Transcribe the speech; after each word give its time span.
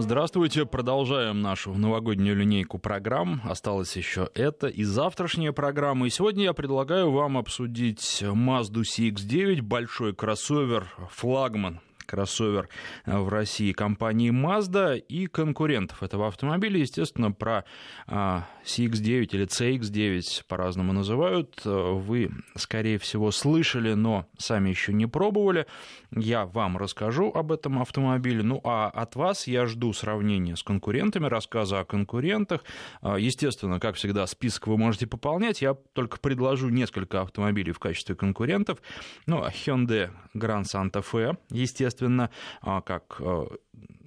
Здравствуйте, 0.00 0.64
продолжаем 0.64 1.42
нашу 1.42 1.74
новогоднюю 1.74 2.36
линейку 2.36 2.78
программ. 2.78 3.40
Осталось 3.42 3.96
еще 3.96 4.30
это 4.32 4.68
и 4.68 4.84
завтрашняя 4.84 5.50
программа. 5.50 6.06
И 6.06 6.10
сегодня 6.10 6.44
я 6.44 6.52
предлагаю 6.52 7.10
вам 7.10 7.36
обсудить 7.36 8.22
Mazda 8.22 8.82
CX-9, 8.82 9.60
большой 9.60 10.14
кроссовер, 10.14 10.86
флагман 11.10 11.80
кроссовер 12.08 12.68
в 13.04 13.28
России 13.28 13.72
компании 13.72 14.30
Mazda 14.32 14.96
и 14.96 15.26
конкурентов 15.26 16.02
этого 16.02 16.26
автомобиля. 16.26 16.80
Естественно, 16.80 17.30
про 17.30 17.64
а, 18.06 18.46
CX-9 18.64 19.28
или 19.32 19.46
CX-9 19.46 20.44
по-разному 20.48 20.92
называют. 20.92 21.60
Вы, 21.64 22.30
скорее 22.56 22.98
всего, 22.98 23.30
слышали, 23.30 23.92
но 23.92 24.26
сами 24.38 24.70
еще 24.70 24.92
не 24.92 25.06
пробовали. 25.06 25.66
Я 26.10 26.46
вам 26.46 26.78
расскажу 26.78 27.30
об 27.30 27.52
этом 27.52 27.80
автомобиле. 27.80 28.42
Ну, 28.42 28.60
а 28.64 28.88
от 28.88 29.14
вас 29.14 29.46
я 29.46 29.66
жду 29.66 29.92
сравнения 29.92 30.56
с 30.56 30.62
конкурентами, 30.62 31.26
рассказа 31.26 31.80
о 31.80 31.84
конкурентах. 31.84 32.64
А, 33.02 33.18
естественно, 33.18 33.78
как 33.78 33.96
всегда, 33.96 34.26
список 34.26 34.66
вы 34.68 34.78
можете 34.78 35.06
пополнять. 35.06 35.60
Я 35.60 35.74
только 35.92 36.18
предложу 36.18 36.70
несколько 36.70 37.20
автомобилей 37.20 37.72
в 37.72 37.78
качестве 37.78 38.14
конкурентов. 38.14 38.78
Ну, 39.26 39.44
Hyundai 39.44 40.10
Grand 40.34 40.64
Santa 40.64 41.04
Fe, 41.04 41.36
естественно, 41.50 41.97
а, 42.02 42.80
как 42.80 43.16
а, 43.20 43.46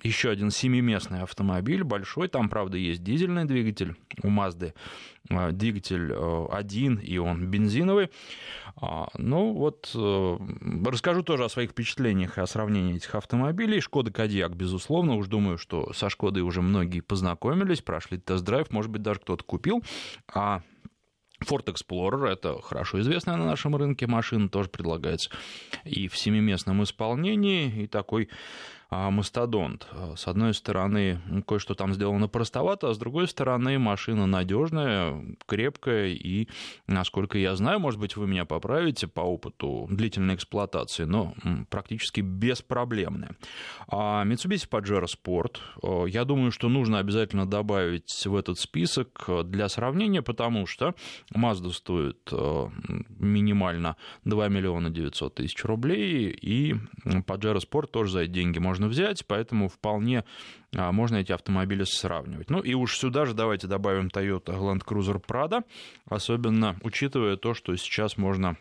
еще 0.04 0.30
один 0.30 0.52
семиместный 0.52 1.22
автомобиль, 1.22 1.84
большой, 1.84 2.28
там, 2.28 2.50
правда, 2.50 2.78
есть 2.78 3.04
дизельный 3.04 3.46
двигатель 3.46 3.96
у 4.24 4.28
Mazda, 4.28 4.74
а, 5.30 5.52
двигатель 5.52 6.14
один, 6.52 6.98
и 6.98 7.18
он 7.18 7.48
бензиновый. 7.48 8.10
Ну 9.18 9.54
вот, 9.54 9.92
э, 9.94 10.38
расскажу 10.86 11.24
тоже 11.24 11.44
о 11.44 11.50
своих 11.50 11.72
впечатлениях 11.72 12.38
и 12.38 12.42
о 12.42 12.48
сравнении 12.48 12.96
этих 12.96 13.14
автомобилей. 13.16 13.82
Шкода 13.82 14.12
Кодиак, 14.12 14.56
безусловно, 14.56 15.16
уж 15.16 15.28
думаю, 15.28 15.58
что 15.58 15.92
со 15.94 16.10
Шкодой 16.10 16.42
уже 16.42 16.62
многие 16.62 17.02
познакомились, 17.02 17.82
прошли 17.82 18.18
тест-драйв, 18.18 18.72
может 18.72 18.90
быть, 18.90 19.02
даже 19.02 19.20
кто-то 19.20 19.44
купил. 19.44 19.84
А 20.34 20.62
Ford 21.42 21.66
Explorer— 21.66 22.28
это 22.32 22.62
хорошо 22.62 23.00
известная 23.02 23.38
на 23.38 23.46
нашем 23.46 23.76
рынке 23.76 24.08
машина, 24.08 24.50
тоже 24.50 24.70
предлагается 24.70 25.30
и 25.84 26.08
в 26.08 26.18
семиместном 26.18 26.84
исполнении, 26.84 27.84
и 27.84 27.88
такой 27.88 28.30
мастодонт. 28.92 29.88
С 30.18 30.28
одной 30.28 30.54
стороны, 30.54 31.22
кое-что 31.48 31.76
там 31.76 31.94
сделано 31.94 32.28
простовато, 32.28 32.90
а 32.90 32.94
с 32.94 32.98
другой 32.98 33.28
стороны, 33.30 33.80
машина 33.80 34.26
надежная, 34.26 35.24
крепкая 35.46 36.10
и, 36.10 36.50
насколько 36.88 37.38
я 37.38 37.56
знаю, 37.56 37.80
может 37.80 38.00
быть, 38.00 38.18
вы 38.18 38.28
меня 38.28 38.44
поправите 38.44 39.08
по 39.08 39.22
опыту 39.22 39.88
длительной 39.90 40.36
эксплуатации, 40.36 41.06
но 41.06 41.34
практически 41.70 42.20
беспроблемная. 42.20 43.38
А 43.88 44.26
Mitsubishi 44.26 44.68
Pajero 44.70 45.06
Sport, 45.06 46.10
я 46.10 46.26
думаю, 46.26 46.52
что 46.52 46.68
нужно 46.68 47.00
обязательно 47.00 47.46
добавить 47.46 48.26
в 48.26 48.36
этот 48.36 48.60
список 48.60 49.30
для 49.46 49.70
сравнения, 49.70 50.22
потому 50.22 50.66
что 50.66 50.96
Mazda 51.34 51.72
стоит 51.72 52.30
минимально 53.20 53.96
2 54.26 54.48
миллиона 54.50 54.90
900 54.90 55.36
тысяч 55.36 55.64
рублей, 55.64 56.30
и 56.30 56.76
Pajero 57.06 57.60
Sport 57.60 57.88
тоже 57.88 58.12
за 58.12 58.20
эти 58.24 58.32
деньги 58.32 58.60
можно 58.60 58.81
можно 58.82 58.88
взять, 58.88 59.26
поэтому 59.28 59.68
вполне 59.68 60.24
а, 60.76 60.92
можно 60.92 61.18
эти 61.18 61.32
автомобили 61.32 61.84
сравнивать. 61.84 62.50
Ну 62.50 62.60
и 62.60 62.74
уж 62.74 62.98
сюда 62.98 63.26
же 63.26 63.34
давайте 63.34 63.68
добавим 63.68 64.08
Toyota 64.08 64.58
Land 64.58 64.84
Cruiser 64.86 65.22
Prado, 65.24 65.64
особенно 66.10 66.76
учитывая 66.82 67.38
то, 67.38 67.54
что 67.54 67.76
сейчас 67.76 68.18
можно 68.18 68.58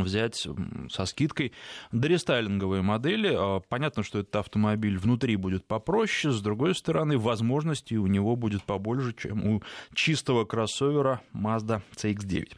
взять 0.00 0.46
со 0.90 1.04
скидкой 1.06 1.52
дорестайлинговые 1.92 2.82
модели. 2.82 3.34
А, 3.34 3.60
понятно, 3.60 4.02
что 4.02 4.20
этот 4.20 4.34
автомобиль 4.36 4.98
внутри 4.98 5.36
будет 5.36 5.66
попроще, 5.66 6.32
с 6.32 6.40
другой 6.40 6.74
стороны, 6.74 7.18
возможностей 7.18 7.98
у 7.98 8.06
него 8.06 8.36
будет 8.36 8.64
побольше, 8.64 9.14
чем 9.16 9.46
у 9.46 9.62
чистого 9.94 10.44
кроссовера 10.44 11.20
Mazda 11.34 11.82
CX-9. 11.94 12.52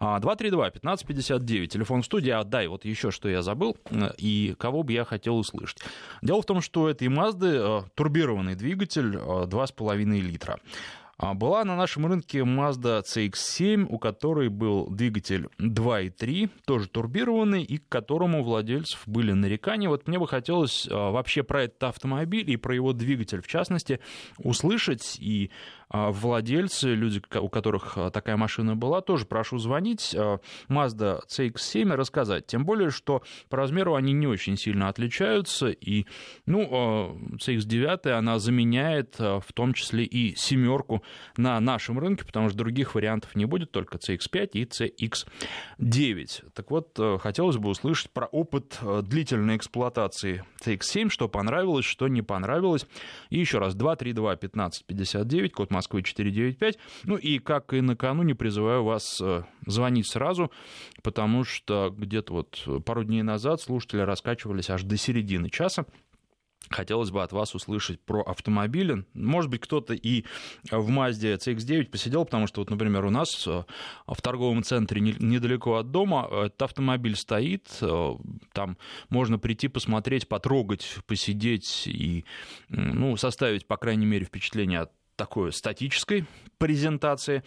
232-1559, 0.00 1.66
телефон 1.68 2.02
в 2.02 2.06
студии. 2.06 2.30
А, 2.30 2.42
да, 2.42 2.64
и 2.64 2.66
вот 2.66 2.84
еще 2.84 3.12
что 3.12 3.28
я 3.28 3.42
забыл, 3.42 3.76
и 4.18 4.54
кого 4.58 4.82
бы 4.82 4.92
я 4.92 5.04
хотел 5.04 5.36
услышать. 5.36 5.78
Дело 6.22 6.42
в 6.42 6.46
том, 6.46 6.60
что 6.60 6.88
этой 6.88 7.06
Mazda 7.06 7.84
турбированный 7.94 8.56
двигатель 8.56 9.14
2,5 9.14 10.20
литра. 10.20 10.58
А 11.18 11.34
была 11.34 11.64
на 11.64 11.76
нашем 11.76 12.06
рынке 12.06 12.38
Mazda 12.38 13.02
CX-7, 13.02 13.86
у 13.88 13.98
которой 13.98 14.48
был 14.48 14.88
двигатель 14.88 15.48
2.3, 15.60 16.50
тоже 16.64 16.88
турбированный, 16.88 17.62
и 17.62 17.78
к 17.78 17.88
которому 17.88 18.42
владельцев 18.42 19.02
были 19.06 19.32
нарекания. 19.32 19.88
Вот 19.88 20.08
мне 20.08 20.18
бы 20.18 20.26
хотелось 20.26 20.88
а, 20.90 21.10
вообще 21.10 21.42
про 21.42 21.64
этот 21.64 21.82
автомобиль 21.84 22.50
и 22.50 22.56
про 22.56 22.74
его 22.74 22.92
двигатель, 22.92 23.42
в 23.42 23.46
частности, 23.46 24.00
услышать 24.38 25.16
и 25.20 25.50
владельцы, 25.92 26.94
люди, 26.94 27.22
у 27.38 27.48
которых 27.48 27.98
а, 27.98 28.10
такая 28.10 28.36
машина 28.36 28.74
была, 28.74 29.02
тоже 29.02 29.26
прошу 29.26 29.58
звонить. 29.58 30.14
А, 30.16 30.38
Mazda 30.68 31.20
CX-7 31.28 31.94
рассказать. 31.94 32.46
Тем 32.46 32.64
более, 32.64 32.90
что 32.90 33.22
по 33.48 33.58
размеру 33.58 33.94
они 33.94 34.12
не 34.12 34.26
очень 34.26 34.56
сильно 34.56 34.88
отличаются. 34.88 35.68
И, 35.68 36.06
ну, 36.46 37.18
CX-9, 37.34 38.08
она 38.10 38.38
заменяет 38.38 39.18
в 39.18 39.44
том 39.54 39.74
числе 39.74 40.04
и 40.04 40.34
семерку 40.34 41.02
на 41.36 41.60
нашем 41.60 41.98
рынке, 41.98 42.24
потому 42.24 42.48
что 42.48 42.56
других 42.58 42.94
вариантов 42.94 43.34
не 43.36 43.44
будет, 43.44 43.70
только 43.70 43.98
CX-5 43.98 44.50
и 44.54 44.64
CX-9. 44.64 46.52
Так 46.54 46.70
вот, 46.70 46.98
хотелось 47.20 47.58
бы 47.58 47.68
услышать 47.68 48.10
про 48.10 48.26
опыт 48.26 48.78
длительной 49.02 49.56
эксплуатации 49.56 50.44
CX-7, 50.64 51.10
что 51.10 51.28
понравилось, 51.28 51.84
что 51.84 52.08
не 52.08 52.22
понравилось. 52.22 52.86
И 53.28 53.38
еще 53.38 53.58
раз, 53.58 53.74
232-1559, 53.76 55.50
код 55.50 55.70
Москвы 55.70 55.81
Москвы 55.82 56.02
495. 56.02 56.78
Ну 57.04 57.16
и, 57.16 57.38
как 57.40 57.74
и 57.74 57.80
накануне, 57.80 58.36
призываю 58.36 58.84
вас 58.84 59.20
э, 59.20 59.42
звонить 59.66 60.06
сразу, 60.06 60.52
потому 61.02 61.42
что 61.42 61.92
где-то 61.96 62.32
вот 62.32 62.84
пару 62.84 63.02
дней 63.02 63.22
назад 63.22 63.60
слушатели 63.60 64.00
раскачивались 64.00 64.70
аж 64.70 64.84
до 64.84 64.96
середины 64.96 65.50
часа. 65.50 65.86
Хотелось 66.70 67.10
бы 67.10 67.22
от 67.22 67.32
вас 67.32 67.56
услышать 67.56 68.00
про 68.00 68.22
автомобили. 68.22 69.04
Может 69.12 69.50
быть, 69.50 69.60
кто-то 69.60 69.94
и 69.94 70.24
в 70.70 70.88
Mazda 70.88 71.36
CX-9 71.36 71.86
посидел, 71.86 72.24
потому 72.24 72.46
что, 72.46 72.60
вот, 72.60 72.70
например, 72.70 73.04
у 73.04 73.10
нас 73.10 73.44
э, 73.48 73.64
в 74.06 74.22
торговом 74.22 74.62
центре 74.62 75.00
недалеко 75.00 75.74
от 75.74 75.90
дома 75.90 76.28
этот 76.30 76.62
автомобиль 76.62 77.16
стоит, 77.16 77.66
э, 77.80 78.14
там 78.52 78.78
можно 79.08 79.40
прийти, 79.40 79.66
посмотреть, 79.66 80.28
потрогать, 80.28 80.98
посидеть 81.06 81.88
и 81.88 82.24
ну, 82.68 83.16
составить, 83.16 83.66
по 83.66 83.76
крайней 83.76 84.06
мере, 84.06 84.24
впечатление 84.24 84.80
от 84.80 84.92
такой 85.22 85.52
статической 85.52 86.24
презентации. 86.58 87.44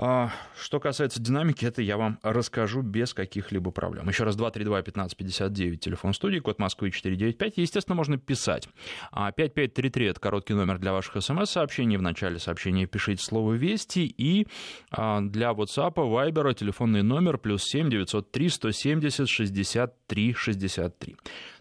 А, 0.00 0.30
что 0.56 0.78
касается 0.78 1.20
динамики, 1.20 1.64
это 1.64 1.82
я 1.82 1.96
вам 1.96 2.20
расскажу 2.22 2.82
без 2.82 3.14
каких-либо 3.14 3.72
проблем. 3.72 4.08
Еще 4.08 4.22
раз 4.22 4.36
232-1559, 4.36 5.76
телефон 5.78 6.14
студии, 6.14 6.38
код 6.38 6.60
Москвы 6.60 6.92
495. 6.92 7.54
Естественно, 7.56 7.96
можно 7.96 8.16
писать. 8.16 8.68
5533 9.10 10.06
а,— 10.06 10.10
это 10.12 10.20
короткий 10.20 10.54
номер 10.54 10.78
для 10.78 10.92
ваших 10.92 11.20
смс-сообщений. 11.20 11.96
В 11.96 12.02
начале 12.02 12.38
сообщения 12.38 12.86
пишите 12.86 13.24
слово 13.24 13.54
«Вести». 13.54 14.06
И 14.06 14.46
а, 14.92 15.20
для 15.20 15.50
WhatsApp, 15.50 15.94
Viber 15.94 16.54
телефонный 16.54 17.02
номер 17.02 17.36
плюс 17.36 17.64
7 17.64 17.90
903 17.90 18.48
170 18.50 19.28
63 19.28 20.32
63. 20.32 21.16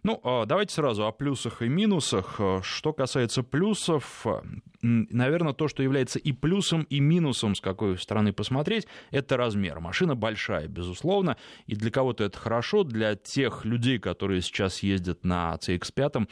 Ну, 0.08 0.22
давайте 0.46 0.74
сразу 0.74 1.06
о 1.06 1.12
плюсах 1.12 1.62
и 1.62 1.68
минусах. 1.68 2.40
Что 2.62 2.94
касается 2.94 3.44
плюсов, 3.44 4.26
наверное, 4.82 5.52
то, 5.52 5.68
что 5.68 5.84
является 5.84 6.18
и 6.18 6.32
плюсом, 6.32 6.84
и 6.84 7.02
минусом, 7.02 7.56
с 7.56 7.60
какой 7.60 7.98
стороны 7.98 8.32
посмотреть, 8.32 8.88
это 9.12 9.36
размер. 9.36 9.82
Машина 9.82 10.16
большая, 10.16 10.70
безусловно, 10.70 11.36
и 11.66 11.76
для 11.76 11.92
кого-то 11.92 12.24
это 12.24 12.38
хорошо, 12.38 12.86
для 12.86 13.16
тех 13.16 13.66
людей, 13.66 14.00
которые 14.00 14.42
сейчас 14.42 14.82
ездят 14.82 15.26
на 15.26 15.56
CX-5 15.56 16.30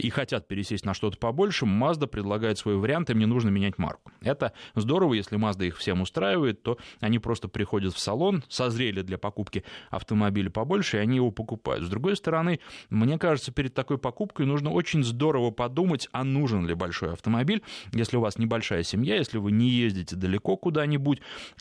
и 0.00 0.10
хотят 0.10 0.46
пересесть 0.46 0.84
на 0.84 0.92
что-то 0.92 1.16
побольше, 1.16 1.64
Mazda 1.64 2.06
предлагает 2.06 2.58
свой 2.58 2.76
вариант, 2.76 3.08
им 3.08 3.20
не 3.20 3.26
нужно 3.26 3.48
менять 3.48 3.78
марку. 3.78 4.12
Это 4.20 4.52
здорово, 4.74 5.14
если 5.14 5.38
Mazda 5.38 5.66
их 5.66 5.78
всем 5.78 6.02
устраивает, 6.02 6.62
то 6.62 6.76
они 7.00 7.18
просто 7.18 7.48
приходят 7.48 7.94
в 7.94 7.98
салон, 7.98 8.44
созрели 8.50 9.00
для 9.00 9.16
покупки 9.16 9.64
автомобиля 9.88 10.50
побольше, 10.50 10.98
и 10.98 11.00
они 11.00 11.16
его 11.16 11.30
покупают. 11.30 11.86
С 11.86 11.88
другой 11.88 12.16
стороны, 12.16 12.60
мне 12.90 13.13
кажется, 13.18 13.52
перед 13.52 13.74
такой 13.74 13.98
покупкой 13.98 14.46
нужно 14.46 14.70
очень 14.70 15.02
здорово 15.02 15.50
подумать, 15.50 16.08
а 16.12 16.24
нужен 16.24 16.66
ли 16.66 16.74
большой 16.74 17.12
автомобиль, 17.12 17.62
если 17.92 18.16
у 18.16 18.20
вас 18.20 18.38
небольшая 18.38 18.82
семья, 18.82 19.16
если 19.16 19.38
вы 19.38 19.52
не 19.52 19.68
ездите 19.68 20.16
далеко 20.16 20.56
куда-нибудь, 20.56 21.20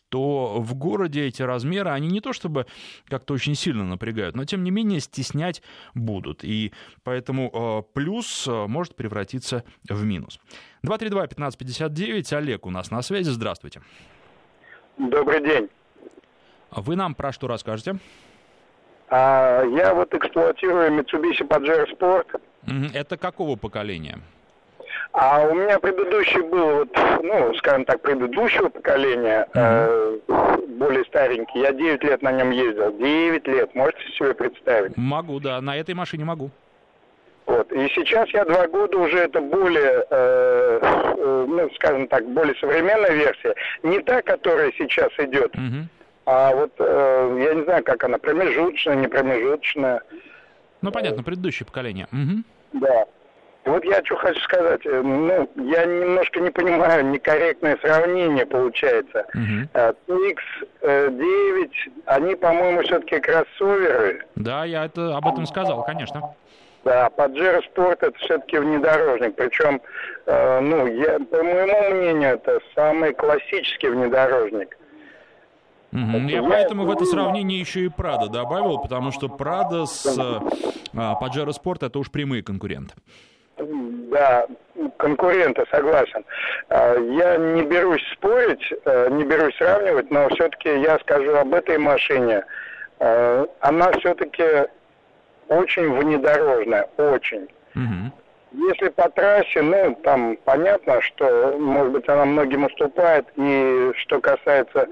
то 0.09 0.59
в 0.59 0.75
городе 0.75 1.25
эти 1.25 1.41
размеры, 1.41 1.89
они 1.91 2.07
не 2.07 2.21
то 2.21 2.33
чтобы 2.33 2.65
как-то 3.07 3.33
очень 3.33 3.55
сильно 3.55 3.83
напрягают, 3.83 4.35
но 4.35 4.45
тем 4.45 4.63
не 4.63 4.71
менее 4.71 4.99
стеснять 4.99 5.61
будут. 5.93 6.43
И 6.43 6.71
поэтому 7.03 7.51
э, 7.53 7.93
плюс 7.93 8.47
э, 8.47 8.67
может 8.67 8.95
превратиться 8.95 9.63
в 9.89 10.03
минус. 10.03 10.39
232-1559, 10.85 12.33
Олег 12.35 12.65
у 12.65 12.69
нас 12.69 12.91
на 12.91 13.01
связи, 13.01 13.29
здравствуйте. 13.29 13.81
Добрый 14.97 15.41
день. 15.41 15.69
Вы 16.71 16.95
нам 16.95 17.15
про 17.15 17.31
что 17.31 17.47
расскажете? 17.47 17.97
А, 19.15 19.63
я 19.63 19.93
вот 19.93 20.11
эксплуатирую 20.15 20.91
Mitsubishi 20.91 21.47
Pajero 21.47 21.85
Sport. 21.95 22.41
Это 22.95 23.15
какого 23.15 23.55
поколения? 23.55 24.17
А 25.11 25.43
у 25.45 25.53
меня 25.53 25.77
предыдущий 25.77 26.41
был, 26.41 26.77
вот, 26.77 26.97
ну, 27.21 27.53
скажем 27.55 27.85
так, 27.85 28.01
предыдущего 28.01 28.69
поколения, 28.69 29.47
э, 29.53 30.17
более 30.79 31.05
старенький. 31.05 31.59
Я 31.59 31.71
9 31.73 32.03
лет 32.03 32.23
на 32.23 32.31
нем 32.31 32.49
ездил. 32.49 32.97
9 32.97 33.47
лет, 33.47 33.75
можете 33.75 34.01
себе 34.17 34.33
представить? 34.33 34.97
Могу, 34.97 35.39
да, 35.39 35.61
на 35.61 35.77
этой 35.77 35.93
машине 35.93 36.25
могу. 36.25 36.49
Вот. 37.45 37.71
И 37.71 37.87
сейчас 37.89 38.27
я 38.29 38.45
два 38.45 38.67
года 38.67 38.97
уже 38.97 39.19
это 39.19 39.39
более, 39.41 40.05
э, 40.09 40.79
э, 40.81 41.45
ну, 41.47 41.69
скажем 41.75 42.07
так, 42.07 42.27
более 42.33 42.55
современная 42.55 43.11
версия. 43.11 43.53
Не 43.83 43.99
та, 43.99 44.23
которая 44.23 44.71
сейчас 44.71 45.11
идет, 45.19 45.55
угу. 45.55 45.87
А 46.25 46.55
вот, 46.55 46.71
э, 46.79 47.37
я 47.39 47.53
не 47.53 47.63
знаю, 47.63 47.83
как 47.83 48.03
она, 48.03 48.17
промежуточная, 48.17 48.95
не 48.95 49.07
промежуточная. 49.07 50.01
Ну, 50.81 50.91
понятно, 50.91 51.23
предыдущее 51.23 51.65
поколение. 51.65 52.07
Угу. 52.11 52.79
Да. 52.81 53.05
Вот 53.65 53.85
я 53.85 54.03
что 54.03 54.15
хочу 54.17 54.39
сказать. 54.41 54.85
Э, 54.85 55.01
ну, 55.01 55.49
я 55.55 55.85
немножко 55.85 56.39
не 56.39 56.49
понимаю, 56.49 57.05
некорректное 57.05 57.77
сравнение 57.81 58.45
получается. 58.45 59.25
Uh-huh. 59.33 59.95
X9, 60.83 61.69
они, 62.05 62.35
по-моему, 62.35 62.81
все-таки 62.81 63.19
кроссоверы. 63.19 64.25
Да, 64.35 64.65
я 64.65 64.85
это, 64.85 65.15
об 65.15 65.27
этом 65.27 65.45
сказал, 65.45 65.83
конечно. 65.83 66.35
Да, 66.83 67.09
Pajero 67.15 67.61
Sport 67.73 67.99
это 68.01 68.17
все-таки 68.19 68.57
внедорожник. 68.57 69.35
Причем, 69.35 69.81
э, 70.25 70.59
ну, 70.59 70.85
я, 70.87 71.19
по 71.19 71.41
моему 71.41 71.95
мнению, 71.95 72.35
это 72.35 72.59
самый 72.75 73.13
классический 73.13 73.87
внедорожник. 73.87 74.77
Угу. 75.93 76.27
Я, 76.27 76.41
поэтому 76.41 76.85
в 76.85 76.91
это 76.91 77.05
сравнение 77.05 77.59
еще 77.59 77.81
и 77.81 77.89
Прада 77.89 78.27
добавил, 78.27 78.79
потому 78.79 79.11
что 79.11 79.29
Прада 79.29 79.85
с 79.85 80.05
э, 80.07 80.39
Pajero 80.93 81.51
Sport 81.51 81.85
это 81.85 81.99
уж 81.99 82.09
прямые 82.09 82.41
конкуренты. 82.41 82.95
Да, 83.57 84.47
конкуренты, 84.97 85.63
согласен. 85.69 86.25
А, 86.69 86.95
я 86.97 87.37
не 87.37 87.61
берусь 87.61 88.01
спорить, 88.13 88.73
э, 88.85 89.09
не 89.11 89.23
берусь 89.23 89.55
сравнивать, 89.57 90.09
но 90.09 90.29
все-таки 90.29 90.69
я 90.81 90.97
скажу 90.97 91.35
об 91.35 91.53
этой 91.53 91.77
машине. 91.77 92.43
Э, 92.99 93.45
она 93.59 93.91
все-таки 93.99 94.67
очень 95.47 95.93
внедорожная, 95.95 96.89
очень. 96.97 97.47
Угу. 97.75 98.65
Если 98.67 98.89
по 98.89 99.09
трассе, 99.09 99.61
ну, 99.61 99.95
там 100.03 100.37
понятно, 100.43 101.01
что, 101.01 101.55
может 101.59 101.91
быть, 101.91 102.09
она 102.09 102.25
многим 102.25 102.65
уступает, 102.65 103.27
и 103.35 103.91
что 103.97 104.19
касается 104.19 104.87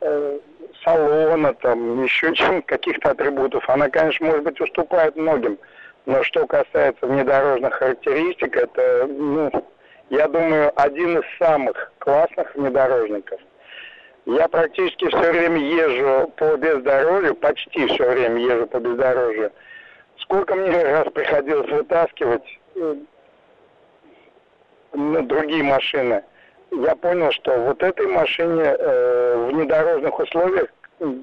э, 0.00 0.38
салона, 0.84 1.54
там, 1.54 2.02
еще 2.02 2.34
чем 2.34 2.62
каких-то 2.62 3.10
атрибутов, 3.10 3.68
она, 3.68 3.88
конечно, 3.88 4.26
может 4.26 4.44
быть, 4.44 4.60
уступает 4.60 5.16
многим. 5.16 5.58
Но 6.06 6.22
что 6.22 6.46
касается 6.46 7.06
внедорожных 7.06 7.74
характеристик, 7.74 8.56
это, 8.56 9.06
ну, 9.06 9.50
я 10.08 10.26
думаю, 10.28 10.72
один 10.76 11.18
из 11.18 11.38
самых 11.38 11.92
классных 11.98 12.54
внедорожников. 12.54 13.40
Я 14.26 14.48
практически 14.48 15.08
все 15.08 15.32
время 15.32 15.58
езжу 15.58 16.32
по 16.36 16.56
бездорожью, 16.56 17.34
почти 17.34 17.86
все 17.86 18.10
время 18.10 18.40
езжу 18.40 18.66
по 18.66 18.78
бездорожью. 18.78 19.52
Сколько 20.18 20.54
мне 20.54 20.82
раз 20.82 21.10
приходилось 21.12 21.70
вытаскивать 21.70 22.58
э, 22.76 22.96
ну, 24.92 25.22
другие 25.22 25.62
машины, 25.62 26.22
я 26.70 26.96
понял, 26.96 27.30
что 27.32 27.58
вот 27.60 27.82
этой 27.82 28.06
машине 28.06 28.62
э, 28.64 29.36
в 29.36 29.54
внедорожных 29.54 30.18
условиях 30.18 30.68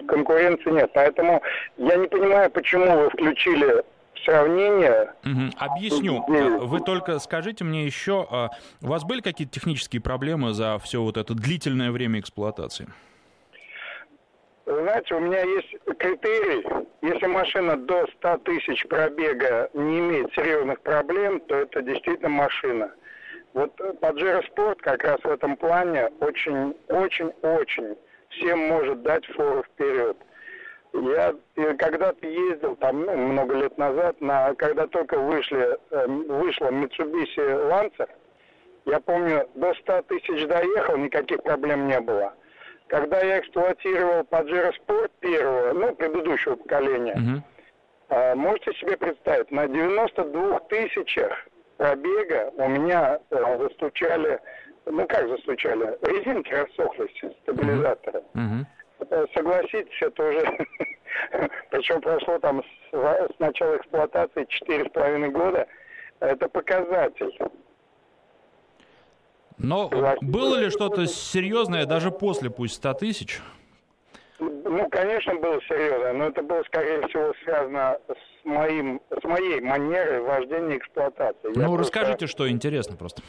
конкуренции 0.07 0.71
нет. 0.71 0.91
Поэтому 0.93 1.41
я 1.77 1.95
не 1.95 2.07
понимаю, 2.07 2.49
почему 2.49 2.85
вы 2.97 3.09
включили 3.09 3.83
сравнение. 4.25 5.13
Угу. 5.23 5.51
Объясню. 5.57 6.23
Э, 6.27 6.57
вы 6.59 6.79
только 6.81 7.19
скажите 7.19 7.63
мне 7.63 7.85
еще, 7.85 8.27
а, 8.29 8.49
у 8.81 8.87
вас 8.87 9.03
были 9.03 9.21
какие-то 9.21 9.53
технические 9.53 10.01
проблемы 10.01 10.53
за 10.53 10.79
все 10.79 11.01
вот 11.01 11.17
это 11.17 11.33
длительное 11.33 11.91
время 11.91 12.19
эксплуатации? 12.19 12.87
Знаете, 14.65 15.15
у 15.15 15.19
меня 15.19 15.39
есть 15.39 15.73
критерий. 15.97 16.65
Если 17.01 17.25
машина 17.25 17.77
до 17.77 18.05
100 18.17 18.37
тысяч 18.39 18.85
пробега 18.87 19.69
не 19.73 19.99
имеет 19.99 20.33
серьезных 20.33 20.81
проблем, 20.81 21.39
то 21.47 21.55
это 21.55 21.81
действительно 21.81 22.27
машина. 22.27 22.91
Вот 23.53 23.71
Pajero 24.01 24.43
Sport 24.49 24.79
как 24.81 25.03
раз 25.03 25.19
в 25.21 25.29
этом 25.29 25.55
плане 25.57 26.09
очень-очень-очень 26.19 27.97
всем 28.29 28.59
может 28.67 29.01
дать 29.01 29.25
фору 29.27 29.63
вперед. 29.63 30.17
Я 30.93 31.33
когда-то 31.77 32.27
ездил 32.27 32.75
там 32.77 33.05
ну, 33.05 33.15
много 33.15 33.55
лет 33.55 33.77
назад, 33.77 34.19
на, 34.21 34.55
когда 34.55 34.87
только 34.87 35.19
вышли, 35.19 35.77
э, 35.91 36.07
вышла 36.07 36.67
Mitsubishi 36.71 37.69
Lancer, 37.69 38.09
я 38.85 38.99
помню, 39.01 39.47
до 39.55 39.73
100 39.73 40.03
тысяч 40.03 40.47
доехал, 40.47 40.97
никаких 40.97 41.43
проблем 41.43 41.87
не 41.87 41.99
было. 41.99 42.33
Когда 42.87 43.19
я 43.21 43.39
эксплуатировал 43.39 44.21
Pajero 44.21 44.71
Sport 44.79 45.11
первого, 45.19 45.73
ну, 45.73 45.93
предыдущего 45.93 46.55
поколения, 46.55 47.43
э, 48.09 48.35
можете 48.35 48.73
себе 48.75 48.95
представить, 48.97 49.51
на 49.51 49.67
92 49.67 50.59
тысячах 50.61 51.47
пробега 51.77 52.51
у 52.57 52.67
меня 52.67 53.19
э, 53.29 53.57
застучали, 53.59 54.39
ну 54.85 55.07
как 55.07 55.27
застучали, 55.29 55.97
резинки 56.01 56.53
рассохлись, 56.53 57.35
стабилизаторы. 57.43 58.23
Uh-huh. 58.33 58.65
Э, 59.09 59.25
согласитесь, 59.33 60.01
это 60.01 60.29
уже... 60.29 60.67
Причем 61.71 62.01
прошло 62.01 62.37
там 62.39 62.63
с, 62.91 63.39
начала 63.39 63.77
эксплуатации 63.77 64.45
четыре 64.49 64.85
с 64.85 64.89
половиной 64.89 65.29
года. 65.29 65.67
Это 66.19 66.49
показатель. 66.49 67.37
Но 69.57 69.89
было 70.21 70.55
ли 70.55 70.69
что-то 70.69 71.07
серьезное 71.07 71.85
даже 71.85 72.11
после 72.11 72.49
пусть 72.49 72.75
100 72.75 72.93
тысяч? 72.95 73.41
Ну, 74.39 74.87
конечно, 74.89 75.35
было 75.35 75.59
серьезно, 75.63 76.13
но 76.13 76.27
это 76.27 76.43
было, 76.43 76.63
скорее 76.63 77.07
всего, 77.07 77.33
связано 77.43 77.97
с, 78.07 78.45
моим, 78.45 79.01
с 79.19 79.23
моей 79.23 79.59
манерой 79.61 80.21
вождения 80.21 80.77
эксплуатации. 80.77 81.51
Ну, 81.55 81.71
я 81.73 81.77
расскажите, 81.77 82.19
просто... 82.19 82.27
что 82.27 82.49
интересно 82.49 82.95
просто. 82.95 83.23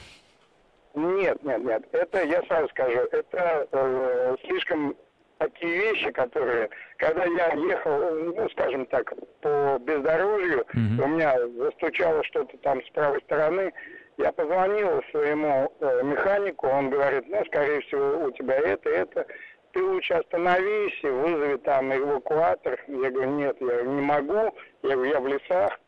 Нет, 0.94 1.42
нет, 1.42 1.64
нет. 1.64 1.84
Это, 1.92 2.24
я 2.24 2.42
сразу 2.42 2.68
скажу, 2.68 2.98
это 3.12 3.68
э, 3.72 4.36
слишком 4.44 4.96
такие 5.38 5.78
вещи, 5.78 6.10
которые, 6.10 6.68
когда 6.96 7.24
я 7.24 7.52
ехал, 7.54 8.14
ну, 8.34 8.48
скажем 8.50 8.84
так, 8.86 9.12
по 9.40 9.78
бездорожью, 9.80 10.66
mm-hmm. 10.74 11.02
у 11.02 11.06
меня 11.06 11.38
застучало 11.58 12.22
что-то 12.24 12.56
там 12.58 12.82
с 12.84 12.90
правой 12.90 13.20
стороны, 13.22 13.72
я 14.18 14.32
позвонил 14.32 15.02
своему 15.10 15.72
э, 15.80 16.02
механику, 16.02 16.66
он 16.66 16.90
говорит, 16.90 17.24
ну, 17.28 17.44
скорее 17.46 17.80
всего, 17.82 18.24
у 18.26 18.30
тебя 18.32 18.56
это, 18.56 18.90
это, 18.90 19.26
ты 19.72 19.82
лучше 19.82 20.14
остановись 20.14 20.98
и 21.02 21.08
вызови 21.08 21.56
там 21.58 21.94
эвакуатор. 21.94 22.82
Я 22.86 23.10
говорю, 23.10 23.30
нет, 23.30 23.56
я 23.60 23.82
не 23.82 24.00
могу, 24.00 24.54
я 24.82 24.94
говорю, 24.94 25.04
я 25.04 25.20
в 25.20 25.26
лесах. 25.26 25.80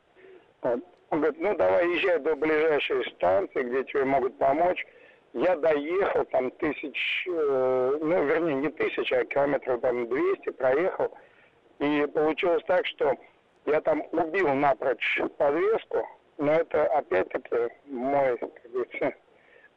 Вот. 0.62 0.80
Он 1.10 1.20
говорит, 1.20 1.40
ну, 1.40 1.56
давай 1.56 1.88
езжай 1.88 2.18
до 2.20 2.36
ближайшей 2.36 3.04
станции, 3.12 3.62
где 3.62 3.84
тебе 3.84 4.04
могут 4.04 4.38
помочь. 4.38 4.86
Я 5.32 5.56
доехал 5.56 6.24
там 6.26 6.50
тысяч, 6.52 7.26
э, 7.28 7.98
ну, 8.00 8.24
вернее, 8.24 8.54
не 8.54 8.68
тысяч, 8.70 9.12
а 9.12 9.24
километров 9.24 9.80
там 9.80 10.08
200 10.08 10.50
проехал. 10.50 11.16
И 11.78 12.06
получилось 12.12 12.62
так, 12.66 12.86
что 12.86 13.16
я 13.66 13.80
там 13.80 14.02
убил 14.12 14.52
напрочь 14.54 15.20
подвеску, 15.38 16.06
но 16.38 16.52
это 16.52 16.86
опять-таки 16.86 17.74
мой, 17.86 18.36
как 18.38 18.50
говорится, 18.72 19.14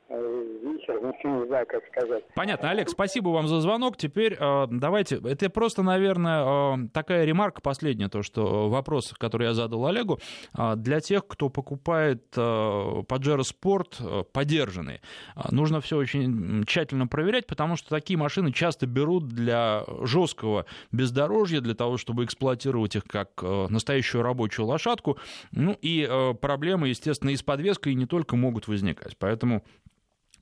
вихер, 0.10 1.00
ну, 1.02 1.40
не 1.42 1.48
знаю, 1.48 1.66
как 1.68 1.84
сказать. 1.88 2.24
Понятно. 2.36 2.70
Олег, 2.70 2.90
спасибо 2.90 3.30
вам 3.30 3.48
за 3.48 3.62
звонок. 3.62 3.98
Теперь 3.98 4.36
э, 4.40 4.68
давайте, 4.70 5.20
это 5.24 5.50
просто, 5.50 5.84
наверное, 5.84 6.76
э, 6.76 6.88
такая 6.94 7.26
ремарка 7.26 7.62
последняя, 7.62 8.10
то, 8.10 8.22
что 8.22 8.70
вопрос, 8.70 9.14
который 9.18 9.48
я 9.48 9.54
задал 9.54 9.86
Олегу, 9.88 10.20
э, 10.58 10.76
для 10.76 11.00
тех, 11.00 11.28
кто 11.28 11.50
покупает 11.50 12.24
э, 12.36 12.40
Pajero 12.42 13.42
Sport 13.42 13.96
э, 14.00 14.24
подержанные, 14.32 15.02
э, 15.36 15.42
нужно 15.52 15.82
все 15.82 15.98
очень 15.98 16.64
тщательно 16.66 17.08
проверять, 17.08 17.48
потому 17.48 17.76
что 17.76 17.90
такие 17.90 18.18
машины 18.18 18.52
часто 18.52 18.86
берут 18.86 19.28
для 19.28 19.84
жесткого 20.02 20.66
бездорожья, 20.92 21.62
для 21.62 21.76
того, 21.76 21.98
чтобы 21.98 22.26
эксплуатировать 22.26 22.96
их 22.96 23.06
как 23.06 23.30
э, 23.42 23.68
настоящую 23.70 24.24
рабочую 24.24 24.68
лошадку. 24.68 25.18
Ну 25.52 25.78
и 25.82 26.08
э, 26.10 26.34
проблемы, 26.34 26.90
естественно, 26.90 27.30
и 27.30 27.36
с 27.36 27.44
подвеской 27.44 27.94
не 27.96 28.06
только 28.06 28.36
могут 28.36 28.68
возникать. 28.68 29.18
Поэтому 29.18 29.64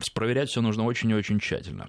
Проверять 0.09 0.49
все 0.49 0.61
нужно 0.61 0.83
очень 0.83 1.09
и 1.09 1.13
очень 1.13 1.39
тщательно. 1.39 1.87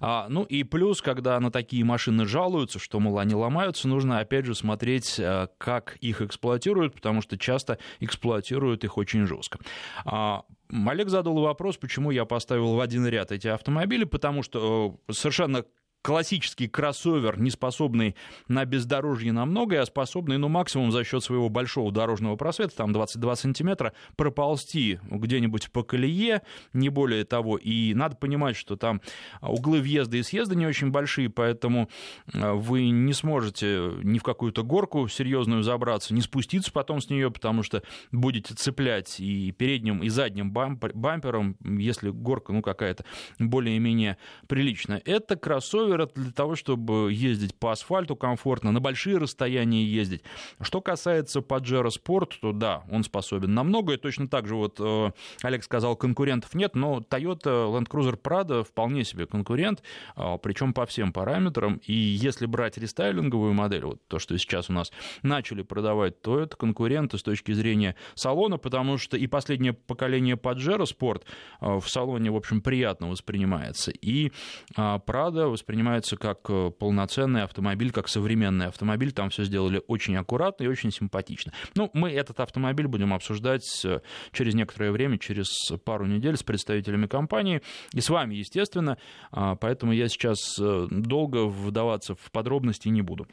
А, 0.00 0.26
ну 0.28 0.42
и 0.44 0.64
плюс, 0.64 1.00
когда 1.02 1.38
на 1.40 1.50
такие 1.50 1.84
машины 1.84 2.26
жалуются, 2.26 2.78
что, 2.78 3.00
мол, 3.00 3.18
они 3.18 3.34
ломаются, 3.34 3.88
нужно 3.88 4.18
опять 4.18 4.46
же 4.46 4.54
смотреть, 4.54 5.16
а, 5.18 5.48
как 5.58 5.96
их 6.00 6.20
эксплуатируют, 6.20 6.94
потому 6.94 7.22
что 7.22 7.38
часто 7.38 7.78
эксплуатируют 8.00 8.84
их 8.84 8.98
очень 8.98 9.26
жестко. 9.26 9.58
А, 10.04 10.42
Олег 10.70 11.08
задал 11.08 11.38
вопрос, 11.40 11.76
почему 11.76 12.10
я 12.10 12.24
поставил 12.24 12.74
в 12.74 12.80
один 12.80 13.06
ряд 13.06 13.32
эти 13.32 13.48
автомобили, 13.48 14.04
потому 14.04 14.42
что 14.42 14.98
э, 15.08 15.12
совершенно 15.12 15.64
классический 16.04 16.68
кроссовер, 16.68 17.40
не 17.40 17.50
способный 17.50 18.14
на 18.46 18.66
бездорожье 18.66 19.32
на 19.32 19.46
многое, 19.46 19.80
а 19.80 19.86
способный, 19.86 20.36
ну, 20.36 20.48
максимум 20.48 20.92
за 20.92 21.02
счет 21.02 21.24
своего 21.24 21.48
большого 21.48 21.90
дорожного 21.90 22.36
просвета, 22.36 22.76
там 22.76 22.92
22 22.92 23.36
сантиметра, 23.36 23.94
проползти 24.14 25.00
где-нибудь 25.10 25.70
по 25.70 25.82
колее, 25.82 26.42
не 26.74 26.90
более 26.90 27.24
того. 27.24 27.56
И 27.56 27.94
надо 27.94 28.16
понимать, 28.16 28.54
что 28.54 28.76
там 28.76 29.00
углы 29.40 29.80
въезда 29.80 30.18
и 30.18 30.22
съезда 30.22 30.54
не 30.54 30.66
очень 30.66 30.90
большие, 30.90 31.30
поэтому 31.30 31.88
э, 32.34 32.52
вы 32.52 32.90
не 32.90 33.14
сможете 33.14 33.92
ни 34.02 34.18
в 34.18 34.22
какую-то 34.22 34.62
горку 34.62 35.08
серьезную 35.08 35.62
забраться, 35.62 36.12
не 36.12 36.20
спуститься 36.20 36.70
потом 36.70 37.00
с 37.00 37.08
нее, 37.08 37.30
потому 37.30 37.62
что 37.62 37.82
будете 38.12 38.52
цеплять 38.52 39.20
и 39.20 39.52
передним, 39.52 40.02
и 40.02 40.10
задним 40.10 40.52
бампером, 40.52 41.56
если 41.64 42.10
горка, 42.10 42.52
ну, 42.52 42.60
какая-то 42.60 43.06
более-менее 43.38 44.18
приличная. 44.46 45.00
Это 45.06 45.36
кроссовер 45.36 45.93
для 45.96 46.32
того, 46.32 46.56
чтобы 46.56 47.12
ездить 47.12 47.54
по 47.54 47.72
асфальту 47.72 48.16
комфортно, 48.16 48.72
на 48.72 48.80
большие 48.80 49.18
расстояния 49.18 49.84
ездить. 49.84 50.22
Что 50.60 50.80
касается 50.80 51.40
Pajero 51.40 51.88
Sport, 51.88 52.32
то 52.40 52.52
да, 52.52 52.84
он 52.90 53.04
способен 53.04 53.54
на 53.54 53.62
многое. 53.62 53.96
Точно 53.98 54.28
так 54.28 54.46
же 54.46 54.54
вот 54.54 54.76
э, 54.80 55.12
Олег 55.42 55.64
сказал, 55.64 55.96
конкурентов 55.96 56.54
нет, 56.54 56.74
но 56.74 56.98
Toyota 56.98 57.70
Land 57.70 57.88
Cruiser 57.88 58.20
Prado 58.20 58.64
вполне 58.64 59.04
себе 59.04 59.26
конкурент, 59.26 59.82
э, 60.16 60.38
причем 60.42 60.72
по 60.72 60.86
всем 60.86 61.12
параметрам. 61.12 61.80
И 61.86 61.92
если 61.92 62.46
брать 62.46 62.78
рестайлинговую 62.78 63.54
модель, 63.54 63.84
вот 63.84 64.06
то, 64.08 64.18
что 64.18 64.36
сейчас 64.38 64.70
у 64.70 64.72
нас 64.72 64.92
начали 65.22 65.62
продавать, 65.62 66.20
то 66.22 66.38
это 66.38 66.56
конкуренты 66.56 67.18
с 67.18 67.22
точки 67.22 67.52
зрения 67.52 67.96
салона, 68.14 68.58
потому 68.58 68.98
что 68.98 69.16
и 69.16 69.26
последнее 69.26 69.72
поколение 69.72 70.36
Pajero 70.36 70.84
Sport 70.84 71.22
э, 71.60 71.78
в 71.78 71.88
салоне, 71.88 72.30
в 72.30 72.36
общем, 72.36 72.60
приятно 72.60 73.08
воспринимается. 73.08 73.90
И 73.90 74.32
Prado 74.76 75.48
воспринимается 75.48 75.83
как 76.16 76.42
полноценный 76.78 77.42
автомобиль, 77.42 77.92
как 77.92 78.08
современный 78.08 78.66
автомобиль. 78.66 79.12
Там 79.12 79.30
все 79.30 79.44
сделали 79.44 79.82
очень 79.86 80.16
аккуратно 80.16 80.64
и 80.64 80.66
очень 80.66 80.90
симпатично. 80.90 81.52
Ну, 81.74 81.90
мы 81.92 82.10
этот 82.10 82.40
автомобиль 82.40 82.86
будем 82.86 83.12
обсуждать 83.12 83.84
э, 83.84 84.00
через 84.32 84.54
некоторое 84.54 84.90
время, 84.92 85.18
через 85.18 85.48
пару 85.84 86.06
недель 86.06 86.36
с 86.36 86.42
представителями 86.42 87.06
компании 87.06 87.62
и 87.92 88.00
с 88.00 88.10
вами, 88.10 88.34
естественно. 88.34 88.98
А, 89.30 89.56
поэтому 89.56 89.92
я 89.92 90.08
сейчас 90.08 90.58
э, 90.60 90.86
долго 90.90 91.46
вдаваться 91.46 92.14
в 92.14 92.30
подробности 92.30 92.88
не 92.88 93.02
буду. 93.02 93.26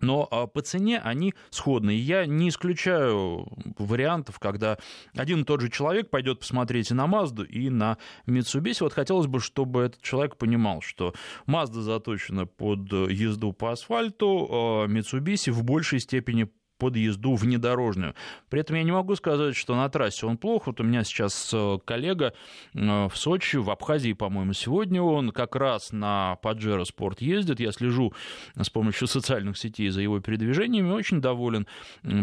Но 0.00 0.28
а, 0.30 0.46
по 0.46 0.62
цене 0.62 1.00
они 1.00 1.34
сходные. 1.50 1.98
Я 1.98 2.26
не 2.26 2.48
исключаю 2.48 3.46
вариантов, 3.78 4.38
когда 4.38 4.78
один 5.14 5.42
и 5.42 5.44
тот 5.44 5.60
же 5.60 5.70
человек 5.70 6.10
пойдет 6.10 6.40
посмотреть 6.40 6.90
и 6.90 6.94
на 6.94 7.06
Mazda, 7.06 7.46
и 7.46 7.70
на 7.70 7.98
Mitsubishi. 8.26 8.78
Вот 8.80 8.92
хотелось 8.92 9.26
бы, 9.26 9.40
чтобы 9.40 9.82
этот 9.82 10.02
человек 10.02 10.36
понимал, 10.36 10.80
что 10.82 11.14
Mazda 11.46 11.80
заточена 11.80 12.46
под 12.46 12.92
езду 12.92 13.52
по 13.52 13.72
асфальту, 13.72 14.48
а 14.50 14.86
Mitsubishi 14.86 15.50
в 15.50 15.64
большей 15.64 16.00
степени 16.00 16.48
под 16.78 16.96
езду 16.96 17.34
внедорожную. 17.34 18.14
При 18.48 18.60
этом 18.60 18.76
я 18.76 18.82
не 18.82 18.92
могу 18.92 19.16
сказать, 19.16 19.56
что 19.56 19.74
на 19.74 19.88
трассе 19.88 20.26
он 20.26 20.38
плох. 20.38 20.66
Вот 20.66 20.80
у 20.80 20.84
меня 20.84 21.04
сейчас 21.04 21.50
э, 21.52 21.78
коллега 21.84 22.32
э, 22.74 23.08
в 23.08 23.12
Сочи, 23.14 23.56
в 23.56 23.70
Абхазии, 23.70 24.12
по-моему, 24.12 24.52
сегодня 24.52 25.02
он 25.02 25.30
как 25.30 25.56
раз 25.56 25.92
на 25.92 26.38
Pajero 26.42 26.84
Sport 26.84 27.16
ездит. 27.18 27.60
Я 27.60 27.72
слежу 27.72 28.14
с 28.56 28.70
помощью 28.70 29.08
социальных 29.08 29.58
сетей 29.58 29.90
за 29.90 30.00
его 30.00 30.20
передвижениями, 30.20 30.90
очень 30.90 31.20
доволен. 31.20 31.66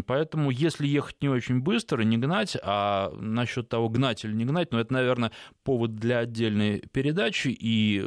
Поэтому, 0.07 0.49
если 0.49 0.87
ехать 0.87 1.21
не 1.21 1.29
очень 1.29 1.59
быстро, 1.59 2.01
не 2.03 2.17
гнать, 2.17 2.57
а 2.63 3.11
насчет 3.19 3.69
того, 3.69 3.89
гнать 3.89 4.23
или 4.25 4.33
не 4.33 4.45
гнать, 4.45 4.71
ну, 4.71 4.79
это, 4.79 4.93
наверное, 4.93 5.31
повод 5.63 5.95
для 5.95 6.19
отдельной 6.19 6.83
передачи. 6.91 7.49
И 7.49 8.05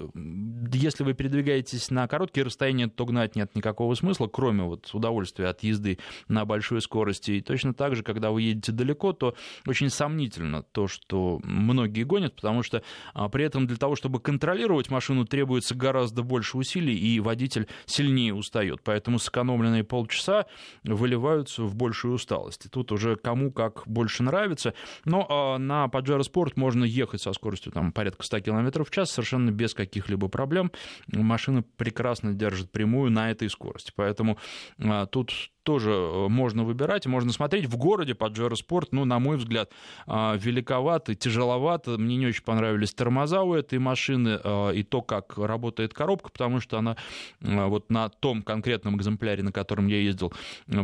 если 0.73 1.05
вы 1.05 1.15
передвигаетесь 1.15 1.91
на 1.91 2.09
короткие 2.09 2.45
расстояния, 2.45 2.89
то 2.89 3.05
гнать 3.05 3.37
нет 3.37 3.55
никакого 3.55 3.95
смысла, 3.95 4.27
кроме 4.27 4.65
вот 4.65 4.89
удовольствия 4.95 5.49
от 5.49 5.63
езды 5.63 5.99
на 6.29 6.38
на 6.39 6.45
большой 6.45 6.81
скорости. 6.81 7.33
И 7.33 7.41
точно 7.41 7.75
так 7.75 7.97
же, 7.97 8.05
когда 8.05 8.31
вы 8.31 8.43
едете 8.43 8.71
далеко, 8.71 9.13
то 9.13 9.35
очень 9.67 9.91
сомнительно 9.91 10.63
то, 10.63 10.87
что 10.87 11.41
многие 11.43 12.05
гонят, 12.05 12.37
потому 12.37 12.63
что 12.63 12.83
а, 13.13 13.29
при 13.29 13.45
этом 13.45 13.67
для 13.67 13.77
того, 13.77 13.97
чтобы 13.97 14.21
контролировать 14.21 14.89
машину, 14.89 15.25
требуется 15.25 15.75
гораздо 15.75 16.23
больше 16.23 16.57
усилий, 16.57 16.97
и 16.97 17.19
водитель 17.19 17.67
сильнее 17.87 18.35
устает. 18.35 18.83
Поэтому 18.85 19.19
сэкономленные 19.19 19.83
полчаса 19.83 20.47
выливаются 20.85 21.65
в 21.65 21.75
большую 21.75 22.15
усталость. 22.15 22.71
Тут 22.71 22.93
уже 22.93 23.17
кому 23.17 23.51
как 23.51 23.83
больше 23.87 24.23
нравится. 24.23 24.75
Но 25.05 25.27
а, 25.29 25.59
на 25.59 25.87
Pajero 25.87 26.21
Sport 26.21 26.53
можно 26.55 26.85
ехать 26.85 27.21
со 27.21 27.33
скоростью 27.33 27.73
там, 27.73 27.91
порядка 27.91 28.23
100 28.23 28.41
км 28.41 28.85
в 28.85 28.91
час 28.91 29.11
совершенно 29.11 29.51
без 29.51 29.75
каких-либо 29.75 30.29
проблем. 30.29 30.71
Машина 31.09 31.65
прекрасно 31.77 32.33
держит 32.33 32.71
прямую 32.71 33.11
на 33.11 33.33
этой 33.33 33.51
скорости. 33.51 33.93
Поэтому 33.97 34.39
а, 34.79 35.07
тут 35.07 35.33
тоже 35.69 35.91
э, 35.91 36.29
можно 36.29 36.65
выбирать, 36.65 37.05
можно 37.05 37.31
смотреть. 37.31 37.67
В 37.67 37.77
городе 37.77 38.15
Паджеро 38.15 38.55
Спорт, 38.55 38.89
ну, 38.93 39.05
на 39.05 39.19
мой 39.19 39.37
взгляд, 39.37 39.71
а, 40.07 40.35
великовато, 40.35 41.15
тяжеловато. 41.15 41.99
Мне 41.99 42.17
не 42.17 42.27
очень 42.27 42.43
понравились 42.43 42.95
тормоза 42.95 43.43
у 43.43 43.53
этой 43.53 43.79
машины 43.79 44.41
а, 44.43 44.71
и 44.71 44.83
то, 44.83 45.03
как 45.03 45.37
работает 45.37 45.93
коробка, 45.93 46.31
потому 46.31 46.61
что 46.61 46.79
она 46.79 46.97
а, 47.45 47.67
вот 47.67 47.91
на 47.91 48.09
том 48.09 48.43
конкретном 48.43 48.97
экземпляре, 48.97 49.43
на 49.43 49.53
котором 49.53 49.89
я 49.89 50.01
ездил, 50.01 50.33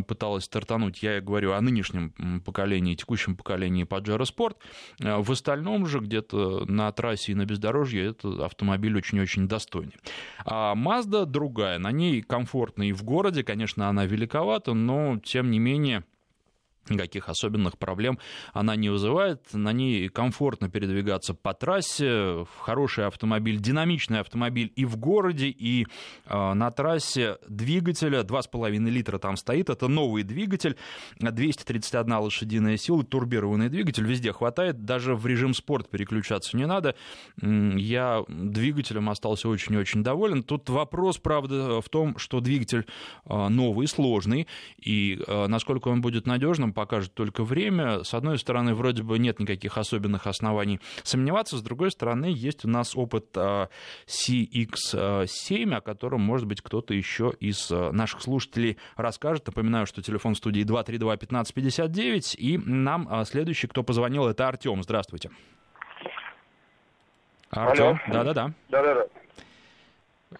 пыталась 0.07 0.43
стартануть. 0.43 1.01
Я 1.01 1.19
говорю 1.19 1.53
о 1.53 1.61
нынешнем 1.61 2.41
поколении, 2.45 2.93
текущем 2.93 3.35
поколении 3.35 3.85
Паджеро 3.85 4.25
Спорт. 4.25 4.59
В 4.99 5.31
остальном 5.31 5.87
же 5.87 5.97
где-то 5.97 6.65
на 6.67 6.91
трассе 6.91 7.31
и 7.31 7.35
на 7.35 7.45
бездорожье 7.45 8.11
этот 8.11 8.39
автомобиль 8.39 8.95
очень-очень 8.95 9.47
достойный. 9.47 9.95
А 10.45 10.75
Mazda 10.75 11.25
другая, 11.25 11.79
на 11.79 11.91
ней 11.91 12.21
комфортно 12.21 12.87
и 12.87 12.91
в 12.91 13.03
городе, 13.03 13.43
конечно, 13.43 13.89
она 13.89 14.05
великовата, 14.05 14.74
но 14.75 15.19
тем 15.23 15.49
не 15.49 15.59
менее 15.59 16.03
никаких 16.89 17.29
особенных 17.29 17.77
проблем 17.77 18.19
она 18.53 18.75
не 18.75 18.89
вызывает. 18.89 19.41
На 19.53 19.73
ней 19.73 20.09
комфортно 20.09 20.69
передвигаться 20.69 21.33
по 21.33 21.53
трассе. 21.53 22.45
Хороший 22.59 23.07
автомобиль, 23.07 23.57
динамичный 23.57 24.19
автомобиль 24.19 24.71
и 24.75 24.85
в 24.85 24.97
городе, 24.97 25.47
и 25.47 25.87
э, 26.25 26.53
на 26.53 26.71
трассе 26.71 27.37
двигателя 27.47 28.21
2,5 28.21 28.89
литра 28.89 29.17
там 29.17 29.37
стоит. 29.37 29.69
Это 29.69 29.87
новый 29.87 30.23
двигатель, 30.23 30.75
231 31.19 32.13
лошадиная 32.15 32.77
сила, 32.77 33.03
турбированный 33.03 33.69
двигатель. 33.69 34.05
Везде 34.05 34.31
хватает, 34.33 34.85
даже 34.85 35.15
в 35.15 35.25
режим 35.25 35.53
спорт 35.53 35.89
переключаться 35.89 36.57
не 36.57 36.65
надо. 36.65 36.95
Я 37.41 38.23
двигателем 38.27 39.09
остался 39.09 39.49
очень-очень 39.49 40.03
доволен. 40.03 40.43
Тут 40.43 40.69
вопрос, 40.69 41.17
правда, 41.17 41.81
в 41.81 41.89
том, 41.89 42.17
что 42.17 42.39
двигатель 42.39 42.85
э, 43.25 43.47
новый, 43.47 43.87
сложный, 43.87 44.47
и 44.77 45.21
э, 45.25 45.47
насколько 45.47 45.89
он 45.89 46.01
будет 46.01 46.27
надежным, 46.27 46.73
покажет 46.75 47.13
только 47.13 47.43
время. 47.43 48.03
С 48.03 48.13
одной 48.13 48.37
стороны, 48.37 48.75
вроде 48.75 49.01
бы 49.01 49.17
нет 49.17 49.39
никаких 49.39 49.79
особенных 49.79 50.27
оснований 50.27 50.79
сомневаться, 51.03 51.57
с 51.57 51.63
другой 51.63 51.89
стороны, 51.89 52.25
есть 52.27 52.65
у 52.65 52.67
нас 52.67 52.95
опыт 52.95 53.25
а, 53.35 53.69
CX7, 54.05 55.73
о 55.73 55.81
котором, 55.81 56.21
может 56.21 56.47
быть, 56.47 56.61
кто-то 56.61 56.93
еще 56.93 57.33
из 57.39 57.71
а, 57.71 57.91
наших 57.91 58.21
слушателей 58.21 58.77
расскажет. 58.95 59.47
Напоминаю, 59.47 59.87
что 59.87 60.03
телефон 60.03 60.35
студии 60.35 60.63
232-1559, 60.63 62.35
и 62.35 62.57
нам 62.57 63.07
а, 63.09 63.25
следующий, 63.25 63.67
кто 63.67 63.81
позвонил, 63.81 64.27
это 64.27 64.47
Артем. 64.47 64.83
Здравствуйте. 64.83 65.31
Артем, 67.49 67.99
да-да-да. 68.07 68.51
Да-да-да. 68.69 69.05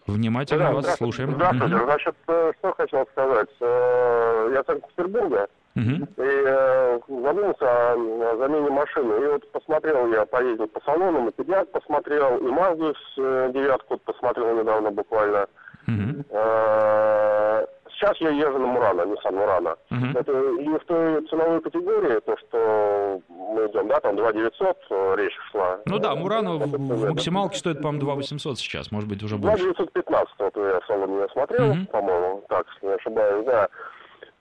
Внимательно 0.08 0.66
да, 0.66 0.72
вас 0.72 0.96
слушаем. 0.98 1.34
Здравствуйте. 1.36 1.76
Угу. 1.76 1.86
Значит, 1.86 2.16
э, 2.28 2.52
что 2.60 2.74
хотел 2.74 3.08
сказать. 3.12 3.50
Э, 3.62 4.50
я 4.54 4.64
Санкт-Петербурга. 4.64 5.48
И 5.76 6.12
э, 6.18 7.00
задумался 7.08 7.92
о 7.92 8.38
замене 8.38 8.70
машины. 8.70 9.24
И 9.24 9.28
вот 9.28 9.52
посмотрел 9.52 10.08
я, 10.12 10.26
поездил 10.26 10.68
по 10.68 10.80
салонам, 10.82 11.28
и 11.28 11.32
Педиат 11.32 11.70
посмотрел, 11.72 12.38
и 12.38 12.50
Мазду 12.50 12.94
э, 13.18 13.52
девятку 13.54 13.98
посмотрел 13.98 14.58
недавно 14.58 14.92
буквально. 14.92 15.48
Э, 15.88 17.66
сейчас 17.92 18.18
я 18.22 18.30
езжу 18.30 18.58
на 18.58 18.68
Мурана, 18.68 19.02
Nissan 19.02 19.36
Мурана. 19.36 19.76
Это 20.16 20.32
и 20.32 20.68
в 20.70 20.86
той 20.86 21.28
ценовой 21.28 21.62
категории, 21.62 22.20
то, 22.22 22.38
что 22.38 23.22
мы 23.30 23.68
идем, 23.68 23.88
да, 23.90 24.00
там 24.00 24.16
2 24.16 24.34
900 24.34 24.78
э, 24.90 25.16
речь 25.18 25.38
шла. 25.52 25.80
Ну 25.86 26.00
да, 26.00 26.16
Мурана 26.16 26.54
в, 26.56 26.68
в 26.68 27.10
максималке 27.10 27.58
стоит, 27.58 27.82
по-моему, 27.82 28.00
2 28.00 28.16
800 28.16 28.58
сейчас, 28.58 28.92
может 28.92 29.10
быть, 29.10 29.22
уже 29.24 29.38
больше. 29.38 29.58
2 29.58 29.74
915, 29.74 30.34
вот 30.40 30.56
я 30.56 30.80
в 30.80 30.86
салоне 30.86 31.28
смотрел, 31.34 31.76
по-моему, 31.92 32.44
так, 32.48 32.66
если 32.76 32.88
не 32.88 32.94
ошибаюсь, 32.94 33.46
да. 33.46 33.68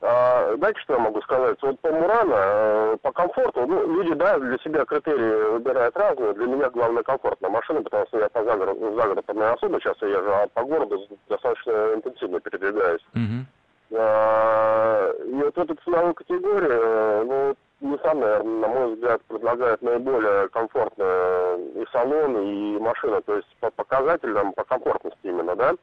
А, 0.06 0.54
знаете, 0.56 0.80
что 0.80 0.94
я 0.94 0.98
могу 0.98 1.22
сказать? 1.22 1.56
Вот 1.62 1.80
по 1.80 1.90
Мурана, 1.90 2.34
э, 2.36 2.96
по 3.00 3.10
комфорту, 3.10 3.66
ну, 3.66 3.86
люди, 3.86 4.12
да, 4.12 4.38
для 4.38 4.58
себя 4.58 4.84
критерии 4.84 5.52
выбирают 5.52 5.96
разные. 5.96 6.34
Для 6.34 6.46
меня 6.46 6.68
главное 6.68 7.02
комфортная 7.02 7.50
машина, 7.50 7.82
потому 7.82 8.06
что 8.08 8.18
я 8.18 8.28
по 8.28 8.44
загород, 8.44 8.78
загородной 8.78 9.52
особо 9.52 9.80
часто 9.80 10.06
езжу, 10.06 10.30
а 10.30 10.46
по 10.52 10.62
городу 10.62 11.00
достаточно 11.30 11.94
интенсивно 11.94 12.38
передвигаюсь. 12.40 13.00
Uh-huh. 13.14 13.96
А, 13.96 15.10
и 15.24 15.42
вот 15.42 15.56
в 15.56 15.58
эту 15.58 15.74
ценовую 15.82 16.12
категорию, 16.12 16.80
э, 16.82 17.24
ну, 17.24 17.56
Nissan, 17.80 18.14
наверное, 18.14 18.60
на 18.60 18.68
мой 18.68 18.94
взгляд, 18.94 19.22
предлагает 19.22 19.80
наиболее 19.80 20.48
комфортный 20.48 21.82
и 21.82 21.86
салон, 21.92 22.42
и 22.42 22.78
машина, 22.78 23.22
то 23.22 23.36
есть 23.36 23.48
по 23.60 23.70
показателям, 23.70 24.52
по 24.52 24.64
комфортности 24.64 25.18
именно, 25.22 25.56
да. 25.56 25.74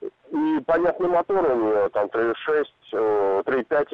И 0.00 0.60
понятный 0.66 1.08
мотор 1.08 1.44
у 1.44 1.56
нее, 1.56 1.88
там 1.88 2.06
3.6, 2.06 2.64
3.5 2.92 3.90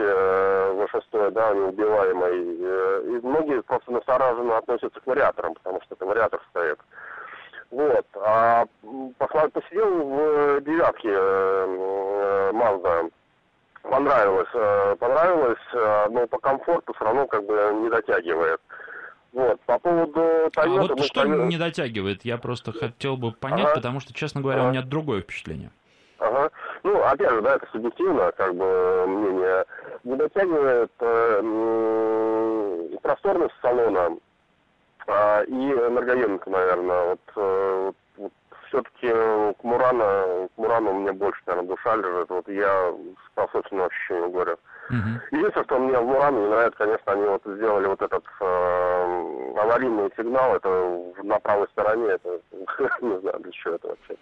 V6, 0.77 1.31
да, 1.31 1.55
неубиваемый. 1.55 3.17
И 3.17 3.21
многие 3.27 3.63
просто 3.63 3.93
настороженно 3.93 4.59
относятся 4.59 5.01
к 5.01 5.07
вариаторам, 5.07 5.55
потому 5.55 5.81
что 5.83 5.95
это 5.95 6.05
вариатор 6.05 6.41
стоит. 6.51 6.79
Вот. 7.71 8.07
А 8.23 8.67
посидел 9.53 10.05
в 10.05 10.61
девятке 10.63 11.11
э, 11.11 12.51
Mazda. 12.53 13.11
Понравилось. 13.83 14.49
Э, 14.55 14.97
понравилось, 14.99 15.59
э, 15.73 16.07
но 16.11 16.27
по 16.27 16.39
комфорту 16.39 16.95
все 16.95 17.05
равно 17.05 17.27
как 17.27 17.45
бы 17.45 17.55
не 17.83 17.91
дотягивает. 17.91 18.61
Вот, 19.33 19.61
по 19.63 19.79
поводу 19.81 20.21
Toyota... 20.21 20.51
А 20.55 20.69
вот 20.69 21.05
что 21.05 21.25
Toyota... 21.25 21.47
не 21.47 21.57
дотягивает, 21.57 22.25
я 22.25 22.39
просто 22.39 22.73
хотел 22.73 23.17
бы 23.17 23.33
понять, 23.33 23.67
ага. 23.67 23.75
потому 23.75 23.99
что, 23.99 24.15
честно 24.15 24.41
говоря, 24.41 24.61
ага. 24.61 24.69
у 24.69 24.71
меня 24.71 24.83
другое 24.83 25.23
впечатление. 25.23 25.71
Ага. 26.19 26.51
Ну, 26.83 27.03
опять 27.03 27.31
же, 27.31 27.43
да, 27.43 27.57
это 27.57 27.67
субъективно, 27.73 28.33
как 28.33 28.55
бы, 28.55 29.07
мнение. 29.07 29.65
Не 30.05 30.17
дотягивает 30.17 30.93
э, 31.01 31.43
просторность 33.03 33.55
салона, 33.61 34.17
а, 35.07 35.43
и 35.43 35.53
энергоемко, 35.53 36.51
наверное. 36.51 37.05
Вот, 37.11 37.21
э, 37.37 37.83
вот 37.87 37.97
все-таки 38.75 39.09
к 39.09 39.65
Мурану, 39.65 40.49
к 40.49 40.59
Мурану 40.59 40.91
у 40.91 41.01
меня 41.01 41.13
больше, 41.13 41.41
наверное, 41.47 41.69
душа 41.69 41.97
лежит. 41.97 42.29
Вот 42.29 42.49
я 42.49 42.93
по 43.35 43.49
собственному 43.53 43.89
ощущению 43.89 44.31
говорю. 44.31 44.57
Uh-huh. 44.91 45.21
Единственное, 45.31 45.65
что 45.65 45.79
мне 45.79 45.99
в 45.99 46.05
Муране 46.05 46.41
не 46.41 46.49
нравится, 46.49 46.79
конечно, 46.79 47.13
они 47.13 47.25
вот 47.25 47.43
сделали 47.47 47.87
вот 47.87 48.03
этот 48.03 48.25
э, 48.41 49.55
аварийный 49.57 50.13
сигнал, 50.17 50.57
это 50.57 51.13
на 51.23 51.39
правой 51.39 51.69
стороне, 51.69 52.09
это 52.09 52.41
не 53.01 53.21
знаю, 53.21 53.41
для 53.41 53.53
чего 53.53 53.75
это 53.75 53.89
вообще. 53.89 54.17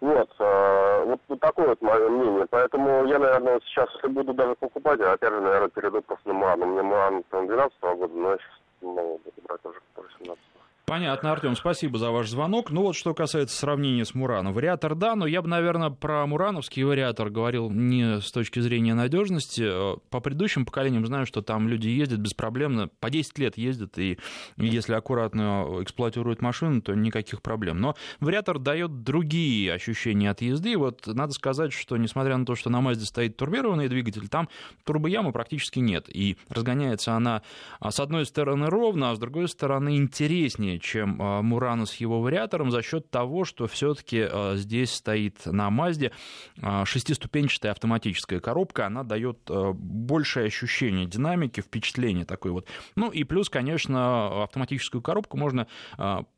Вот, 0.00 0.30
э, 0.38 1.04
вот, 1.04 1.20
вот 1.28 1.40
такое 1.40 1.68
вот 1.68 1.82
мое 1.82 2.08
мнение. 2.08 2.46
Поэтому 2.50 3.04
я, 3.04 3.18
наверное, 3.18 3.54
вот 3.54 3.64
сейчас, 3.64 3.88
если 3.94 4.08
буду 4.08 4.32
даже 4.34 4.54
покупать, 4.56 4.98
я 4.98 5.12
опять 5.12 5.30
же, 5.30 5.40
наверное, 5.40 5.68
перейду 5.68 6.02
просто 6.02 6.28
на 6.28 6.34
Муран. 6.34 6.62
У 6.62 6.66
меня 6.66 6.82
Муран 6.82 7.24
12 7.30 7.72
-го 7.80 7.96
года, 7.96 8.14
но 8.14 8.30
я 8.32 8.38
сейчас 8.38 8.60
могу 8.82 9.20
брать 9.46 9.64
уже 9.64 9.78
18 9.96 10.38
Понятно, 10.86 11.32
Артем, 11.32 11.56
спасибо 11.56 11.96
за 11.96 12.10
ваш 12.10 12.28
звонок. 12.28 12.70
Ну 12.70 12.82
вот 12.82 12.94
что 12.94 13.14
касается 13.14 13.56
сравнения 13.56 14.04
с 14.04 14.14
Мураном. 14.14 14.52
Вариатор 14.52 14.94
да, 14.94 15.16
но 15.16 15.26
я 15.26 15.40
бы, 15.40 15.48
наверное, 15.48 15.88
про 15.88 16.26
мурановский 16.26 16.82
вариатор 16.82 17.30
говорил 17.30 17.70
не 17.70 18.20
с 18.20 18.30
точки 18.30 18.60
зрения 18.60 18.92
надежности. 18.92 19.62
Э, 19.64 19.96
по 20.10 20.20
предыдущим 20.20 20.66
поколениям 20.66 21.06
знаю, 21.06 21.24
что 21.24 21.40
там 21.40 21.68
люди 21.68 21.88
ездят 21.88 22.20
беспроблемно, 22.20 22.88
по 23.00 23.08
10 23.08 23.38
лет 23.38 23.56
ездят, 23.56 23.96
и 23.98 24.18
если 24.58 24.92
аккуратно 24.92 25.66
эксплуатируют 25.80 26.42
машину, 26.42 26.82
то 26.82 26.94
никаких 26.94 27.40
проблем. 27.40 27.80
Но 27.80 27.96
вариатор 28.20 28.58
дает 28.58 29.04
другие 29.04 29.72
ощущения 29.72 30.28
от 30.28 30.42
езды. 30.42 30.76
Вот 30.76 31.06
надо 31.06 31.32
сказать, 31.32 31.72
что 31.72 31.96
несмотря 31.96 32.36
на 32.36 32.44
то, 32.44 32.56
что 32.56 32.68
на 32.68 32.82
Мазде 32.82 33.06
стоит 33.06 33.38
турбированный 33.38 33.88
двигатель, 33.88 34.28
там 34.28 34.50
турбоямы 34.84 35.32
практически 35.32 35.78
нет. 35.78 36.14
И 36.14 36.36
разгоняется 36.50 37.14
она 37.14 37.40
а, 37.80 37.90
с 37.90 38.00
одной 38.00 38.26
стороны 38.26 38.66
ровно, 38.66 39.12
а 39.12 39.16
с 39.16 39.18
другой 39.18 39.48
стороны 39.48 39.96
интереснее 39.96 40.73
сложнее, 40.74 40.78
чем 40.78 41.20
а, 41.20 41.42
Мурану 41.42 41.86
с 41.86 41.94
его 41.94 42.20
вариатором 42.20 42.70
за 42.70 42.82
счет 42.82 43.10
того, 43.10 43.44
что 43.44 43.66
все-таки 43.66 44.26
а, 44.30 44.54
здесь 44.56 44.92
стоит 44.92 45.46
на 45.46 45.70
Мазде 45.70 46.12
а, 46.60 46.84
шестиступенчатая 46.84 47.72
автоматическая 47.72 48.40
коробка, 48.40 48.86
она 48.86 49.02
дает 49.02 49.38
большее 49.46 50.46
ощущение 50.46 51.06
динамики, 51.06 51.60
впечатление 51.60 52.24
такой 52.24 52.50
вот. 52.52 52.68
Ну 52.96 53.10
и 53.10 53.24
плюс, 53.24 53.48
конечно, 53.48 54.44
автоматическую 54.44 55.02
коробку 55.02 55.36
можно 55.36 55.66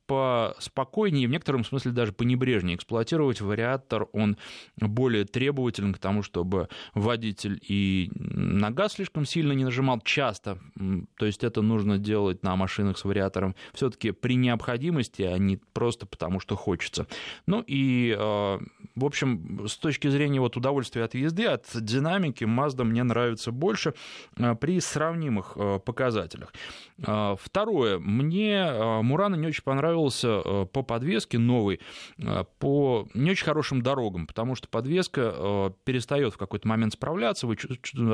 поспокойнее, 0.06 1.28
в 1.28 1.30
некотором 1.30 1.64
смысле 1.64 1.92
даже 1.92 2.12
понебрежнее 2.12 2.76
эксплуатировать. 2.76 3.40
Вариатор, 3.40 4.06
он 4.12 4.36
более 4.76 5.25
требователен 5.25 5.92
к 5.92 5.98
тому, 5.98 6.22
чтобы 6.22 6.68
водитель 6.94 7.60
и 7.66 8.10
на 8.14 8.70
газ 8.70 8.94
слишком 8.94 9.25
сильно 9.25 9.52
не 9.52 9.64
нажимал 9.64 10.00
часто. 10.00 10.58
То 11.16 11.26
есть 11.26 11.44
это 11.44 11.62
нужно 11.62 11.98
делать 11.98 12.42
на 12.42 12.56
машинах 12.56 12.98
с 12.98 13.04
вариатором 13.04 13.54
все-таки 13.75 14.12
при 14.12 14.36
необходимости, 14.36 15.22
а 15.22 15.38
не 15.38 15.58
просто 15.72 16.06
потому, 16.06 16.40
что 16.40 16.56
хочется. 16.56 17.06
Ну 17.46 17.62
и, 17.66 18.14
э, 18.16 18.58
в 18.97 19.04
общем, 19.04 19.69
с 19.69 19.76
точки 19.76 20.09
зрения 20.09 20.41
вот 20.41 20.56
удовольствия 20.56 21.04
от 21.04 21.15
езды, 21.15 21.45
от 21.45 21.67
динамики, 21.75 22.45
Mazda 22.45 22.85
мне 22.85 23.02
нравится 23.02 23.52
больше 23.52 23.95
э, 24.37 24.54
при 24.54 24.80
сравнимых 24.80 25.52
э, 25.56 25.78
показателях. 25.85 26.52
Второе. 26.99 27.99
Мне 27.99 28.73
Мурана 29.02 29.35
не 29.35 29.47
очень 29.47 29.63
понравился 29.63 30.41
э, 30.45 30.67
по 30.73 30.82
подвеске 30.82 31.39
новый, 31.39 31.80
э, 32.19 32.45
по 32.59 33.06
не 33.15 33.30
очень 33.30 33.45
хорошим 33.45 33.82
дорогам, 33.82 34.26
потому 34.26 34.54
что 34.54 34.69
подвеска 34.69 35.32
э, 35.35 35.71
перестает 35.85 36.35
в 36.35 36.39
какой-то 36.39 36.67
момент 36.67 36.95
справляться, 36.95 37.47
вы 37.47 37.56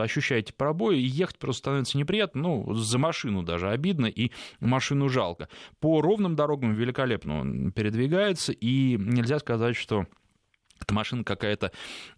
ощущаете 0.00 0.52
пробой, 0.52 0.98
и 0.98 1.02
ехать 1.02 1.38
просто 1.38 1.60
становится 1.60 1.96
неприятно, 1.96 2.42
ну, 2.42 2.74
за 2.74 2.98
машину 2.98 3.42
даже 3.42 3.68
обидно, 3.68 4.06
и 4.06 4.32
машину 4.60 5.08
жалко. 5.08 5.48
По 5.80 6.00
ровным 6.00 6.34
дорогам 6.34 6.74
великолепно 6.74 7.40
он 7.40 7.72
передвигается, 7.72 8.52
и 8.52 8.96
нельзя 8.98 9.38
сказать, 9.38 9.76
что 9.76 10.06
машина 10.90 11.24
какая-то 11.24 11.72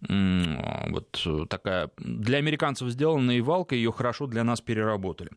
вот 0.07 1.49
такая 1.49 1.89
для 1.97 2.37
американцев 2.37 2.89
сделанная, 2.89 3.37
и 3.37 3.41
валка 3.41 3.75
ее 3.75 3.91
хорошо 3.91 4.27
для 4.27 4.43
нас 4.43 4.61
переработали. 4.61 5.31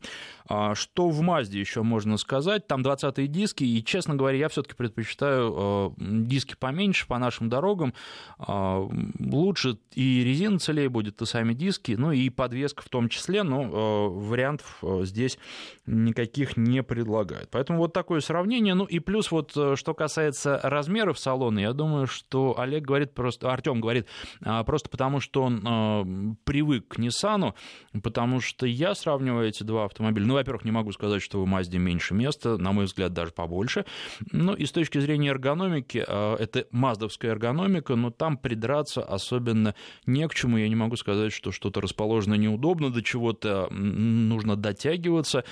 А 0.48 0.74
что 0.74 1.08
в 1.10 1.20
Мазде 1.20 1.60
еще 1.60 1.82
можно 1.82 2.16
сказать? 2.16 2.66
Там 2.66 2.82
20-е 2.82 3.26
диски, 3.26 3.64
и, 3.64 3.84
честно 3.84 4.14
говоря, 4.14 4.38
я 4.38 4.48
все-таки 4.48 4.74
предпочитаю 4.74 5.94
э, 5.98 6.02
диски 6.26 6.56
поменьше 6.58 7.06
по 7.06 7.18
нашим 7.18 7.48
дорогам. 7.48 7.92
А, 8.38 8.88
лучше 9.18 9.78
и 9.94 10.24
резина 10.24 10.58
целее 10.58 10.88
будет, 10.88 11.20
и 11.20 11.26
сами 11.26 11.54
диски, 11.54 11.92
ну 11.98 12.12
и 12.12 12.30
подвеска 12.30 12.82
в 12.82 12.88
том 12.88 13.08
числе, 13.08 13.42
но 13.42 13.62
э, 13.62 14.08
вариантов 14.08 14.78
э, 14.82 15.02
здесь 15.04 15.38
никаких 15.86 16.56
не 16.56 16.82
предлагают. 16.82 17.50
Поэтому 17.50 17.80
вот 17.80 17.92
такое 17.92 18.20
сравнение. 18.20 18.74
Ну 18.74 18.84
и 18.84 18.98
плюс 19.00 19.30
вот, 19.30 19.50
что 19.50 19.94
касается 19.94 20.60
размеров 20.62 21.18
салона, 21.18 21.58
я 21.58 21.72
думаю, 21.72 22.06
что 22.06 22.58
Олег 22.58 22.84
говорит 22.84 23.12
просто, 23.18 23.52
Артем 23.52 23.80
говорит, 23.80 24.06
а, 24.42 24.62
просто 24.62 24.88
потому 24.88 25.18
что 25.18 25.42
он 25.42 25.60
а, 25.66 26.06
привык 26.44 26.86
к 26.86 26.98
Ниссану, 26.98 27.56
потому 28.04 28.40
что 28.40 28.64
я 28.64 28.94
сравниваю 28.94 29.48
эти 29.48 29.64
два 29.64 29.86
автомобиля. 29.86 30.24
Ну, 30.24 30.34
во-первых, 30.34 30.64
не 30.64 30.70
могу 30.70 30.92
сказать, 30.92 31.20
что 31.20 31.42
в 31.42 31.46
Мазде 31.46 31.78
меньше 31.78 32.14
места, 32.14 32.56
на 32.58 32.70
мой 32.70 32.84
взгляд, 32.84 33.12
даже 33.12 33.32
побольше. 33.32 33.84
Ну, 34.30 34.54
и 34.54 34.66
с 34.66 34.70
точки 34.70 34.98
зрения 34.98 35.30
эргономики, 35.30 36.04
а, 36.06 36.36
это 36.36 36.66
маздовская 36.70 37.32
эргономика, 37.32 37.96
но 37.96 38.12
там 38.12 38.38
придраться 38.38 39.02
особенно 39.02 39.74
не 40.06 40.26
к 40.28 40.34
чему. 40.34 40.56
Я 40.56 40.68
не 40.68 40.76
могу 40.76 40.94
сказать, 40.94 41.32
что 41.32 41.50
что-то 41.50 41.80
расположено 41.80 42.34
неудобно, 42.34 42.90
до 42.90 43.02
чего-то 43.02 43.68
нужно 43.70 44.54
дотягиваться, 44.54 45.42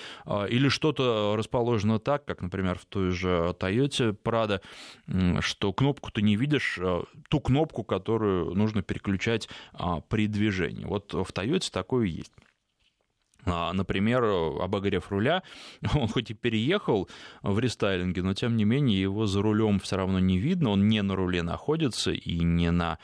или 0.48 0.68
что-то 0.68 1.35
расположено 1.37 1.98
так, 1.98 2.24
как, 2.24 2.42
например, 2.42 2.79
в 2.79 2.85
той 2.85 3.11
же 3.11 3.55
Toyota 3.59 4.16
Prado, 4.24 4.61
что 5.40 5.72
кнопку 5.72 6.12
ты 6.12 6.22
не 6.22 6.37
видишь, 6.37 6.79
ту 7.29 7.40
кнопку, 7.47 7.85
которую 7.85 8.55
нужно 8.55 8.83
переключать 8.83 9.49
а, 9.73 10.01
при 10.01 10.27
движении. 10.27 10.85
Вот 10.85 11.15
в 11.15 11.31
Toyota 11.33 11.71
такое 11.71 12.07
есть. 12.07 12.33
А, 13.47 13.73
например, 13.73 14.25
обогрев 14.25 15.11
руля, 15.11 15.43
он 15.95 16.09
хоть 16.09 16.31
и 16.31 16.35
переехал 16.35 17.09
в 17.43 17.59
рестайлинге, 17.59 18.23
но 18.23 18.35
тем 18.35 18.57
не 18.57 18.65
менее 18.65 19.01
его 19.01 19.27
за 19.27 19.41
рулем 19.41 19.79
все 19.79 19.97
равно 19.97 20.19
не 20.19 20.39
видно, 20.39 20.71
он 20.71 20.89
не 20.89 21.01
на 21.03 21.15
руле 21.15 21.43
находится 21.43 22.11
и 22.11 22.41
не 22.41 22.73
на 22.73 22.99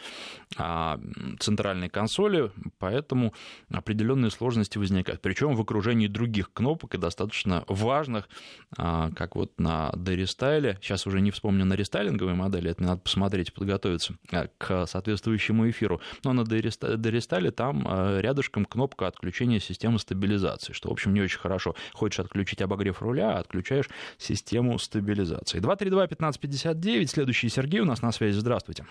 а, 0.56 1.00
центральной 1.38 1.88
консоли, 1.88 2.50
поэтому 2.78 3.32
определенные 3.70 4.32
сложности 4.32 4.78
возникают. 4.78 5.22
Причем 5.22 5.54
в 5.54 5.60
окружении 5.60 6.08
других 6.08 6.52
кнопок 6.52 6.96
и 6.96 6.98
достаточно 6.98 7.64
важных, 7.68 8.28
а, 8.76 9.10
как 9.14 9.36
вот 9.36 9.60
на 9.60 9.92
дорестайле, 9.92 10.78
сейчас 10.82 11.06
уже 11.06 11.20
не 11.20 11.30
вспомню 11.30 11.64
на 11.64 11.74
рестайлинговой 11.74 12.34
модели, 12.34 12.70
это 12.70 12.82
надо 12.82 13.00
посмотреть, 13.00 13.54
подготовиться 13.54 14.14
к 14.58 14.86
соответствующему 14.86 15.70
эфиру, 15.70 16.00
но 16.24 16.32
на 16.32 16.44
дорестайле 16.44 17.52
там 17.52 17.86
рядышком 18.18 18.64
кнопка 18.64 19.06
отключения 19.06 19.60
системы 19.60 20.00
стабилизации 20.00 20.31
стабилизации, 20.32 20.72
что, 20.72 20.88
в 20.88 20.92
общем, 20.92 21.14
не 21.14 21.20
очень 21.20 21.38
хорошо. 21.38 21.74
Хочешь 21.94 22.20
отключить 22.20 22.62
обогрев 22.62 23.02
руля, 23.02 23.36
а 23.36 23.38
отключаешь 23.38 23.88
систему 24.18 24.78
стабилизации. 24.78 25.60
232-1559, 25.60 27.06
следующий 27.06 27.48
Сергей 27.48 27.80
у 27.80 27.84
нас 27.84 28.02
на 28.02 28.12
связи. 28.12 28.38
Здравствуйте. 28.38 28.84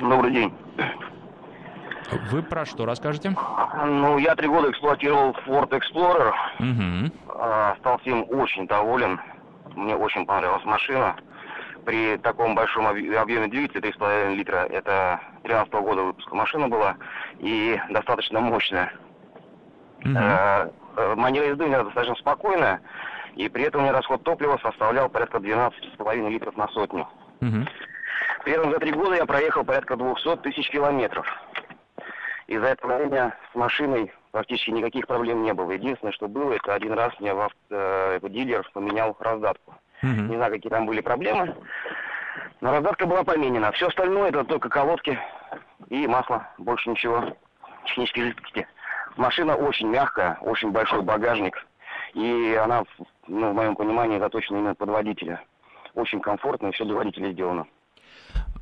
Добрый 0.00 0.32
день. 0.32 0.52
Вы 2.30 2.42
про 2.42 2.64
что 2.64 2.86
расскажете? 2.86 3.34
Ну, 3.86 4.18
я 4.18 4.34
три 4.34 4.48
года 4.48 4.70
эксплуатировал 4.70 5.36
Ford 5.46 5.70
Explorer. 5.70 6.32
Угу. 6.58 7.76
Стал 7.80 7.98
всем 7.98 8.24
очень 8.30 8.66
доволен. 8.66 9.20
Мне 9.74 9.94
очень 9.94 10.24
понравилась 10.24 10.64
машина. 10.64 11.16
При 11.84 12.16
таком 12.18 12.54
большом 12.54 12.86
объеме 12.86 13.48
двигателя, 13.48 13.80
3,5 13.80 14.34
литра, 14.34 14.66
это 14.70 15.20
13 15.42 15.72
-го 15.72 15.82
года 15.82 16.02
выпуска 16.02 16.34
машина 16.34 16.68
была, 16.68 16.96
и 17.38 17.80
достаточно 17.90 18.40
мощная. 18.40 18.92
Угу. 20.04 20.16
э, 20.16 21.14
манера 21.16 21.46
езды 21.46 21.64
у 21.64 21.66
меня 21.68 21.82
достаточно 21.82 22.14
спокойная, 22.16 22.80
и 23.34 23.48
при 23.48 23.64
этом 23.64 23.80
у 23.80 23.84
меня 23.84 23.92
расход 23.92 24.22
топлива 24.22 24.58
составлял 24.62 25.08
порядка 25.08 25.38
12,5 25.38 26.28
литров 26.28 26.56
на 26.56 26.68
сотню. 26.68 27.08
Угу. 27.40 27.66
При 28.44 28.52
этом 28.52 28.70
за 28.72 28.78
три 28.78 28.92
года 28.92 29.14
я 29.14 29.26
проехал 29.26 29.64
порядка 29.64 29.96
200 29.96 30.36
тысяч 30.38 30.70
километров. 30.70 31.26
И 32.46 32.56
за 32.56 32.66
это 32.66 32.86
время 32.86 33.36
с 33.52 33.54
машиной 33.54 34.12
практически 34.30 34.70
никаких 34.70 35.06
проблем 35.06 35.42
не 35.42 35.52
было. 35.52 35.70
Единственное, 35.72 36.12
что 36.12 36.28
было, 36.28 36.54
это 36.54 36.74
один 36.74 36.94
раз 36.94 37.12
мне 37.20 37.34
в 37.34 37.40
авто, 37.40 37.56
э, 37.70 38.20
дилер 38.22 38.68
поменял 38.72 39.16
раздатку. 39.20 39.74
Угу. 40.02 40.10
Не 40.10 40.36
знаю, 40.36 40.52
какие 40.52 40.70
там 40.70 40.86
были 40.86 41.00
проблемы. 41.00 41.54
Но 42.60 42.72
раздатка 42.72 43.06
была 43.06 43.22
поменена. 43.24 43.70
Все 43.72 43.88
остальное 43.88 44.30
это 44.30 44.44
только 44.44 44.68
колодки 44.68 45.18
и 45.88 46.06
масло. 46.06 46.48
Больше 46.58 46.90
ничего. 46.90 47.36
Технические 47.84 48.26
жидкости. 48.26 48.66
Машина 49.18 49.56
очень 49.56 49.88
мягкая, 49.88 50.38
очень 50.42 50.70
большой 50.70 51.02
багажник. 51.02 51.66
И 52.14 52.54
она, 52.54 52.84
ну, 53.26 53.50
в 53.50 53.54
моем 53.54 53.74
понимании, 53.74 54.20
заточена 54.20 54.58
именно 54.58 54.74
под 54.76 54.90
водителя. 54.90 55.42
Очень 55.94 56.20
комфортно, 56.20 56.68
и 56.68 56.70
все 56.70 56.84
для 56.84 56.94
водителя 56.94 57.32
сделано. 57.32 57.66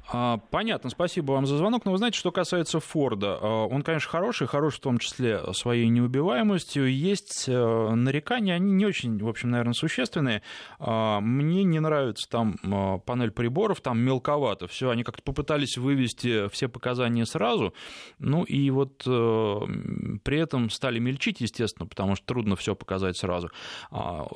А, 0.08 0.38
понятно, 0.50 0.90
спасибо 0.90 1.32
вам 1.32 1.46
за 1.46 1.56
звонок. 1.56 1.84
Но 1.84 1.92
вы 1.92 1.98
знаете, 1.98 2.18
что 2.18 2.30
касается 2.30 2.80
Форда, 2.80 3.38
а, 3.40 3.66
он, 3.66 3.82
конечно, 3.82 4.10
хороший, 4.10 4.46
хороший 4.46 4.76
в 4.76 4.80
том 4.80 4.98
числе 4.98 5.40
своей 5.52 5.88
неубиваемостью. 5.88 6.92
Есть 6.92 7.48
э, 7.48 7.94
нарекания, 7.94 8.54
они 8.54 8.72
не 8.72 8.86
очень, 8.86 9.18
в 9.18 9.28
общем, 9.28 9.50
наверное, 9.50 9.72
существенные. 9.72 10.42
А, 10.78 11.20
мне 11.20 11.64
не 11.64 11.80
нравится 11.80 12.28
там 12.28 12.56
панель 13.04 13.30
приборов, 13.32 13.80
там 13.80 13.98
мелковато. 13.98 14.68
Все, 14.68 14.90
они 14.90 15.02
как-то 15.02 15.22
попытались 15.22 15.76
вывести 15.76 16.48
все 16.48 16.68
показания 16.68 17.26
сразу. 17.26 17.74
Ну 18.18 18.44
и 18.44 18.70
вот 18.70 19.02
э, 19.06 19.60
при 20.22 20.38
этом 20.38 20.70
стали 20.70 20.98
мельчить, 20.98 21.40
естественно, 21.40 21.86
потому 21.86 22.14
что 22.14 22.26
трудно 22.26 22.56
все 22.56 22.74
показать 22.74 23.16
сразу. 23.16 23.50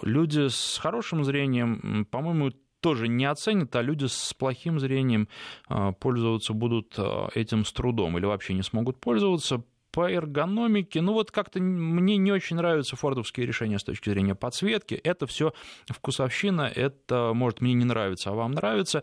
Люди 0.02 0.48
с 0.48 0.78
хорошим 0.78 1.24
зрением, 1.24 2.06
по-моему, 2.11 2.52
тоже 2.80 3.08
не 3.08 3.24
оценят, 3.24 3.74
а 3.76 3.82
люди 3.82 4.06
с 4.06 4.34
плохим 4.34 4.80
зрением 4.80 5.28
а, 5.68 5.92
пользоваться 5.92 6.52
будут 6.52 6.94
а, 6.98 7.28
этим 7.34 7.64
с 7.64 7.72
трудом 7.72 8.18
или 8.18 8.26
вообще 8.26 8.54
не 8.54 8.62
смогут 8.62 8.98
пользоваться. 9.00 9.62
По 9.92 10.08
эргономике, 10.08 11.00
ну 11.00 11.14
вот 11.14 11.32
как-то 11.32 11.60
мне 11.60 12.16
не 12.16 12.30
очень 12.30 12.54
нравятся 12.54 12.94
фордовские 12.94 13.44
решения 13.44 13.76
с 13.76 13.82
точки 13.82 14.08
зрения 14.08 14.36
подсветки. 14.36 14.94
Это 14.94 15.26
все 15.26 15.52
вкусовщина, 15.88 16.70
это 16.72 17.32
может 17.34 17.60
мне 17.60 17.74
не 17.74 17.84
нравится, 17.84 18.30
а 18.30 18.34
вам 18.34 18.52
нравится. 18.52 19.02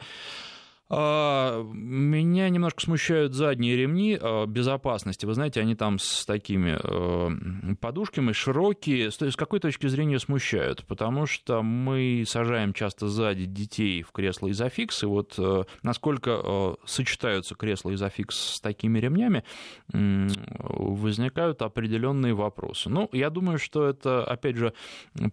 А, 0.90 1.64
меня 1.74 2.48
немножко 2.50 2.82
смущают 2.82 3.34
задние 3.34 3.76
ремни 3.76 4.18
а, 4.20 4.46
безопасности. 4.46 5.26
Вы 5.26 5.34
знаете, 5.34 5.60
они 5.60 5.76
там 5.76 6.00
с 6.00 6.26
такими 6.26 6.78
а, 6.82 7.76
подушками 7.82 8.32
широкие. 8.32 9.12
С 9.12 9.36
какой 9.36 9.60
точки 9.60 9.88
зрения 9.88 10.18
смущают? 10.20 10.86
Потому 10.86 11.26
что 11.26 11.62
мы 11.62 12.24
сажаем 12.26 12.74
часто 12.74 13.10
сзади 13.10 13.46
детей 13.46 14.02
в 14.02 14.12
кресло 14.12 14.50
изофикс, 14.52 15.04
и 15.04 15.06
вот 15.06 15.38
насколько 15.84 16.78
сочетаются 16.86 17.56
кресла 17.56 17.94
изофикс 17.94 18.56
с 18.56 18.62
такими 18.62 19.00
ремнями, 19.00 19.44
возникают 19.90 21.62
определенные 21.62 22.34
вопросы. 22.34 22.90
Ну, 22.90 23.10
я 23.12 23.30
думаю, 23.30 23.60
что 23.60 23.88
это, 23.88 24.24
опять 24.24 24.56
же, 24.56 24.74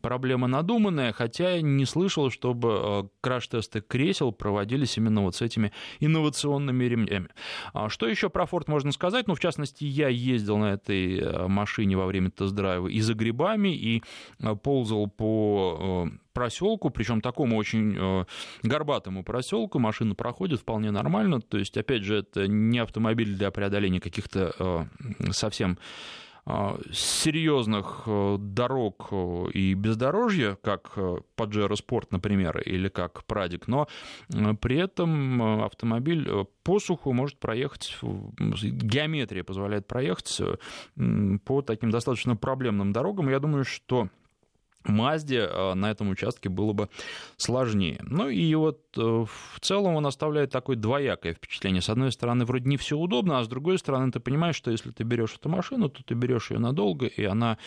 проблема 0.01 0.49
надуманная, 0.49 1.13
хотя 1.13 1.61
не 1.61 1.85
слышал, 1.85 2.31
чтобы 2.31 3.11
краш-тесты 3.21 3.81
кресел 3.81 4.33
проводились 4.33 4.97
именно 4.97 5.23
вот 5.23 5.37
с 5.37 5.44
этими 5.45 5.73
инновационными 6.01 6.85
ремнями. 6.85 7.29
А 7.73 7.89
что 7.89 8.07
еще 8.09 8.31
про 8.31 8.45
Ford 8.45 8.65
можно 8.67 8.93
сказать? 8.93 9.29
Ну, 9.29 9.35
в 9.35 9.41
частности, 9.41 9.85
я 9.85 10.09
ездил 10.09 10.59
на 10.59 10.75
этой 10.75 11.19
э, 11.19 11.47
машине 11.47 11.97
во 11.97 12.07
время 12.07 12.31
тест-драйва 12.31 12.89
и 12.89 13.01
за 13.01 13.15
грибами, 13.15 13.75
и 13.75 14.03
э, 14.41 14.55
ползал 14.57 15.09
по 15.09 16.09
э, 16.11 16.17
проселку, 16.33 16.91
причем 16.91 17.21
такому 17.21 17.57
очень 17.57 18.27
горбатому 18.65 19.23
проселку, 19.23 19.79
машина 19.79 20.17
проходит 20.17 20.61
вполне 20.61 20.91
нормально, 20.91 21.41
то 21.41 21.59
есть, 21.59 21.77
опять 21.77 22.03
же, 22.03 22.19
это 22.19 22.49
не 22.49 22.81
автомобиль 22.81 23.37
для 23.37 23.53
преодоления 23.53 24.01
каких-то 24.01 24.89
совсем 25.31 25.79
серьезных 26.93 28.03
э, 28.07 28.37
дорог 28.39 29.09
э, 29.11 29.47
и 29.55 29.73
бездорожья, 29.73 30.57
как 30.63 30.93
э, 30.97 31.17
Pajero 31.37 31.73
Sport, 31.73 32.09
например, 32.11 32.61
или 32.61 32.89
как 32.89 33.25
Прадик, 33.25 33.67
но 33.67 33.89
при 34.61 34.77
этом 34.77 35.63
автомобиль 35.65 36.29
по 36.63 36.79
суху 36.79 37.13
может 37.13 37.39
проехать, 37.39 37.97
геометрия 38.03 39.43
позволяет 39.43 39.87
проехать 39.87 40.41
по 41.45 41.63
таким 41.63 41.91
достаточно 41.91 42.37
проблемным 42.37 42.93
дорогам. 42.93 43.31
Я 43.31 43.39
думаю, 43.39 43.65
что 43.65 44.09
Мазде 44.85 45.49
а, 45.51 45.75
на 45.75 45.91
этом 45.91 46.11
участке 46.11 46.49
было 46.49 46.73
бы 46.73 46.89
сложнее. 47.37 47.99
Ну 48.03 48.29
и 48.29 48.55
вот 48.55 48.81
э, 48.97 49.01
в 49.01 49.61
целом 49.61 49.95
он 49.95 50.07
оставляет 50.07 50.51
такое 50.51 50.77
двоякое 50.77 51.35
впечатление. 51.35 51.83
С 51.83 51.89
одной 51.89 52.13
стороны, 52.13 52.45
вроде 52.45 52.69
не 52.69 52.77
все 52.77 52.97
удобно, 52.97 53.39
а 53.39 53.45
с 53.45 53.49
другой 53.49 53.79
стороны, 53.79 54.13
ты 54.13 54.21
понимаешь, 54.21 54.57
что 54.57 54.71
если 54.71 54.91
ты 54.91 55.05
берешь 55.05 55.35
эту 55.35 55.49
машину, 55.49 55.89
то 55.89 56.03
ты 56.05 56.15
берешь 56.15 56.51
ее 56.51 56.59
надолго, 56.59 57.07
и 57.07 57.25
она 57.25 57.59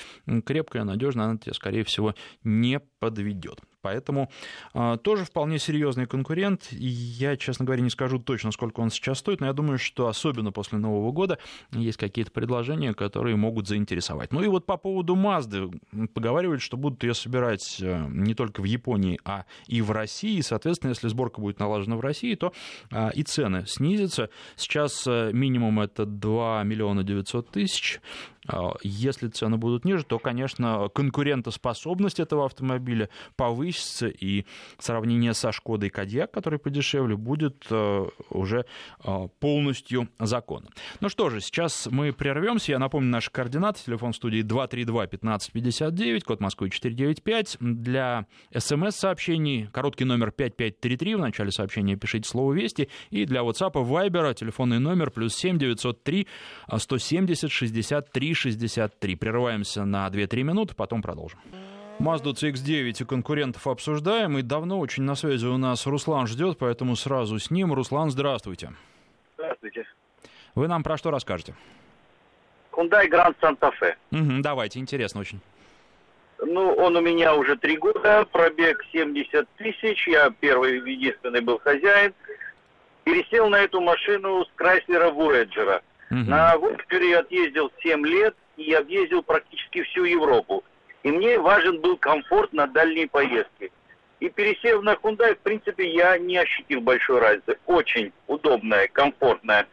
крепкая, 0.46 0.84
надежная, 0.84 1.26
она 1.26 1.38
тебя, 1.38 1.54
скорее 1.54 1.84
всего, 1.84 2.14
не 2.44 2.80
подведет. 3.00 3.62
Поэтому 3.88 4.30
э, 4.74 4.98
тоже 5.02 5.24
вполне 5.24 5.60
серьезный 5.60 6.08
конкурент. 6.08 6.68
Я, 6.72 7.38
честно 7.38 7.64
говоря, 7.64 7.82
не 7.82 7.90
скажу 7.90 8.20
точно, 8.20 8.52
сколько 8.52 8.82
он 8.82 8.90
сейчас 8.90 9.20
стоит, 9.20 9.40
но 9.40 9.48
я 9.48 9.54
думаю, 9.54 9.80
что 9.80 10.08
особенно 10.08 10.52
после 10.52 10.78
Нового 10.78 11.14
года 11.14 11.38
есть 11.72 11.98
какие-то 11.98 12.32
предложения, 12.32 12.94
которые 12.94 13.38
могут 13.38 13.70
заинтересовать. 13.70 14.34
Ну 14.34 14.44
и 14.44 14.48
вот 14.48 14.66
по 14.66 14.76
поводу 14.76 15.16
Мазды. 15.16 15.70
Поговаривают, 16.14 16.62
что 16.62 16.76
будут 16.76 17.02
ее 17.04 17.14
собирать 17.14 17.78
э, 17.82 18.08
не 18.10 18.34
только 18.34 18.60
в 18.60 18.66
Японии, 18.66 19.22
а 19.24 19.46
и 19.68 19.82
в 19.82 19.92
России. 19.92 20.42
Соответственно, 20.42 20.90
если 20.90 21.08
сборка 21.08 21.40
будет 21.40 21.60
налажена 21.60 21.96
в 21.96 22.02
России, 22.02 22.36
то 22.36 22.52
э, 22.92 23.12
и 23.14 23.24
цены 23.24 23.66
снизятся. 23.68 24.30
Сейчас 24.58 25.08
э, 25.08 25.32
минимум 25.32 25.80
это 25.80 26.06
2 26.06 26.64
миллиона 26.64 27.06
900 27.06 27.52
тысяч. 27.52 28.02
А, 28.48 28.74
если 28.82 29.28
цены 29.28 29.58
будут 29.58 29.86
ниже, 29.86 30.04
то, 30.04 30.20
конечно, 30.20 30.90
конкурентоспособность 30.94 32.20
этого 32.20 32.46
автомобиля 32.46 33.10
повысится, 33.36 33.77
и 34.02 34.46
сравнение 34.78 35.34
со 35.34 35.52
Шкодой 35.52 35.90
Кодиак, 35.90 36.32
который 36.32 36.60
подешевле, 36.60 37.16
будет 37.16 37.66
э, 37.70 38.06
уже 38.30 38.66
э, 39.04 39.28
полностью 39.40 40.10
законно. 40.20 40.70
Ну 41.00 41.10
что 41.10 41.30
же, 41.30 41.42
сейчас 41.42 41.88
мы 41.92 42.14
прервемся. 42.14 42.74
Я 42.74 42.80
напомню 42.80 43.10
наши 43.10 43.32
координаты. 43.32 43.84
Телефон 43.86 44.14
студии 44.14 44.44
232-1559, 44.44 46.22
код 46.22 46.40
Москвы 46.40 46.70
495. 46.70 47.58
Для 47.60 48.26
смс-сообщений 48.56 49.68
короткий 49.72 50.06
номер 50.06 50.32
5533. 50.32 51.16
В 51.16 51.20
начале 51.20 51.52
сообщения 51.52 51.96
пишите 51.96 52.28
слово 52.28 52.54
«Вести». 52.54 52.90
И 53.10 53.26
для 53.26 53.42
WhatsApp 53.42 53.72
и 53.74 53.86
Viber 53.86 54.34
телефонный 54.34 54.80
номер 54.80 55.12
плюс 55.12 55.36
7 55.36 55.58
903 55.58 56.28
170 56.78 57.52
63 57.52 58.34
63. 58.34 59.16
Прерываемся 59.16 59.86
на 59.86 60.08
2-3 60.08 60.44
минуты, 60.44 60.76
потом 60.76 61.02
продолжим. 61.02 61.40
Mazda 62.00 62.34
CX-9 62.34 63.02
и 63.02 63.06
конкурентов 63.06 63.66
обсуждаем, 63.66 64.38
и 64.38 64.44
давно 64.44 64.80
очень 64.80 65.04
на 65.04 65.16
связи 65.16 65.48
у 65.48 65.58
нас 65.58 65.88
Руслан 65.88 66.28
ждет, 66.28 66.58
поэтому 66.60 66.96
сразу 66.96 67.40
с 67.40 67.50
ним. 67.50 67.74
Руслан, 67.74 68.12
здравствуйте. 68.12 68.72
Здравствуйте. 69.36 69.88
Вы 70.54 70.68
нам 70.68 70.84
про 70.84 70.98
что 70.98 71.10
расскажете? 71.10 71.56
Hyundai 72.72 73.10
Grand 73.10 73.36
Santa 73.42 73.72
Fe. 73.82 73.96
Угу, 74.12 74.42
давайте, 74.44 74.80
интересно 74.80 75.22
очень. 75.22 75.40
Ну, 76.40 76.72
он 76.74 76.96
у 76.96 77.02
меня 77.02 77.34
уже 77.34 77.56
три 77.56 77.78
года, 77.78 78.28
пробег 78.32 78.86
70 78.92 79.48
тысяч, 79.58 80.08
я 80.08 80.30
первый 80.30 80.78
единственный 80.88 81.42
был 81.42 81.58
хозяин. 81.58 82.14
Пересел 83.06 83.50
на 83.50 83.56
эту 83.56 83.82
машину 83.82 84.46
с 84.46 84.52
Крайслера 84.56 85.10
Voyager. 85.10 85.82
Угу. 86.12 86.20
На 86.20 86.54
я 86.92 87.20
отъездил 87.20 87.72
7 87.82 88.06
лет 88.06 88.36
и 88.56 88.72
объездил 88.74 89.24
практически 89.24 89.82
всю 89.82 90.04
Европу. 90.04 90.64
И 91.08 91.12
мне 91.12 91.40
важен 91.40 91.80
был 91.80 91.96
комфорт 91.96 92.52
на 92.52 92.68
дальние 92.68 93.08
поездки. 93.08 93.72
И 94.20 94.28
пересев 94.28 94.82
на 94.82 94.96
Hyundai, 94.96 95.36
в 95.36 95.40
принципе, 95.40 95.90
я 95.90 96.18
не 96.18 96.36
ощутил 96.36 96.82
большой 96.82 97.22
разницы. 97.22 97.58
Очень 97.66 98.12
удобная, 98.28 98.90
комфортная. 98.90 99.68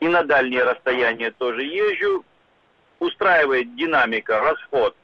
И 0.00 0.08
на 0.08 0.24
дальние 0.24 0.64
расстояния 0.64 1.30
тоже 1.30 1.62
езжу. 1.62 2.24
Устраивает 2.98 3.76
динамика, 3.76 4.40
расход, 4.40 4.96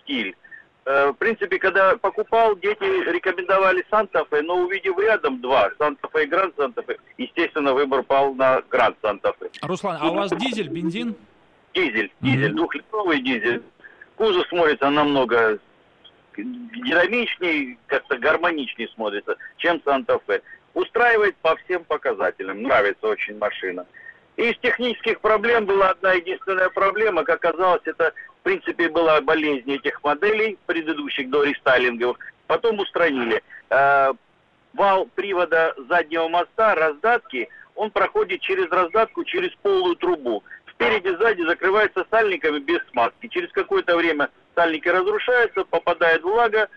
стиль. 0.00 0.34
Э, 0.86 1.10
в 1.10 1.14
принципе, 1.14 1.58
когда 1.58 1.98
покупал, 1.98 2.56
дети 2.56 2.84
рекомендовали 3.10 3.84
Санта-Фе, 3.90 4.40
но 4.40 4.60
увидев 4.60 4.98
рядом 4.98 5.42
два, 5.42 5.70
Санта-Фе 5.76 6.24
и 6.24 6.26
Гранд 6.28 6.54
Санта-Фе, 6.56 6.96
естественно, 7.18 7.74
выбор 7.74 8.02
пал 8.04 8.32
на 8.32 8.62
Гранд 8.70 8.96
Санта-Фе. 9.02 9.50
Руслан, 9.60 9.98
а 10.00 10.10
у 10.10 10.14
вас 10.14 10.30
дизель, 10.30 10.68
бензин? 10.68 11.14
Дизель, 11.74 12.10
дизель, 12.22 12.52
mm-hmm. 12.52 12.54
двухлитровый 12.54 13.20
дизель. 13.20 13.62
Кузов 14.16 14.46
смотрится 14.48 14.90
намного 14.90 15.58
динамичнее, 16.36 17.78
как-то 17.86 18.18
гармоничнее 18.18 18.88
смотрится, 18.88 19.36
чем 19.58 19.80
Санта-Фе. 19.84 20.42
Устраивает 20.74 21.36
по 21.36 21.56
всем 21.56 21.84
показателям, 21.84 22.62
нравится 22.62 23.06
очень 23.06 23.38
машина. 23.38 23.86
Из 24.36 24.54
технических 24.58 25.20
проблем 25.20 25.64
была 25.64 25.90
одна 25.90 26.12
единственная 26.12 26.68
проблема, 26.68 27.24
как 27.24 27.42
оказалось, 27.42 27.80
это 27.86 28.12
в 28.40 28.42
принципе 28.42 28.90
была 28.90 29.20
болезнь 29.22 29.72
этих 29.72 30.02
моделей, 30.04 30.58
предыдущих 30.66 31.30
до 31.30 31.42
рестайлингов. 31.42 32.18
Потом 32.46 32.78
устранили. 32.78 33.42
Э, 33.70 34.12
вал 34.74 35.08
привода 35.14 35.74
заднего 35.88 36.28
моста, 36.28 36.74
раздатки, 36.74 37.48
он 37.74 37.90
проходит 37.90 38.42
через 38.42 38.70
раздатку, 38.70 39.24
через 39.24 39.50
полую 39.62 39.96
трубу. 39.96 40.44
Спереди, 40.76 41.08
сзади 41.16 41.42
закрывается 41.42 42.06
сальниками 42.10 42.58
без 42.58 42.80
смазки. 42.90 43.28
Через 43.28 43.50
какое-то 43.52 43.96
время 43.96 44.30
сальники 44.54 44.88
разрушаются, 44.88 45.64
попадает 45.64 46.22
влага 46.22 46.68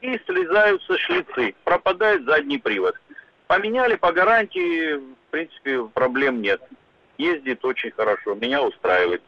и 0.00 0.20
слезаются 0.26 0.98
шлицы. 0.98 1.54
Пропадает 1.64 2.24
задний 2.24 2.58
привод. 2.58 2.94
Поменяли 3.46 3.96
по 3.96 4.12
гарантии, 4.12 4.96
в 4.96 5.30
принципе, 5.30 5.84
проблем 5.84 6.42
нет 6.42 6.60
ездит 7.18 7.64
очень 7.64 7.90
хорошо, 7.90 8.34
меня 8.34 8.62
устраивает. 8.62 9.22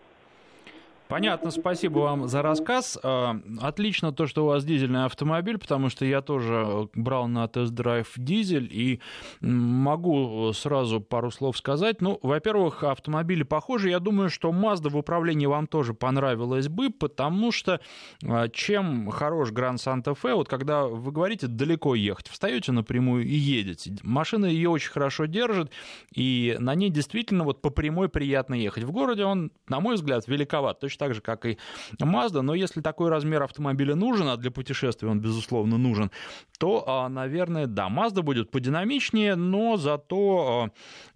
Понятно, 1.08 1.52
спасибо 1.52 2.00
вам 2.00 2.26
за 2.26 2.42
рассказ. 2.42 2.98
А, 3.00 3.36
отлично 3.60 4.10
то, 4.10 4.26
что 4.26 4.44
у 4.44 4.48
вас 4.48 4.64
дизельный 4.64 5.04
автомобиль, 5.04 5.56
потому 5.56 5.88
что 5.88 6.04
я 6.04 6.20
тоже 6.20 6.88
брал 6.94 7.28
на 7.28 7.46
тест-драйв 7.46 8.12
дизель 8.16 8.68
и 8.72 9.00
могу 9.40 10.52
сразу 10.52 11.00
пару 11.00 11.30
слов 11.30 11.56
сказать. 11.56 12.00
Ну, 12.00 12.18
во-первых, 12.22 12.82
автомобили 12.82 13.44
похожи. 13.44 13.90
Я 13.90 14.00
думаю, 14.00 14.30
что 14.30 14.50
Mazda 14.50 14.88
в 14.88 14.96
управлении 14.96 15.46
вам 15.46 15.68
тоже 15.68 15.94
понравилась 15.94 16.68
бы, 16.68 16.90
потому 16.90 17.52
что 17.52 17.80
а, 18.24 18.48
чем 18.48 19.08
хорош 19.10 19.52
Grand 19.52 19.76
Santa 19.76 20.16
Fe, 20.20 20.34
вот 20.34 20.48
когда 20.48 20.86
вы 20.86 21.12
говорите 21.12 21.46
далеко 21.46 21.94
ехать, 21.94 22.26
встаете 22.26 22.72
напрямую 22.72 23.24
и 23.24 23.34
едете. 23.34 23.94
Машина 24.02 24.46
ее 24.46 24.70
очень 24.70 24.90
хорошо 24.90 25.26
держит, 25.26 25.70
и 26.12 26.56
на 26.58 26.74
ней 26.74 26.90
действительно 26.90 27.44
вот 27.44 27.62
по 27.62 27.70
прямой 27.70 28.08
приятно 28.08 28.54
ехать. 28.54 28.82
В 28.82 28.90
городе 28.90 29.24
он, 29.24 29.52
на 29.68 29.78
мой 29.78 29.94
взгляд, 29.94 30.26
великоват. 30.26 30.80
Точно 30.96 31.06
так 31.06 31.14
же, 31.14 31.20
как 31.20 31.46
и 31.46 31.58
Mazda, 32.00 32.40
но 32.40 32.54
если 32.54 32.80
такой 32.80 33.10
размер 33.10 33.42
автомобиля 33.42 33.94
нужен, 33.94 34.28
а 34.28 34.36
для 34.36 34.50
путешествия 34.50 35.08
он, 35.08 35.20
безусловно, 35.20 35.78
нужен, 35.78 36.10
то, 36.58 36.84
а, 36.86 37.08
наверное, 37.08 37.66
да, 37.66 37.88
Mazda 37.88 38.22
будет 38.22 38.50
подинамичнее, 38.50 39.36
но 39.36 39.76
зато 39.76 40.70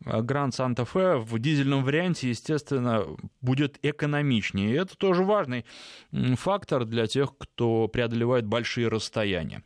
Grand 0.05 0.51
Santa 0.51 0.87
Fe 0.93 1.19
в 1.19 1.39
дизельном 1.39 1.85
варианте, 1.85 2.29
естественно, 2.29 3.05
будет 3.41 3.79
экономичнее. 3.83 4.71
И 4.71 4.75
это 4.75 4.97
тоже 4.97 5.25
важный 5.25 5.65
фактор 6.37 6.85
для 6.85 7.07
тех, 7.07 7.37
кто 7.39 7.89
преодолевает 7.89 8.47
большие 8.47 8.89
расстояния. 8.89 9.63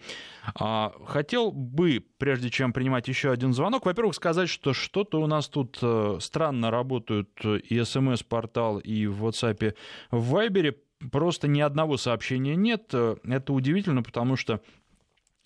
А, 0.55 0.93
хотел 1.07 1.53
бы, 1.53 2.05
прежде 2.19 2.51
чем 2.51 2.73
принимать 2.73 3.09
еще 3.09 3.31
один 3.31 3.53
звонок, 3.53 3.87
во-первых, 3.87 4.15
сказать, 4.15 4.49
что 4.49 4.73
что-то 4.73 5.21
у 5.21 5.27
нас 5.27 5.49
тут 5.49 5.79
э, 5.81 6.19
странно 6.21 6.71
работают 6.71 7.31
и 7.45 7.83
смс-портал, 7.83 8.79
и 8.79 9.07
в 9.07 9.27
WhatsApp, 9.27 9.75
в 10.11 10.35
Viber. 10.35 10.77
Просто 11.11 11.49
ни 11.49 11.61
одного 11.61 11.97
сообщения 11.99 12.57
нет. 12.57 12.95
Это 12.95 13.53
удивительно, 13.53 14.03
потому 14.03 14.37
что 14.37 14.61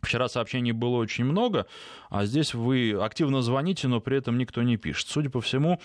Вчера 0.00 0.28
сообщений 0.28 0.70
было 0.70 0.96
очень 0.96 1.24
много, 1.24 1.66
а 2.08 2.24
здесь 2.24 2.54
вы 2.54 2.92
активно 2.92 3.42
звоните, 3.42 3.88
но 3.88 4.00
при 4.00 4.18
этом 4.18 4.38
никто 4.38 4.62
не 4.62 4.76
пишет. 4.76 5.08
Судя 5.08 5.28
по 5.28 5.40
всему, 5.40 5.80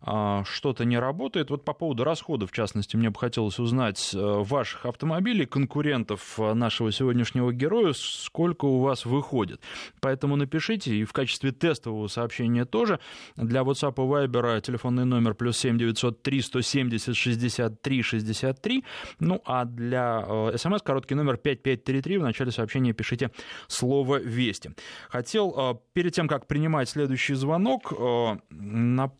что-то 0.00 0.84
не 0.84 0.98
работает. 0.98 1.50
Вот 1.50 1.64
по 1.64 1.72
поводу 1.72 2.04
расходов, 2.04 2.50
в 2.50 2.54
частности, 2.54 2.96
мне 2.96 3.10
бы 3.10 3.18
хотелось 3.18 3.58
узнать 3.58 4.12
э, 4.14 4.18
ваших 4.18 4.86
автомобилей, 4.86 5.44
конкурентов 5.46 6.38
э, 6.38 6.54
нашего 6.54 6.92
сегодняшнего 6.92 7.52
героя, 7.52 7.92
сколько 7.94 8.64
у 8.64 8.80
вас 8.80 9.04
выходит. 9.04 9.60
Поэтому 10.00 10.36
напишите, 10.36 10.94
и 10.94 11.04
в 11.04 11.12
качестве 11.12 11.50
тестового 11.50 12.06
сообщения 12.08 12.64
тоже. 12.64 13.00
Для 13.36 13.62
WhatsApp 13.62 13.94
и 13.94 14.26
Viber 14.26 14.60
телефонный 14.60 15.04
номер 15.04 15.34
плюс 15.34 15.58
7 15.58 15.78
903 15.78 16.42
170 16.42 17.16
63 17.16 18.02
63. 18.02 18.84
Ну, 19.20 19.42
а 19.44 19.64
для 19.64 20.52
смс 20.56 20.80
э, 20.80 20.84
короткий 20.84 21.14
номер 21.14 21.36
5533. 21.38 22.18
В 22.18 22.22
начале 22.22 22.52
сообщения 22.52 22.92
пишите 22.92 23.30
слово 23.66 24.20
«Вести». 24.20 24.70
Хотел 25.08 25.82
перед 25.92 26.12
тем, 26.12 26.28
как 26.28 26.46
принимать 26.46 26.88
следующий 26.88 27.34
звонок, 27.34 27.92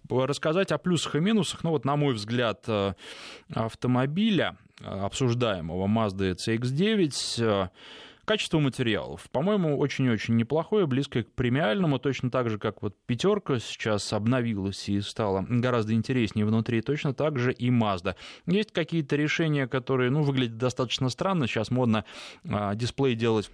рассказать 0.09 0.68
рассказать 0.69 0.73
о 0.73 0.79
плюсах 0.79 1.15
и 1.17 1.21
минусах, 1.21 1.65
ну 1.65 1.71
вот 1.71 1.85
на 1.85 1.97
мой 1.97 2.15
взгляд, 2.15 2.65
э, 2.67 2.95
автомобиля, 3.55 4.57
э, 4.81 4.85
обсуждаемого 4.85 5.87
Mazda 5.87 6.35
CX-9, 6.35 7.43
э, 7.43 7.69
Качество 8.25 8.59
материалов, 8.59 9.27
по-моему, 9.33 9.79
очень-очень 9.79 10.37
неплохое, 10.37 10.87
близкое 10.87 11.23
к 11.23 11.33
премиальному, 11.33 11.99
точно 11.99 12.31
так 12.31 12.51
же, 12.51 12.59
как 12.59 12.83
вот 12.83 12.95
пятерка 13.07 13.59
сейчас 13.59 14.13
обновилась 14.13 14.87
и 14.91 15.01
стала 15.01 15.47
гораздо 15.49 15.95
интереснее 15.95 16.45
внутри, 16.45 16.83
точно 16.83 17.15
так 17.15 17.39
же 17.39 17.55
и 17.55 17.71
Mazda. 17.71 18.17
Есть 18.45 18.73
какие-то 18.73 19.17
решения, 19.17 19.67
которые, 19.67 20.11
ну, 20.11 20.21
выглядят 20.21 20.59
достаточно 20.59 21.09
странно, 21.09 21.47
сейчас 21.47 21.71
модно 21.71 22.05
а, 22.47 22.75
дисплей 22.75 23.15
делать 23.15 23.51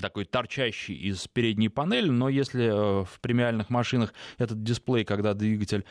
такой 0.00 0.24
торчащий 0.24 0.94
из 0.94 1.26
передней 1.28 1.68
панели, 1.68 2.08
но 2.08 2.28
если 2.28 2.66
э, 2.66 3.04
в 3.04 3.20
премиальных 3.20 3.70
машинах 3.70 4.12
этот 4.38 4.62
дисплей, 4.62 5.04
когда 5.04 5.34
двигатель 5.34 5.84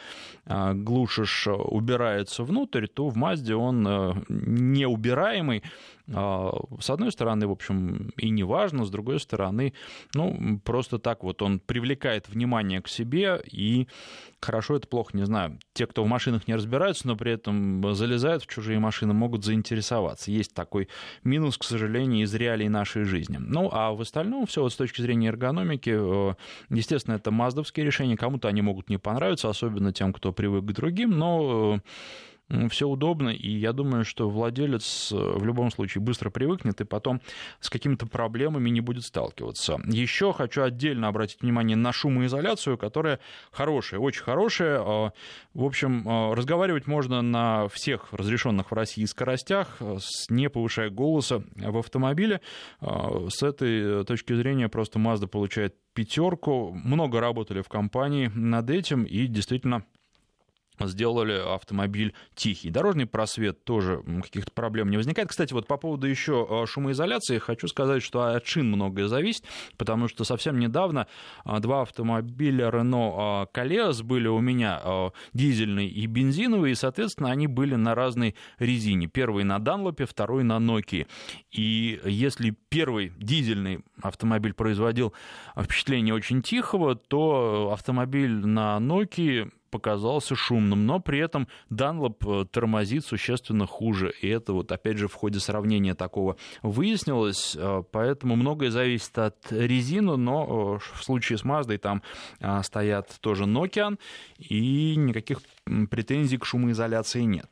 э, 0.45 0.73
глушишь, 0.73 1.47
убирается 1.47 2.43
внутрь, 2.43 2.87
то 2.87 3.09
в 3.09 3.15
Мазде 3.15 3.55
он 3.55 3.87
э, 3.87 4.13
неубираемый, 4.29 5.63
а, 6.13 6.53
с 6.79 6.89
одной 6.89 7.11
стороны, 7.11 7.47
в 7.47 7.51
общем, 7.51 8.11
и 8.17 8.29
не 8.29 8.43
важно, 8.43 8.85
с 8.85 8.89
другой 8.89 9.19
стороны, 9.19 9.73
ну, 10.13 10.59
просто 10.63 10.99
так 10.99 11.23
вот 11.23 11.41
он 11.41 11.59
привлекает 11.59 12.29
внимание 12.29 12.81
к 12.81 12.87
себе, 12.87 13.41
и 13.51 13.87
хорошо 14.45 14.75
это 14.75 14.88
плохо, 14.88 15.17
не 15.17 15.25
знаю. 15.25 15.60
Те, 15.73 15.88
кто 15.88 16.03
в 16.03 16.08
машинах 16.08 16.47
не 16.47 16.55
разбираются, 16.55 17.08
но 17.08 17.15
при 17.15 17.34
этом 17.34 17.95
залезают 17.95 18.43
в 18.43 18.47
чужие 18.47 18.79
машины, 18.79 19.13
могут 19.13 19.43
заинтересоваться. 19.43 20.31
Есть 20.31 20.53
такой 20.53 20.88
минус, 21.23 21.58
к 21.58 21.63
сожалению, 21.63 22.23
из 22.23 22.34
реалий 22.34 22.69
нашей 22.69 23.03
жизни. 23.03 23.38
Ну, 23.39 23.69
а 23.71 23.91
в 23.91 24.01
остальном 24.01 24.45
все 24.45 24.62
вот 24.62 24.71
с 24.71 24.75
точки 24.75 25.01
зрения 25.01 25.27
эргономики, 25.27 25.93
э, 25.93 26.34
естественно, 26.69 27.15
это 27.15 27.31
маздовские 27.31 27.86
решения, 27.86 28.15
кому-то 28.15 28.47
они 28.47 28.62
могут 28.62 28.89
не 28.89 28.97
понравиться, 28.97 29.49
особенно 29.49 29.91
тем, 29.91 30.13
кто 30.13 30.31
привык 30.31 30.63
к 30.63 30.71
другим, 30.71 31.12
но 31.12 31.77
э, 31.77 31.79
все 32.69 32.88
удобно, 32.88 33.29
и 33.29 33.49
я 33.49 33.73
думаю, 33.73 34.05
что 34.05 34.29
владелец 34.29 35.12
э, 35.12 35.15
в 35.15 35.43
любом 35.45 35.71
случае 35.71 36.03
быстро 36.03 36.29
привыкнет 36.29 36.79
и 36.79 36.84
потом 36.84 37.21
с 37.60 37.69
какими-то 37.69 38.05
проблемами 38.05 38.69
не 38.69 38.81
будет 38.81 39.03
сталкиваться. 39.03 39.79
Еще 39.86 40.31
хочу 40.31 40.62
отдельно 40.62 41.08
обратить 41.08 41.41
внимание 41.41 41.75
на 41.75 41.91
шумоизоляцию, 41.91 42.77
которая 42.77 43.19
хорошая, 43.51 43.99
очень 43.99 44.23
хорошая. 44.23 44.79
А, 44.79 45.12
в 45.55 45.63
общем, 45.63 46.08
а, 46.08 46.36
разговаривать 46.36 46.86
можно 46.86 47.23
на 47.23 47.67
всех 47.69 48.13
разрешенных 48.13 48.69
в 48.69 48.73
России 48.75 49.05
скоростях, 49.05 49.79
не 50.29 50.49
повышая 50.49 50.89
голоса 50.89 51.43
в 51.55 51.77
автомобиле. 51.77 52.41
С 52.81 53.41
этой 53.41 54.05
точки 54.05 54.34
зрения 54.34 54.69
просто 54.69 54.99
Mazda 54.99 55.27
получает 55.27 55.75
пятерку. 55.93 56.73
Много 56.73 57.19
работали 57.19 57.62
в 57.62 57.69
компании 57.69 58.29
над 58.36 58.69
этим, 58.69 59.03
и 59.03 59.25
действительно 59.27 59.86
сделали 60.81 61.33
автомобиль 61.33 62.13
тихий. 62.35 62.69
Дорожный 62.69 63.05
просвет 63.05 63.63
тоже 63.63 64.03
каких-то 64.23 64.51
проблем 64.51 64.89
не 64.89 64.97
возникает. 64.97 65.29
Кстати, 65.29 65.53
вот 65.53 65.67
по 65.67 65.77
поводу 65.77 66.07
еще 66.07 66.47
э, 66.49 66.65
шумоизоляции 66.65 67.38
хочу 67.38 67.67
сказать, 67.67 68.03
что 68.03 68.23
от 68.23 68.45
шин 68.45 68.67
многое 68.67 69.07
зависит, 69.07 69.45
потому 69.77 70.07
что 70.07 70.23
совсем 70.23 70.59
недавно 70.59 71.07
э, 71.45 71.59
два 71.59 71.81
автомобиля 71.81 72.69
Renault 72.69 73.49
э, 73.53 74.03
были 74.03 74.27
у 74.27 74.39
меня 74.39 75.11
дизельный 75.33 75.88
и 75.88 76.05
бензиновый, 76.05 76.71
и, 76.71 76.75
соответственно, 76.75 77.31
они 77.31 77.47
были 77.47 77.75
на 77.75 77.95
разной 77.95 78.35
резине. 78.59 79.07
Первый 79.07 79.43
на 79.43 79.59
Данлопе, 79.59 80.05
второй 80.05 80.43
на 80.43 80.57
Nokia. 80.57 81.07
И 81.51 81.99
если 82.05 82.55
первый 82.69 83.13
дизельный 83.17 83.83
автомобиль 84.01 84.53
производил 84.53 85.13
впечатление 85.57 86.13
очень 86.13 86.41
тихого, 86.41 86.95
то 86.95 87.71
автомобиль 87.73 88.45
на 88.45 88.77
Nokia 88.77 89.51
показался 89.75 90.35
шумным, 90.35 90.85
но 90.85 91.01
при 91.01 91.19
этом 91.19 91.49
Данлоп 91.69 92.25
э, 92.25 92.45
тормозит 92.49 93.05
существенно 93.05 93.67
хуже. 93.67 94.13
И 94.21 94.29
это 94.29 94.53
вот 94.53 94.71
опять 94.71 94.97
же 94.97 95.09
в 95.09 95.13
ходе 95.13 95.41
сравнения 95.41 95.95
такого 95.95 96.38
выяснилось. 96.61 97.57
Э, 97.59 97.83
поэтому 97.91 98.38
многое 98.38 98.71
зависит 98.71 99.17
от 99.17 99.35
резины, 99.51 100.15
но 100.15 100.77
э, 100.79 100.97
в 100.97 101.03
случае 101.03 101.38
с 101.38 101.43
Маздой 101.43 101.77
там 101.77 102.01
стоят 102.63 103.17
тоже 103.19 103.43
Nokian, 103.43 103.99
и 104.38 104.95
никаких 104.95 105.41
претензий 105.89 106.38
к 106.38 106.45
шумоизоляции 106.45 107.21
нет. 107.23 107.49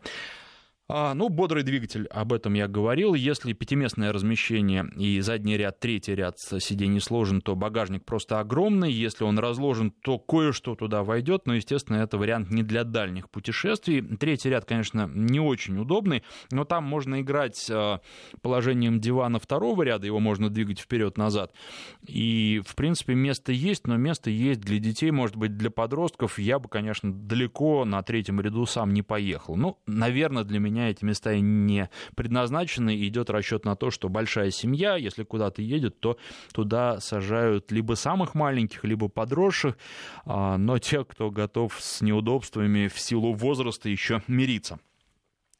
А, 0.89 1.13
ну, 1.13 1.29
бодрый 1.29 1.63
двигатель, 1.63 2.07
об 2.07 2.33
этом 2.33 2.55
я 2.55 2.67
говорил. 2.67 3.13
Если 3.13 3.53
пятиместное 3.53 4.11
размещение 4.11 4.85
и 4.97 5.21
задний 5.21 5.55
ряд, 5.55 5.79
третий 5.79 6.13
ряд 6.13 6.37
сидений 6.39 6.99
сложен, 6.99 7.41
то 7.41 7.55
багажник 7.55 8.03
просто 8.03 8.41
огромный. 8.41 8.91
Если 8.91 9.23
он 9.23 9.39
разложен, 9.39 9.91
то 9.91 10.19
кое-что 10.19 10.75
туда 10.75 11.03
войдет. 11.03 11.47
Но, 11.47 11.55
естественно, 11.55 11.97
это 11.97 12.17
вариант 12.17 12.51
не 12.51 12.63
для 12.63 12.83
дальних 12.83 13.29
путешествий. 13.29 14.01
Третий 14.01 14.49
ряд, 14.49 14.65
конечно, 14.65 15.09
не 15.13 15.39
очень 15.39 15.77
удобный, 15.79 16.23
но 16.51 16.65
там 16.65 16.83
можно 16.83 17.21
играть 17.21 17.65
а, 17.71 18.01
положением 18.41 18.99
дивана 18.99 19.39
второго 19.39 19.83
ряда, 19.83 20.05
его 20.05 20.19
можно 20.19 20.49
двигать 20.49 20.79
вперед-назад. 20.79 21.53
И, 22.05 22.61
в 22.67 22.75
принципе, 22.75 23.15
место 23.15 23.53
есть, 23.53 23.87
но 23.87 23.95
место 23.95 24.29
есть 24.29 24.59
для 24.59 24.79
детей, 24.79 25.11
может 25.11 25.37
быть, 25.37 25.55
для 25.55 25.71
подростков. 25.71 26.39
Я 26.39 26.59
бы, 26.59 26.67
конечно, 26.67 27.13
далеко 27.13 27.85
на 27.85 28.03
третьем 28.03 28.41
ряду 28.41 28.65
сам 28.65 28.93
не 28.93 29.01
поехал. 29.01 29.55
Ну, 29.55 29.79
наверное, 29.87 30.43
для 30.43 30.59
меня 30.59 30.72
меня 30.73 30.89
эти 30.89 31.05
места 31.05 31.38
не 31.39 31.89
предназначены, 32.15 32.95
и 32.95 33.07
идет 33.07 33.29
расчет 33.29 33.65
на 33.65 33.75
то, 33.75 33.91
что 33.91 34.09
большая 34.09 34.51
семья, 34.51 34.95
если 34.95 35.23
куда-то 35.23 35.62
едет, 35.62 35.99
то 35.99 36.17
туда 36.53 36.99
сажают 36.99 37.71
либо 37.71 37.93
самых 37.93 38.36
маленьких, 38.36 38.83
либо 38.83 39.07
подросших, 39.07 39.77
а, 40.25 40.57
но 40.57 40.79
те, 40.79 41.05
кто 41.05 41.31
готов 41.31 41.77
с 41.79 42.01
неудобствами 42.01 42.88
в 42.88 42.99
силу 42.99 43.33
возраста 43.33 43.89
еще 43.89 44.21
мириться. 44.27 44.79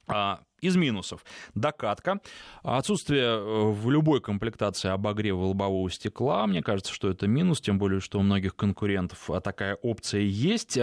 А, 0.08 0.41
из 0.60 0.76
минусов. 0.76 1.23
Докатка. 1.56 2.19
Отсутствие 2.62 3.23
э, 3.23 3.71
в 3.71 3.89
любой 3.89 4.21
комплектации 4.21 4.89
обогрева 4.89 5.45
лобового 5.45 5.89
стекла. 5.89 6.45
Мне 6.47 6.62
кажется, 6.62 6.93
что 6.93 7.10
это 7.10 7.28
минус, 7.28 7.62
тем 7.62 7.78
более, 7.78 7.99
что 7.99 8.19
у 8.19 8.21
многих 8.21 8.56
конкурентов 8.56 9.30
такая 9.43 9.76
опция 9.76 10.21
есть. 10.21 10.78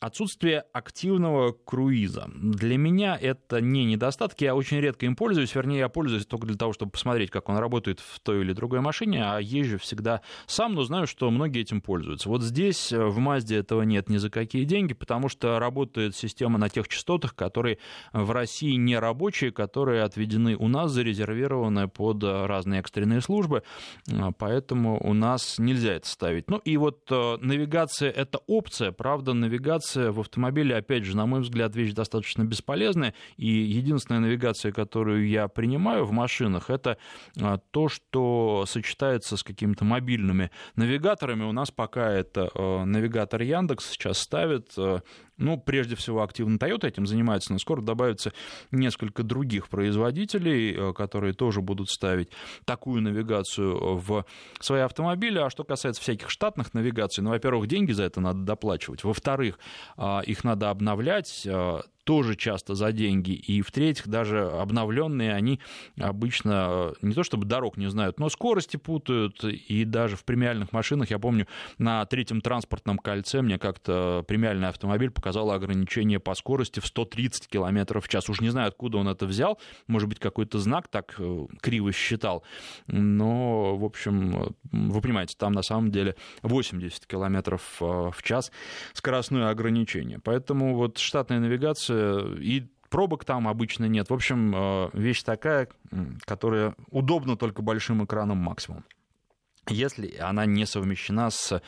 Отсутствие 0.00 0.64
активного 0.72 1.52
круиза. 1.52 2.30
Для 2.34 2.78
меня 2.78 3.18
это 3.20 3.60
не 3.60 3.84
недостаток. 3.84 4.40
Я 4.40 4.54
очень 4.54 4.80
редко 4.80 5.04
им 5.04 5.14
пользуюсь. 5.14 5.54
Вернее, 5.54 5.80
я 5.80 5.90
пользуюсь 5.90 6.24
только 6.24 6.46
для 6.46 6.56
того, 6.56 6.72
чтобы 6.72 6.92
посмотреть, 6.92 7.30
как 7.30 7.50
он 7.50 7.58
работает 7.58 8.00
в 8.00 8.18
той 8.20 8.40
или 8.40 8.54
другой 8.54 8.80
машине, 8.80 9.22
а 9.22 9.38
езжу 9.40 9.76
всегда 9.76 10.22
сам, 10.46 10.72
но 10.72 10.84
знаю, 10.84 11.06
что 11.06 11.30
многие 11.30 11.60
этим 11.60 11.82
пользуются. 11.82 12.30
Вот 12.30 12.42
здесь 12.42 12.92
э, 12.92 13.04
в 13.04 13.18
Мазде 13.18 13.56
этого 13.56 13.82
нет 13.82 14.08
ни 14.08 14.16
за 14.16 14.30
какие 14.30 14.64
деньги, 14.64 14.94
потому 14.94 15.28
что 15.28 15.58
работает 15.58 16.16
система 16.16 16.58
на 16.58 16.70
тех 16.70 16.88
частотах, 16.88 17.34
которые 17.34 17.76
в 18.14 18.30
России 18.30 18.76
не 18.76 18.98
рабочие, 18.98 19.52
которые 19.52 20.02
отведены 20.02 20.56
у 20.56 20.68
нас, 20.68 20.92
зарезервированы 20.92 21.88
под 21.88 22.24
разные 22.24 22.80
экстренные 22.80 23.20
службы, 23.20 23.64
э, 24.10 24.30
поэтому 24.38 24.98
у 25.06 25.12
нас 25.12 25.58
нельзя 25.58 25.92
это 25.92 26.08
ставить. 26.08 26.48
Ну 26.48 26.56
и 26.56 26.78
вот 26.78 27.00
э, 27.10 27.36
навигация— 27.42 28.10
это 28.10 28.40
опция, 28.46 28.92
правда, 28.92 29.34
навигация 29.34 29.89
навигация 29.90 30.12
в 30.12 30.20
автомобиле, 30.20 30.76
опять 30.76 31.04
же, 31.04 31.16
на 31.16 31.26
мой 31.26 31.40
взгляд, 31.40 31.74
вещь 31.76 31.92
достаточно 31.92 32.44
бесполезная. 32.44 33.14
И 33.36 33.46
единственная 33.46 34.20
навигация, 34.20 34.72
которую 34.72 35.28
я 35.28 35.48
принимаю 35.48 36.04
в 36.04 36.12
машинах, 36.12 36.70
это 36.70 36.96
а, 37.40 37.58
то, 37.70 37.88
что 37.88 38.64
сочетается 38.66 39.36
с 39.36 39.42
какими-то 39.42 39.84
мобильными 39.84 40.50
навигаторами. 40.76 41.44
У 41.44 41.52
нас 41.52 41.70
пока 41.70 42.10
это 42.10 42.50
а, 42.54 42.84
навигатор 42.84 43.42
Яндекс 43.42 43.90
сейчас 43.90 44.18
ставит 44.18 44.72
а, 44.76 45.00
ну, 45.40 45.58
прежде 45.58 45.96
всего, 45.96 46.22
активно 46.22 46.56
Toyota 46.56 46.86
этим 46.86 47.06
занимается, 47.06 47.52
но 47.52 47.58
скоро 47.58 47.80
добавится 47.80 48.32
несколько 48.70 49.22
других 49.22 49.68
производителей, 49.68 50.74
э, 50.74 50.92
которые 50.92 51.32
тоже 51.32 51.62
будут 51.62 51.88
ставить 51.90 52.28
такую 52.64 53.02
навигацию 53.02 53.96
в 53.96 54.24
свои 54.60 54.82
автомобили. 54.82 55.38
А 55.38 55.50
что 55.50 55.64
касается 55.64 56.02
всяких 56.02 56.30
штатных 56.30 56.74
навигаций, 56.74 57.24
ну, 57.24 57.30
во-первых, 57.30 57.66
деньги 57.66 57.92
за 57.92 58.04
это 58.04 58.20
надо 58.20 58.40
доплачивать. 58.40 59.02
Во-вторых, 59.02 59.58
а, 59.96 60.20
их 60.20 60.44
надо 60.44 60.70
обновлять 60.70 61.46
а, 61.46 61.80
тоже 62.10 62.34
часто 62.34 62.74
за 62.74 62.90
деньги. 62.90 63.30
И 63.30 63.62
в-третьих, 63.62 64.08
даже 64.08 64.40
обновленные, 64.40 65.32
они 65.32 65.60
обычно 65.96 66.66
э, 66.68 66.92
не 67.02 67.14
то 67.14 67.22
чтобы 67.22 67.46
дорог 67.46 67.76
не 67.76 67.88
знают, 67.88 68.18
но 68.18 68.28
скорости 68.28 68.76
путают. 68.76 69.44
И 69.44 69.84
даже 69.84 70.16
в 70.16 70.24
премиальных 70.24 70.72
машинах, 70.72 71.10
я 71.10 71.20
помню, 71.20 71.46
на 71.78 72.04
третьем 72.06 72.40
транспортном 72.40 72.98
кольце 72.98 73.42
мне 73.42 73.60
как-то 73.60 74.24
премиальный 74.26 74.66
автомобиль 74.66 75.12
показал 75.12 75.52
ограничение 75.52 76.18
по 76.18 76.34
скорости 76.34 76.80
в 76.80 76.86
130 76.86 77.46
км 77.46 78.00
в 78.00 78.08
час. 78.08 78.28
Уж 78.28 78.40
не 78.40 78.48
знаю, 78.50 78.66
откуда 78.66 78.98
он 78.98 79.06
это 79.06 79.24
взял. 79.26 79.60
Может 79.86 80.08
быть, 80.08 80.18
какой-то 80.18 80.58
знак 80.58 80.88
так 80.88 81.14
э, 81.16 81.46
криво 81.60 81.92
считал. 81.92 82.42
Но, 82.88 83.76
в 83.76 83.84
общем, 83.84 84.56
вы 84.72 85.00
понимаете, 85.00 85.36
там 85.38 85.52
на 85.52 85.62
самом 85.62 85.92
деле 85.92 86.16
80 86.42 87.06
км 87.06 87.54
э, 87.54 88.10
в 88.12 88.22
час 88.24 88.50
скоростное 88.94 89.48
ограничение. 89.48 90.18
Поэтому 90.18 90.74
вот 90.74 90.98
штатная 90.98 91.38
навигация 91.38 91.99
и 92.38 92.68
пробок 92.90 93.24
там 93.24 93.48
обычно 93.48 93.86
нет. 93.86 94.10
В 94.10 94.14
общем, 94.14 94.52
э, 94.54 94.90
вещь 94.92 95.22
такая, 95.22 95.68
которая 96.26 96.74
удобна 96.90 97.36
только 97.36 97.62
большим 97.62 98.04
экраном 98.04 98.38
максимум 98.38 98.84
если 99.68 100.16
она 100.16 100.46
не 100.46 100.66
совмещена 100.66 101.30
с 101.30 101.62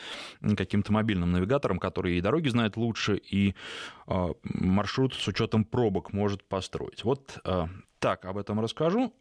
каким-то 0.57 0.91
мобильным 0.91 1.31
навигатором, 1.31 1.79
который 1.79 2.17
и 2.17 2.21
дороги 2.21 2.49
знает 2.49 2.75
лучше, 2.75 3.15
и 3.15 3.55
э, 4.07 4.27
маршрут 4.43 5.13
с 5.13 5.25
учетом 5.27 5.63
пробок 5.63 6.11
может 6.11 6.43
построить. 6.43 7.05
Вот 7.05 7.39
э, 7.45 7.67
так, 7.99 8.25
об 8.25 8.37
этом 8.37 8.59
расскажу. 8.59 9.13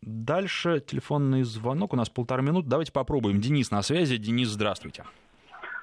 Дальше 0.00 0.80
телефонный 0.80 1.42
звонок. 1.42 1.92
У 1.92 1.96
нас 1.96 2.08
полтора 2.08 2.40
минуты. 2.40 2.68
Давайте 2.68 2.92
попробуем. 2.92 3.40
Денис 3.40 3.70
на 3.70 3.82
связи. 3.82 4.16
Денис, 4.16 4.48
здравствуйте. 4.48 5.04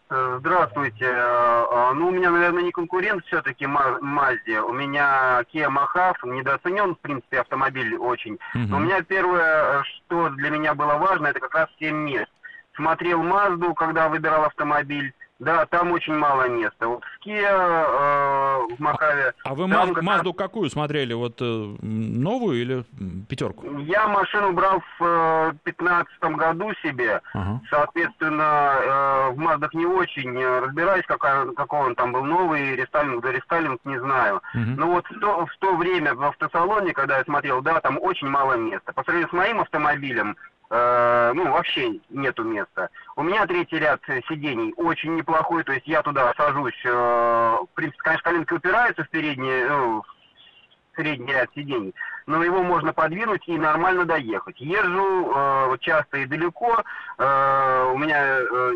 Здравствуйте. 0.10 1.06
Э, 1.06 1.92
ну, 1.94 2.08
у 2.08 2.12
меня, 2.12 2.32
наверное, 2.32 2.64
не 2.64 2.72
конкурент 2.72 3.24
все-таки 3.26 3.68
Мазди. 3.68 4.58
У 4.58 4.74
меня 4.74 5.44
Kia 5.54 5.70
Mahav, 5.70 6.16
недооценен, 6.24 6.96
в 6.96 7.00
принципе, 7.00 7.42
автомобиль 7.42 7.96
очень. 7.96 8.40
Но 8.56 8.78
у 8.78 8.80
меня 8.80 9.04
первое, 9.04 9.84
что 9.84 10.30
для 10.30 10.50
меня 10.50 10.74
было 10.74 10.96
важно, 10.96 11.28
это 11.28 11.40
как 11.40 11.54
раз 11.54 11.70
7 11.78 11.96
мест. 11.96 12.32
Смотрел 12.76 13.22
Мазду, 13.22 13.76
когда 13.76 14.10
выбирал 14.10 14.46
автомобиль. 14.46 15.14
Да, 15.40 15.66
там 15.66 15.94
очень 15.94 16.16
мало 16.16 16.50
места. 16.50 16.88
Вот 16.88 17.02
в 17.04 17.26
Kia, 17.26 17.48
э, 17.48 18.76
в 18.76 18.80
Макаве... 18.80 19.34
А, 19.46 19.52
а 19.52 19.56
вы 19.56 19.70
там, 19.70 19.94
Мазду 20.02 20.34
как... 20.34 20.48
какую 20.48 20.70
смотрели? 20.70 21.14
Вот 21.14 21.42
э, 21.42 21.76
новую 21.82 22.62
или 22.62 22.86
пятерку? 23.30 23.80
Я 23.80 24.08
машину 24.10 24.52
брал 24.52 24.84
в 25.00 25.56
2015 25.64 26.08
э, 26.22 26.30
году 26.32 26.74
себе. 26.84 27.22
Ага. 27.34 27.62
Соответственно, 27.70 28.74
э, 28.82 29.30
в 29.32 29.38
Маздах 29.38 29.74
не 29.74 29.86
очень 29.86 30.38
разбираюсь, 30.44 31.06
какая, 31.06 31.46
какой 31.54 31.88
он 31.88 31.96
там 31.96 32.12
был 32.12 32.26
новый, 32.26 32.76
рестайлинг, 32.76 33.24
до 33.24 33.32
рестайлинг, 33.32 33.80
не 33.86 33.98
знаю. 33.98 34.42
Угу. 34.54 34.72
Но 34.76 34.88
вот 34.88 35.06
в 35.08 35.20
то, 35.22 35.46
в 35.46 35.58
то 35.60 35.76
время 35.78 36.16
в 36.16 36.24
автосалоне, 36.24 36.92
когда 36.92 37.18
я 37.18 37.24
смотрел, 37.24 37.62
да, 37.62 37.80
там 37.80 37.98
очень 38.02 38.28
мало 38.28 38.58
места. 38.58 38.92
По 38.92 39.04
сравнению 39.04 39.30
с 39.30 39.34
моим 39.34 39.62
автомобилем, 39.62 40.36
э, 40.70 41.32
ну, 41.36 41.52
вообще 41.52 42.00
нету 42.10 42.44
места. 42.44 42.90
У 43.16 43.24
меня 43.24 43.46
третий 43.46 43.80
ряд 43.80 44.02
сидений 44.28 44.74
очень 44.78 45.16
неплохой, 45.16 45.64
то 45.64 45.74
есть 45.74 45.88
я 45.88 46.02
туда 46.02 46.34
сажусь, 46.38 46.80
э, 46.86 46.90
в 46.90 47.68
принципе, 47.76 48.02
конечно, 48.04 48.24
коленки 48.24 48.54
упираются 48.54 49.04
в 49.04 49.10
передний, 49.10 49.66
ну, 49.66 50.02
в 50.02 50.96
средний 50.96 51.32
ряд 51.34 51.50
сидений, 51.56 51.94
но 52.26 52.44
его 52.44 52.64
можно 52.64 52.94
подвинуть 52.94 53.48
и 53.48 53.58
нормально 53.58 54.06
доехать. 54.06 54.60
Езжу 54.60 55.32
э, 55.34 55.78
часто 55.82 56.18
и 56.18 56.26
далеко, 56.26 56.84
э, 57.18 57.92
у 57.94 57.98
меня 57.98 58.40
э, 58.40 58.74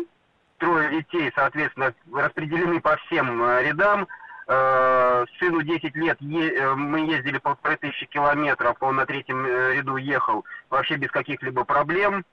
трое 0.58 0.90
детей, 0.90 1.32
соответственно, 1.34 1.94
распределены 2.12 2.80
по 2.80 2.96
всем 2.96 3.42
э, 3.42 3.64
рядам, 3.64 4.02
Э, 4.02 4.23
сыну 4.46 5.62
10 5.62 5.96
лет, 5.96 6.20
е, 6.20 6.74
мы 6.74 7.00
ездили 7.00 7.38
полторы 7.38 7.76
тысячи 7.76 8.06
километров, 8.06 8.76
он 8.80 8.96
на 8.96 9.06
третьем 9.06 9.44
э, 9.46 9.74
ряду 9.74 9.96
ехал 9.96 10.44
вообще 10.70 10.96
без 10.96 11.10
каких-либо 11.10 11.64
проблем. 11.64 12.24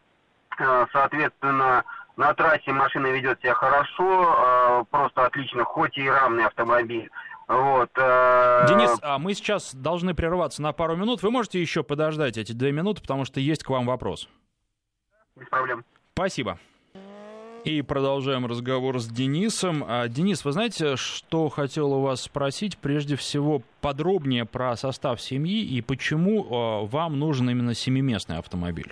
Э, 0.60 0.86
соответственно, 0.91 1.84
на 2.17 2.34
трассе 2.34 2.74
машина 2.74 3.08
ведет 3.08 3.39
себя 3.39 3.54
хорошо, 3.54 4.86
просто 4.91 5.26
отлично, 5.26 5.63
хоть 5.63 5.97
и 5.97 6.10
рамный 6.10 6.45
автомобиль. 6.45 7.10
Вот, 7.47 7.89
Денис, 7.95 9.00
а 9.02 9.17
мы 9.17 9.34
сейчас 9.34 9.74
должны 9.74 10.13
прерваться 10.13 10.62
на 10.62 10.74
пару 10.74 10.95
минут. 10.95 11.24
Вы 11.24 11.32
можете 11.32 11.60
еще 11.60 11.84
подождать 11.84 12.38
эти 12.38 12.52
две 12.52 12.71
минуты, 12.71 13.02
потому 13.02 13.26
что 13.26 13.39
есть 13.39 13.63
к 13.63 13.69
вам 13.69 13.86
вопрос. 13.86 14.28
Без 15.36 15.47
проблем. 15.47 15.84
Спасибо. 16.13 16.60
И 17.63 17.84
продолжаем 17.84 18.47
разговор 18.47 19.00
с 19.00 19.08
Денисом. 19.08 19.86
А, 19.88 20.08
Денис, 20.08 20.43
вы 20.43 20.52
знаете, 20.52 20.95
что 20.95 21.47
хотел 21.50 21.93
у 21.93 22.02
вас 22.02 22.24
спросить? 22.24 22.76
Прежде 22.80 23.15
всего, 23.15 23.62
подробнее 23.82 24.45
про 24.45 24.76
состав 24.76 25.21
семьи 25.21 25.63
и 25.63 25.80
почему 25.82 26.47
а, 26.50 26.86
вам 26.86 27.19
нужен 27.19 27.52
именно 27.52 27.76
семиместный 27.76 28.39
автомобиль? 28.39 28.91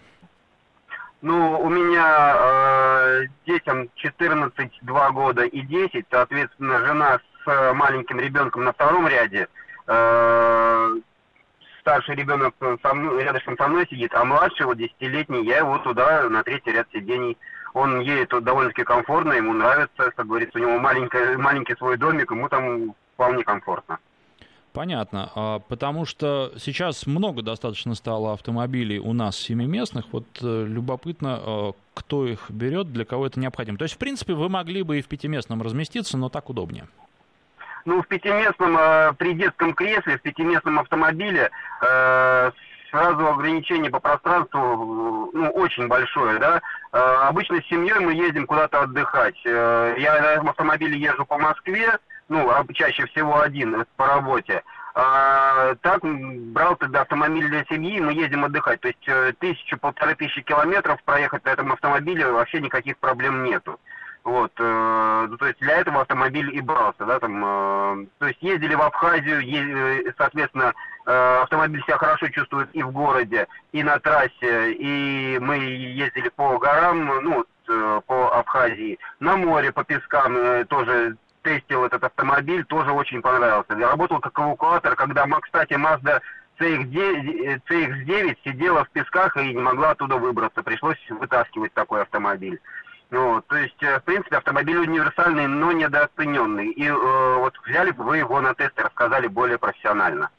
Ну, 1.24 1.60
у 1.60 1.68
меня 1.68 2.36
э, 2.40 3.26
детям 3.46 3.90
14, 3.96 4.72
2 4.84 5.12
года 5.12 5.44
и 5.44 5.62
10, 5.62 6.06
соответственно, 6.10 6.86
жена 6.86 7.20
с 7.44 7.74
маленьким 7.74 8.20
ребенком 8.20 8.64
на 8.64 8.72
втором 8.72 9.08
ряде. 9.08 9.48
Э, 9.88 10.96
старший 11.82 12.16
ребенок 12.16 12.54
со 12.82 12.94
мной, 12.94 13.24
рядышком 13.24 13.58
со 13.58 13.68
мной 13.68 13.88
сидит, 13.90 14.14
а 14.14 14.24
младший, 14.24 14.66
вот 14.66 14.78
10-летний, 14.78 15.44
я 15.46 15.58
его 15.58 15.80
туда 15.80 16.30
на 16.30 16.44
третий 16.44 16.72
ряд 16.72 16.88
сидений 16.94 17.36
он 17.74 18.00
едет 18.00 18.30
довольно-таки 18.44 18.84
комфортно, 18.84 19.34
ему 19.34 19.54
нравится, 19.54 20.12
как 20.16 20.28
говорится, 20.28 20.58
у 20.58 20.62
него 20.62 20.80
маленький, 20.80 21.38
маленький 21.38 21.76
свой 21.76 21.98
домик, 21.98 22.32
ему 22.32 22.50
там 22.50 22.96
вполне 23.14 23.44
комфортно. 23.44 24.00
Понятно, 24.72 25.32
а, 25.36 25.60
потому 25.60 26.06
что 26.06 26.54
сейчас 26.58 27.08
много 27.08 27.42
достаточно 27.42 27.96
стало 27.96 28.34
автомобилей 28.34 29.00
у 29.00 29.14
нас 29.14 29.36
семиместных. 29.36 30.06
Вот 30.12 30.26
э, 30.42 30.66
любопытно, 30.68 31.42
э, 31.44 31.72
кто 31.96 32.28
их 32.28 32.52
берет, 32.52 32.94
для 32.94 33.04
кого 33.04 33.26
это 33.26 33.40
необходимо. 33.40 33.80
То 33.80 33.84
есть, 33.84 33.96
в 33.96 33.98
принципе, 33.98 34.34
вы 34.34 34.48
могли 34.48 34.84
бы 34.84 35.00
и 35.00 35.02
в 35.02 35.08
пятиместном 35.08 35.64
разместиться, 35.64 36.18
но 36.18 36.30
так 36.30 36.52
удобнее. 36.52 36.88
Ну, 37.86 38.04
в 38.04 38.08
пятиместном, 38.08 38.78
э, 38.78 39.14
при 39.18 39.34
детском 39.34 39.74
кресле, 39.74 40.18
в 40.18 40.22
пятиместном 40.22 40.80
автомобиле 40.80 41.50
сразу 42.90 43.28
ограничение 43.28 43.92
по 43.92 44.00
пространству 44.00 45.30
ну, 45.34 45.50
очень 45.52 45.88
большое, 45.88 46.40
да. 46.40 46.62
Обычно 46.92 47.62
с 47.62 47.68
семьей 47.68 48.00
мы 48.00 48.14
ездим 48.14 48.48
куда-то 48.48 48.82
отдыхать. 48.82 49.40
Я 49.46 50.40
на 50.42 50.50
автомобиле 50.50 50.98
езжу 50.98 51.26
по 51.26 51.38
Москве, 51.38 51.98
ну, 52.30 52.50
а 52.50 52.66
чаще 52.74 53.06
всего 53.08 53.42
один 53.42 53.86
по 53.96 54.08
работе. 54.08 54.64
А, 54.96 55.76
так 55.82 56.02
брал 56.04 56.76
тогда 56.76 57.02
автомобиль 57.02 57.48
для 57.48 57.64
семьи, 57.66 58.00
мы 58.00 58.14
едем 58.14 58.44
отдыхать. 58.44 58.82
То 58.82 58.88
есть 58.88 59.08
э, 59.08 59.34
тысячу, 59.40 59.78
полторы 59.78 60.16
тысячи 60.16 60.42
километров 60.42 61.02
проехать 61.04 61.46
на 61.46 61.50
этом 61.50 61.72
автомобиле 61.72 62.30
вообще 62.30 62.60
никаких 62.60 62.98
проблем 62.98 63.44
нету. 63.44 63.80
Вот, 64.30 64.52
э, 64.60 65.26
ну, 65.28 65.38
то 65.38 65.48
есть 65.48 65.60
для 65.60 65.78
этого 65.78 66.02
автомобиль 66.02 66.56
и 66.56 66.62
брался, 66.62 67.04
да, 67.04 67.20
там, 67.20 67.44
э, 67.44 68.06
то 68.20 68.28
есть 68.28 68.38
ездили 68.44 68.76
в 68.76 68.82
Абхазию, 68.84 69.40
е, 69.42 70.14
соответственно, 70.20 70.72
э, 71.08 71.40
автомобиль 71.42 71.82
себя 71.82 71.98
хорошо 71.98 72.28
чувствует 72.28 72.70
и 72.74 72.84
в 72.84 72.92
городе, 72.92 73.48
и 73.72 73.82
на 73.82 73.98
трассе, 73.98 74.74
и 74.74 75.40
мы 75.40 75.58
ездили 75.58 76.30
по 76.30 76.60
горам, 76.60 77.08
ну, 77.24 77.44
э, 77.70 78.02
по 78.06 78.38
Абхазии, 78.38 79.00
на 79.20 79.36
море, 79.36 79.72
по 79.72 79.84
пескам, 79.84 80.38
э, 80.38 80.66
тоже 80.66 81.18
тестил 81.42 81.86
этот 81.86 82.04
автомобиль, 82.04 82.64
тоже 82.66 82.92
очень 82.92 83.24
понравился. 83.24 83.74
Я 83.80 83.90
работал 83.90 84.20
как 84.20 84.38
эвакуатор, 84.38 84.96
когда, 84.96 85.26
кстати, 85.42 85.74
Mazda 85.74 86.22
CX-9, 86.60 87.62
CX-9 87.68 88.38
сидела 88.46 88.84
в 88.84 88.90
песках 88.92 89.36
и 89.38 89.54
не 89.54 89.62
могла 89.62 89.92
оттуда 89.92 90.18
выбраться. 90.18 90.62
Пришлось 90.62 91.00
вытаскивать 91.10 91.74
такой 91.74 92.02
автомобиль. 92.02 92.60
Ну, 93.12 93.42
то 93.48 93.56
есть, 93.56 93.82
э, 93.82 94.00
в 94.00 94.04
принципе, 94.04 94.38
автомобиль 94.38 94.78
универсальный, 94.78 95.48
но 95.48 95.72
недооцененный. 95.72 96.72
И 96.72 96.86
э, 96.86 97.38
вот 97.38 97.56
взяли 97.66 97.92
бы 97.92 98.04
вы 98.04 98.18
его 98.18 98.40
на 98.40 98.54
тест 98.54 98.78
и 98.78 98.84
рассказали 98.84 99.28
более 99.28 99.58
профессионально. 99.58 100.30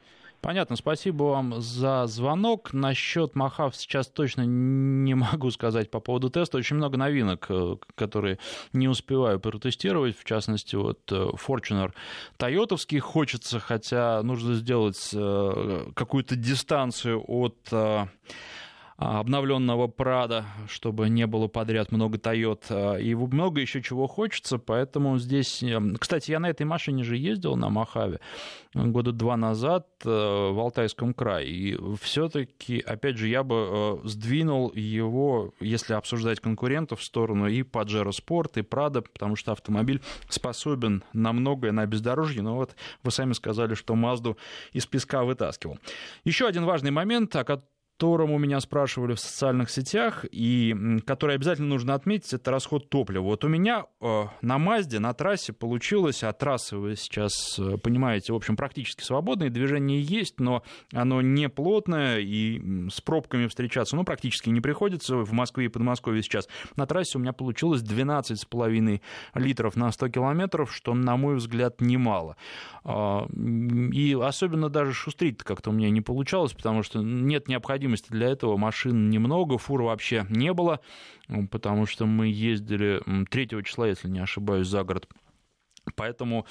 Понятно, 0.41 0.77
спасибо 0.77 1.25
вам 1.25 1.61
за 1.61 2.07
звонок. 2.07 2.73
Насчет 2.73 3.35
Махав 3.35 3.77
сейчас 3.77 4.07
точно 4.09 4.43
не 4.43 5.15
могу 5.15 5.51
сказать 5.51 5.91
по 5.91 5.99
поводу 5.99 6.31
теста. 6.31 6.59
Очень 6.59 6.77
много 6.77 6.97
новинок, 6.97 7.47
э, 7.49 7.77
которые 7.97 8.39
не 8.73 8.87
успеваю 8.87 9.41
протестировать. 9.41 10.17
В 10.17 10.25
частности, 10.25 10.77
вот 10.77 11.01
э, 11.11 11.31
Fortuner 11.45 11.93
Тойотовский 12.37 13.01
хочется, 13.01 13.59
хотя 13.59 14.23
нужно 14.23 14.55
сделать 14.55 15.11
какую-то 15.11 16.37
дистанцию 16.37 17.23
от 17.27 17.73
обновленного 19.01 19.87
Прада, 19.87 20.45
чтобы 20.69 21.09
не 21.09 21.27
было 21.27 21.49
подряд 21.49 21.91
много 21.91 22.19
Тойот, 22.19 22.67
а, 22.69 22.97
и 22.97 23.15
много 23.15 23.63
еще 23.63 23.83
чего 23.83 24.07
хочется, 24.07 24.59
поэтому 24.59 25.19
здесь... 25.19 25.63
Эм, 25.63 25.97
кстати, 25.97 26.31
я 26.33 26.39
на 26.39 26.51
этой 26.51 26.67
машине 26.67 27.03
же 27.03 27.17
ездил, 27.17 27.57
на 27.57 27.71
Махаве, 27.71 28.21
года 28.75 29.13
два 29.13 29.39
назад 29.39 29.87
э, 30.05 30.09
в 30.09 30.61
Алтайском 30.61 31.15
крае, 31.15 31.49
и 31.49 31.79
все-таки, 32.03 32.81
опять 32.81 33.17
же, 33.17 33.29
я 33.29 33.43
бы 33.43 34.01
э, 34.05 34.07
сдвинул 34.07 34.71
его, 34.75 35.55
если 35.61 35.95
обсуждать 35.95 36.41
конкурентов, 36.41 37.01
в 37.01 37.05
сторону 37.05 37.49
и 37.49 37.63
Pajero 37.63 38.11
Sport, 38.11 38.53
и 38.57 38.61
Prado, 38.61 39.01
потому 39.01 39.35
что 39.35 39.53
автомобиль 39.53 40.03
способен 40.29 41.05
на 41.15 41.33
многое, 41.33 41.73
на 41.73 41.87
бездорожье, 41.87 42.43
но 42.43 42.57
вот 42.57 42.77
вы 43.03 43.11
сами 43.11 43.33
сказали, 43.33 43.73
что 43.73 43.95
Мазду 43.95 44.37
из 44.75 44.85
песка 44.85 45.25
вытаскивал. 45.25 45.79
Еще 46.25 46.47
один 46.47 46.67
важный 46.67 46.91
момент, 46.91 47.35
о 47.35 47.45
котором 47.45 47.65
котором 48.01 48.31
у 48.31 48.39
меня 48.39 48.61
спрашивали 48.61 49.13
в 49.13 49.21
социальных 49.21 49.69
сетях, 49.69 50.25
и 50.33 50.75
который 51.05 51.35
обязательно 51.35 51.69
нужно 51.69 51.93
отметить, 51.93 52.33
это 52.33 52.51
расход 52.51 52.89
топлива. 52.89 53.21
Вот 53.21 53.45
у 53.45 53.49
меня 53.49 53.85
э, 54.01 54.25
на 54.41 54.57
Мазде, 54.57 55.01
на 55.01 55.13
трассе 55.13 55.53
получилось, 55.53 56.23
а 56.23 56.33
трассы 56.33 56.79
вы 56.79 56.97
сейчас 56.97 57.59
э, 57.59 57.77
понимаете, 57.77 58.33
в 58.33 58.37
общем, 58.37 58.57
практически 58.57 59.03
свободные, 59.03 59.51
движение 59.51 60.01
есть, 60.01 60.41
но 60.41 60.63
оно 60.95 61.21
не 61.21 61.51
плотное, 61.51 62.21
и 62.21 62.89
с 62.89 63.03
пробками 63.03 63.49
встречаться, 63.49 63.97
ну, 63.97 64.05
практически 64.05 64.49
не 64.49 64.63
приходится. 64.63 65.17
В 65.17 65.33
Москве 65.33 65.67
и 65.67 65.69
Подмосковье 65.69 66.23
сейчас 66.23 66.49
на 66.77 66.87
трассе 66.87 67.19
у 67.19 67.21
меня 67.21 67.35
получилось 67.35 67.83
12,5 67.83 69.03
литров 69.35 69.77
на 69.77 69.93
100 69.93 70.09
километров, 70.09 70.75
что, 70.75 70.95
на 70.95 71.19
мой 71.19 71.37
взгляд, 71.37 71.83
немало. 71.83 72.39
Э, 72.83 73.27
и 73.29 74.17
особенно 74.19 74.71
даже 74.71 74.95
шустрить 74.95 75.37
как-то 75.43 75.69
у 75.69 75.75
меня 75.75 75.91
не 75.91 76.01
получалось, 76.01 76.55
потому 76.55 76.83
что 76.83 77.03
нет 77.03 77.47
необходимости 77.47 77.90
необходимости 77.91 78.11
для 78.11 78.29
этого 78.29 78.57
машин 78.57 79.11
немного, 79.11 79.59
фур 79.59 79.83
вообще 79.83 80.27
не 80.29 80.53
было, 80.53 80.81
потому 81.51 81.87
что 81.87 82.07
мы 82.07 82.29
ездили 82.29 83.03
3 83.31 83.49
числа, 83.65 83.89
если 83.89 84.09
не 84.09 84.21
ошибаюсь, 84.21 84.69
за 84.69 84.85
город 84.85 85.09
Поэтому, 85.97 86.47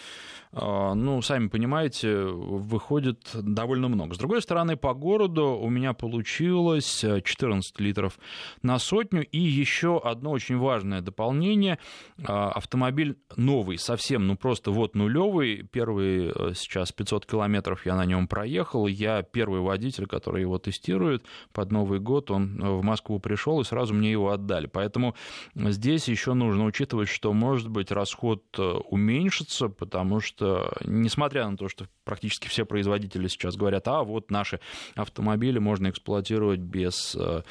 а, 0.51 0.93
ну, 0.93 1.21
сами 1.21 1.47
понимаете, 1.47 2.23
выходит 2.23 3.29
довольно 3.33 3.87
много. 3.87 4.15
С 4.15 4.17
другой 4.17 4.41
стороны, 4.41 4.75
по 4.75 4.93
городу 4.93 5.57
у 5.59 5.69
меня 5.69 5.93
получилось 5.93 7.05
14 7.23 7.79
литров 7.79 8.19
на 8.61 8.79
сотню. 8.79 9.25
И 9.25 9.39
еще 9.39 9.99
одно 10.03 10.31
очень 10.31 10.57
важное 10.57 11.01
дополнение. 11.01 11.79
А, 12.25 12.49
автомобиль 12.49 13.17
новый, 13.35 13.77
совсем, 13.77 14.27
ну, 14.27 14.35
просто 14.35 14.71
вот 14.71 14.95
нулевый. 14.95 15.63
Первый 15.71 16.31
э, 16.33 16.53
сейчас 16.55 16.91
500 16.91 17.25
километров 17.25 17.85
я 17.85 17.95
на 17.95 18.05
нем 18.05 18.27
проехал. 18.27 18.87
Я 18.87 19.23
первый 19.23 19.61
водитель, 19.61 20.07
который 20.07 20.41
его 20.41 20.57
тестирует. 20.57 21.25
Под 21.53 21.71
Новый 21.71 21.99
год 21.99 22.31
он 22.31 22.59
в 22.59 22.83
Москву 22.83 23.19
пришел, 23.19 23.61
и 23.61 23.63
сразу 23.63 23.93
мне 23.93 24.11
его 24.11 24.31
отдали. 24.31 24.67
Поэтому 24.67 25.15
здесь 25.55 26.07
еще 26.07 26.33
нужно 26.33 26.65
учитывать, 26.65 27.09
что, 27.09 27.33
может 27.33 27.69
быть, 27.69 27.91
расход 27.91 28.43
э, 28.57 28.61
уменьшится, 28.61 29.18
уменьшится, 29.19 29.67
потому 29.67 30.21
что, 30.21 30.71
несмотря 30.85 31.47
на 31.49 31.57
то, 31.57 31.67
что 31.67 31.87
практически 32.05 32.47
все 32.47 32.65
производители 32.65 33.27
сейчас 33.27 33.55
говорят, 33.55 33.87
а 33.87 34.03
вот 34.03 34.31
наши 34.31 34.59
автомобили 34.95 35.59
можно 35.59 35.89
эксплуатировать 35.89 36.59
без 36.59 37.15
э, 37.15 37.43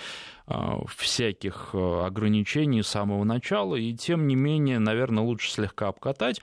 а, 0.46 0.80
всяких 0.86 1.70
э, 1.74 2.06
ограничений 2.06 2.82
с 2.82 2.88
самого 2.88 3.24
начала, 3.24 3.76
и 3.76 3.92
тем 3.94 4.26
не 4.26 4.34
менее, 4.34 4.78
наверное, 4.78 5.22
лучше 5.22 5.50
слегка 5.50 5.88
обкатать 5.88 6.40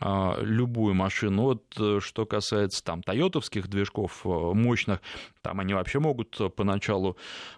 любую 0.00 0.94
машину. 0.94 1.42
Вот 1.42 1.62
э, 1.78 2.00
что 2.00 2.26
касается 2.26 2.82
там 2.82 3.00
тойотовских 3.00 3.68
движков 3.68 4.22
э, 4.24 4.28
мощных, 4.28 5.00
там 5.40 5.60
они 5.60 5.72
вообще 5.72 6.00
могут 6.00 6.36
поначалу 6.56 7.16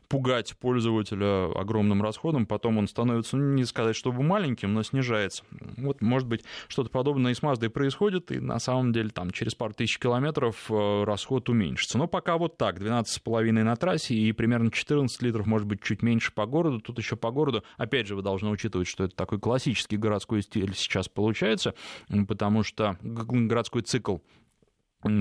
пугать 0.08 0.56
пользователя 0.58 1.50
огромным 1.58 2.02
расходом, 2.02 2.46
потом 2.46 2.78
он 2.78 2.88
становится, 2.88 3.36
ну, 3.36 3.54
не 3.54 3.64
сказать, 3.64 3.96
чтобы 3.96 4.22
маленьким, 4.22 4.74
но 4.74 4.82
снижается. 4.82 5.44
Вот, 5.76 6.00
может 6.02 6.28
быть, 6.28 6.44
что-то 6.68 6.90
подобное 6.90 7.32
и 7.32 7.34
с 7.34 7.42
Маздой 7.42 7.70
происходит, 7.70 8.32
и 8.32 8.40
на 8.40 8.58
самом 8.58 8.92
деле 8.92 9.10
там 9.10 9.30
через 9.30 9.54
пару 9.54 9.74
тысяч 9.74 9.98
километров 9.98 10.70
расход 10.70 11.48
уменьшится. 11.48 11.98
Но 11.98 12.06
пока 12.06 12.36
вот 12.38 12.56
так, 12.56 12.78
12,5 12.78 13.52
на 13.52 13.76
трассе 13.76 14.14
и 14.14 14.32
примерно 14.32 14.70
14 14.70 15.22
литров, 15.22 15.46
может 15.46 15.66
быть, 15.66 15.82
чуть 15.82 16.02
меньше 16.02 16.32
по 16.32 16.46
городу. 16.46 16.80
Тут 16.80 16.98
еще 16.98 17.16
по 17.16 17.30
городу, 17.30 17.64
опять 17.76 18.06
же, 18.06 18.16
вы 18.16 18.22
должны 18.22 18.50
учитывать, 18.50 18.88
что 18.88 19.04
это 19.04 19.16
такой 19.16 19.38
классический 19.40 19.96
городской 19.96 20.42
стиль 20.42 20.74
сейчас 20.74 21.08
получается, 21.08 21.74
потому 22.28 22.62
что 22.62 22.96
городской 23.02 23.82
цикл 23.82 24.18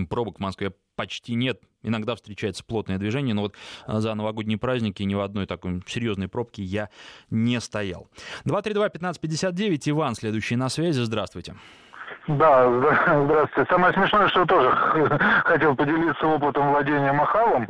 пробок 0.08 0.38
в 0.38 0.42
Москве 0.42 0.74
почти 0.96 1.36
нет. 1.36 1.62
Иногда 1.84 2.16
встречается 2.16 2.64
плотное 2.64 2.98
движение, 2.98 3.34
но 3.36 3.42
вот 3.42 3.56
а, 3.86 4.00
за 4.00 4.14
новогодние 4.16 4.58
праздники 4.58 5.04
ни 5.04 5.14
в 5.14 5.22
одной 5.22 5.46
такой 5.46 5.84
серьезной 5.88 6.28
пробке 6.28 6.64
я 6.64 6.90
не 7.30 7.60
стоял. 7.60 8.10
232-1559, 8.46 9.90
Иван, 9.90 10.16
следующий 10.16 10.56
на 10.56 10.70
связи. 10.70 11.02
Здравствуйте. 11.02 11.56
Да, 12.28 12.68
здравствуйте. 13.24 13.72
Самое 13.72 13.94
смешное, 13.94 14.28
что 14.30 14.46
тоже 14.46 14.72
хотел 15.46 15.76
поделиться 15.76 16.26
опытом 16.26 16.72
владения 16.72 17.14
Махалом. 17.14 17.68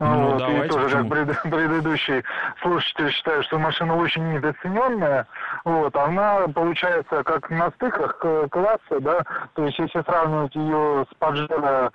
Ну, 0.00 0.30
вот, 0.30 0.38
давайте, 0.38 0.66
и 0.66 0.68
тоже 0.68 1.04
почему? 1.04 1.26
как 1.26 1.42
предыдущий 1.50 2.22
слушатель 2.62 3.10
считаю, 3.12 3.42
что 3.42 3.58
машина 3.58 3.96
очень 3.96 4.32
недооцененная. 4.32 5.26
Вот, 5.64 5.96
она 5.96 6.46
получается 6.48 7.24
как 7.24 7.50
на 7.50 7.70
стыках 7.72 8.18
класса, 8.50 9.00
да, 9.00 9.24
то 9.54 9.64
есть 9.64 9.78
если 9.78 10.02
сравнивать 10.02 10.54
ее 10.54 11.06
с 11.10 11.14
Паджеро 11.18 11.92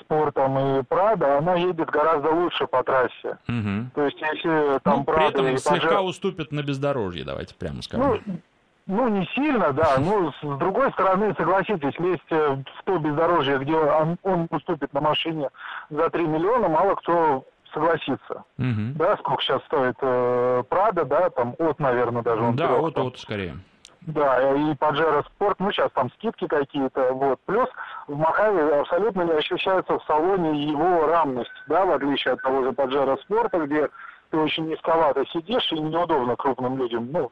спортом 0.00 0.58
и 0.58 0.82
Прада, 0.82 1.38
она 1.38 1.54
едет 1.54 1.88
гораздо 1.90 2.30
лучше 2.30 2.66
по 2.66 2.82
трассе. 2.82 3.38
Угу. 3.48 3.90
То 3.94 4.04
есть 4.04 4.20
если 4.20 4.78
там 4.80 4.98
ну, 4.98 5.04
Прада 5.04 5.38
при 5.38 5.52
этом 5.52 5.58
слегка 5.58 6.00
Pajero... 6.00 6.02
уступит 6.02 6.52
на 6.52 6.62
бездорожье, 6.62 7.24
давайте 7.24 7.54
прямо 7.54 7.82
скажем. 7.82 8.20
Ну, 8.26 8.40
ну, 8.86 9.08
не 9.08 9.26
сильно, 9.34 9.72
да. 9.72 9.96
Ну, 9.98 10.32
с 10.32 10.58
другой 10.58 10.90
стороны, 10.92 11.34
согласитесь, 11.36 11.98
лезть 11.98 12.22
э, 12.30 12.56
в 12.78 12.84
то 12.84 12.98
бездорожье, 12.98 13.58
где 13.58 13.76
он, 13.76 14.18
он 14.22 14.48
уступит 14.50 14.92
на 14.92 15.00
машине 15.00 15.48
за 15.90 16.10
3 16.10 16.26
миллиона, 16.26 16.68
мало 16.68 16.94
кто 16.96 17.44
согласится. 17.72 18.44
Угу. 18.58 18.96
Да, 18.96 19.16
сколько 19.18 19.42
сейчас 19.42 19.62
стоит 19.64 19.96
э, 20.00 20.62
Прада, 20.68 21.04
да, 21.04 21.30
там 21.30 21.54
от, 21.58 21.78
наверное, 21.78 22.22
даже 22.22 22.42
он 22.42 22.56
Да, 22.56 22.74
от, 22.76 22.98
от, 22.98 23.18
скорее. 23.18 23.58
Да, 24.02 24.54
и 24.54 24.72
Pajero 24.74 25.24
Sport, 25.24 25.56
ну, 25.58 25.70
сейчас 25.72 25.92
там 25.92 26.10
скидки 26.12 26.46
какие-то, 26.46 27.12
вот. 27.12 27.38
Плюс 27.44 27.68
в 28.08 28.16
Махаве 28.16 28.80
абсолютно 28.80 29.22
не 29.22 29.32
ощущается 29.32 29.98
в 29.98 30.04
салоне 30.04 30.64
его 30.64 31.06
рамность, 31.06 31.52
да, 31.68 31.84
в 31.84 31.92
отличие 31.92 32.34
от 32.34 32.42
того 32.42 32.64
же 32.64 32.70
Pajero 32.70 33.18
Sport, 33.28 33.66
где 33.66 33.88
ты 34.30 34.38
очень 34.38 34.68
низковато 34.68 35.26
сидишь 35.26 35.70
и 35.72 35.78
неудобно 35.78 36.34
крупным 36.36 36.78
людям, 36.78 37.10
ну, 37.12 37.30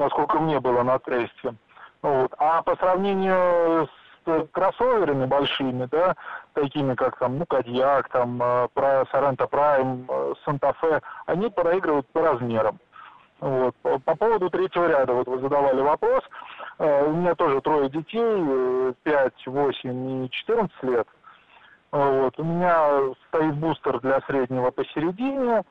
насколько 0.00 0.38
мне 0.40 0.58
было 0.58 0.82
на 0.82 0.98
тесте. 0.98 1.54
Вот. 2.02 2.34
А 2.38 2.62
по 2.62 2.74
сравнению 2.76 3.86
с 3.86 4.48
кроссоверами 4.52 5.26
большими, 5.26 5.86
да, 5.90 6.16
такими 6.54 6.94
как 6.94 7.18
там, 7.18 7.38
ну, 7.38 7.46
Кадьяк, 7.46 8.08
там, 8.08 8.40
э, 8.42 9.04
Соренто 9.10 9.46
Прайм, 9.46 10.06
э, 10.08 10.34
Санта-Фе, 10.44 11.00
они 11.26 11.50
проигрывают 11.50 12.06
по 12.08 12.22
размерам. 12.22 12.78
Вот. 13.40 13.74
По, 13.82 13.98
по 13.98 14.16
поводу 14.16 14.50
третьего 14.50 14.86
ряда, 14.88 15.14
вот 15.14 15.26
вы 15.26 15.38
задавали 15.38 15.80
вопрос. 15.80 16.22
Э, 16.78 17.06
у 17.06 17.12
меня 17.12 17.34
тоже 17.34 17.60
трое 17.60 17.88
детей, 17.90 18.94
5, 19.02 19.46
8 19.46 20.24
и 20.24 20.30
14 20.30 20.82
лет. 20.82 21.08
Вот. 21.92 22.38
У 22.38 22.44
меня 22.44 23.14
стоит 23.28 23.54
бустер 23.56 24.00
для 24.00 24.20
среднего 24.22 24.70
посередине, 24.70 25.64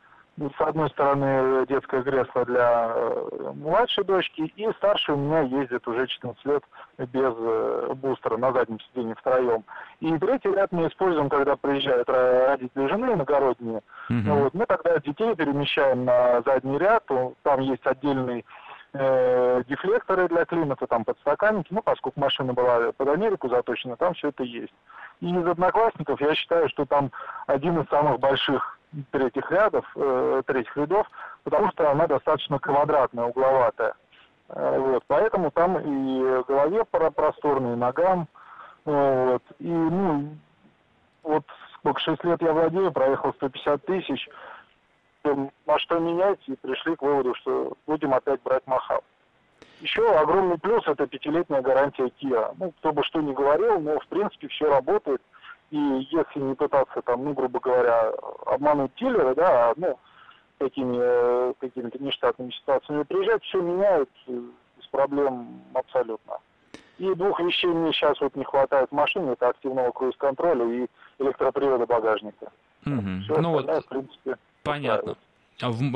с 0.58 0.62
одной 0.62 0.90
стороны 0.90 1.66
детское 1.68 2.02
кресло 2.04 2.46
для 2.46 2.92
э, 2.94 3.52
младшей 3.56 4.04
дочки, 4.04 4.42
и 4.56 4.72
старший 4.78 5.16
у 5.16 5.18
меня 5.18 5.42
ездит 5.42 5.88
уже 5.88 6.08
14 6.08 6.46
лет 6.46 6.64
без 6.98 7.34
э, 7.38 7.94
бустера 7.96 8.38
на 8.38 8.54
заднем 8.54 8.80
сиденье 8.80 9.16
втроем. 9.16 9.64
И 10.00 10.18
третий 10.18 10.50
ряд 10.50 10.72
мы 10.72 10.88
используем, 10.88 11.30
когда 11.30 11.56
приезжают 11.56 12.10
родители 12.10 12.88
жены 12.88 13.14
иногородние. 13.14 13.82
Угу. 14.10 14.40
Вот, 14.40 14.54
мы 14.54 14.66
тогда 14.66 15.00
детей 15.00 15.36
перемещаем 15.36 16.06
на 16.06 16.42
задний 16.42 16.78
ряд, 16.78 17.04
там 17.44 17.60
есть 17.60 17.86
отдельный 17.86 18.46
э, 18.94 19.64
дефлекторы 19.68 20.28
для 20.28 20.46
климата, 20.46 20.88
там 20.88 21.04
подстаканники, 21.04 21.68
ну, 21.72 21.82
поскольку 21.82 22.20
машина 22.20 22.54
была 22.54 22.92
под 22.94 23.08
Америку 23.10 23.50
заточена, 23.50 23.98
там 23.98 24.14
все 24.14 24.30
это 24.30 24.44
есть. 24.44 24.74
И 25.22 25.30
из 25.30 25.46
одноклассников 25.46 26.22
я 26.22 26.34
считаю, 26.36 26.70
что 26.70 26.86
там 26.86 27.12
один 27.48 27.80
из 27.80 27.90
самых 27.90 28.20
больших 28.20 28.79
третьих 29.12 29.52
рядов, 29.52 29.86
э, 29.96 30.42
третьих 30.46 30.76
рядов, 30.78 31.08
потому 31.44 31.72
что 31.72 31.92
она 31.92 32.08
достаточно 32.08 32.60
квадратная, 32.60 33.26
угловатая. 33.26 33.94
Э, 34.50 34.80
вот, 34.80 35.04
поэтому 35.08 35.52
там 35.52 35.78
и 35.80 36.44
голове 36.44 36.84
просторно, 36.86 37.74
и 37.74 37.76
ногам. 37.76 38.28
Вот, 38.86 39.44
и, 39.60 39.68
ну, 39.68 40.30
вот 41.24 41.44
сколько, 41.76 42.00
6 42.00 42.24
лет 42.24 42.42
я 42.42 42.54
владею, 42.54 42.92
проехал 42.92 43.34
150 43.34 43.86
тысяч, 43.86 44.28
на 45.24 45.80
что 45.80 46.00
менять, 46.00 46.40
и 46.48 46.56
пришли 46.56 46.96
к 46.96 47.02
выводу, 47.02 47.36
что 47.36 47.74
будем 47.86 48.14
опять 48.14 48.42
брать 48.42 48.66
Махав. 48.66 49.02
Еще 49.82 50.10
огромный 50.18 50.58
плюс– 50.58 50.84
это 50.88 51.08
пятилетняя 51.08 51.62
гарантия 51.62 52.12
Kia. 52.22 52.54
Ну, 52.58 52.72
кто 52.72 52.92
бы 52.92 53.04
что 53.04 53.22
ни 53.22 53.34
говорил, 53.34 53.80
но 53.80 54.00
в 54.00 54.08
принципе 54.08 54.48
все 54.48 54.70
работает– 54.70 55.22
и 55.72 55.78
если 55.78 56.40
не 56.40 56.56
пытаться 56.56 57.02
там, 57.02 57.24
ну, 57.24 57.34
грубо 57.34 57.60
говоря, 57.60 58.12
обмануть 58.46 58.92
дилера, 58.96 59.36
да, 59.36 59.70
а, 59.70 59.74
ну, 59.76 60.00
такими 60.58 60.98
э, 61.00 61.54
какими-то 61.60 62.02
нештатными 62.04 62.52
ситуациями 62.52 63.04
приезжать, 63.04 63.44
все 63.44 63.62
меняют 63.62 64.10
э, 64.28 64.32
без 64.78 64.88
проблем 64.88 65.62
абсолютно. 65.74 66.38
И 66.98 67.14
двух 67.16 67.40
вещей 67.40 67.68
мне 67.68 67.94
сейчас 67.94 68.20
вот 68.20 68.36
не 68.36 68.44
хватает 68.44 68.90
в 68.90 68.94
машине, 68.94 69.34
это 69.34 69.50
активного 69.50 69.92
круиз-контроля 69.92 70.66
и 70.66 70.88
электропривода 71.20 71.86
багажника. 71.86 72.52
Угу. 72.86 73.22
Все 73.24 73.42
ну 73.42 73.52
вот, 73.52 73.66
в 73.66 73.88
принципе, 73.88 74.36
понятно. 74.64 75.12
Устраивает. 75.12 75.29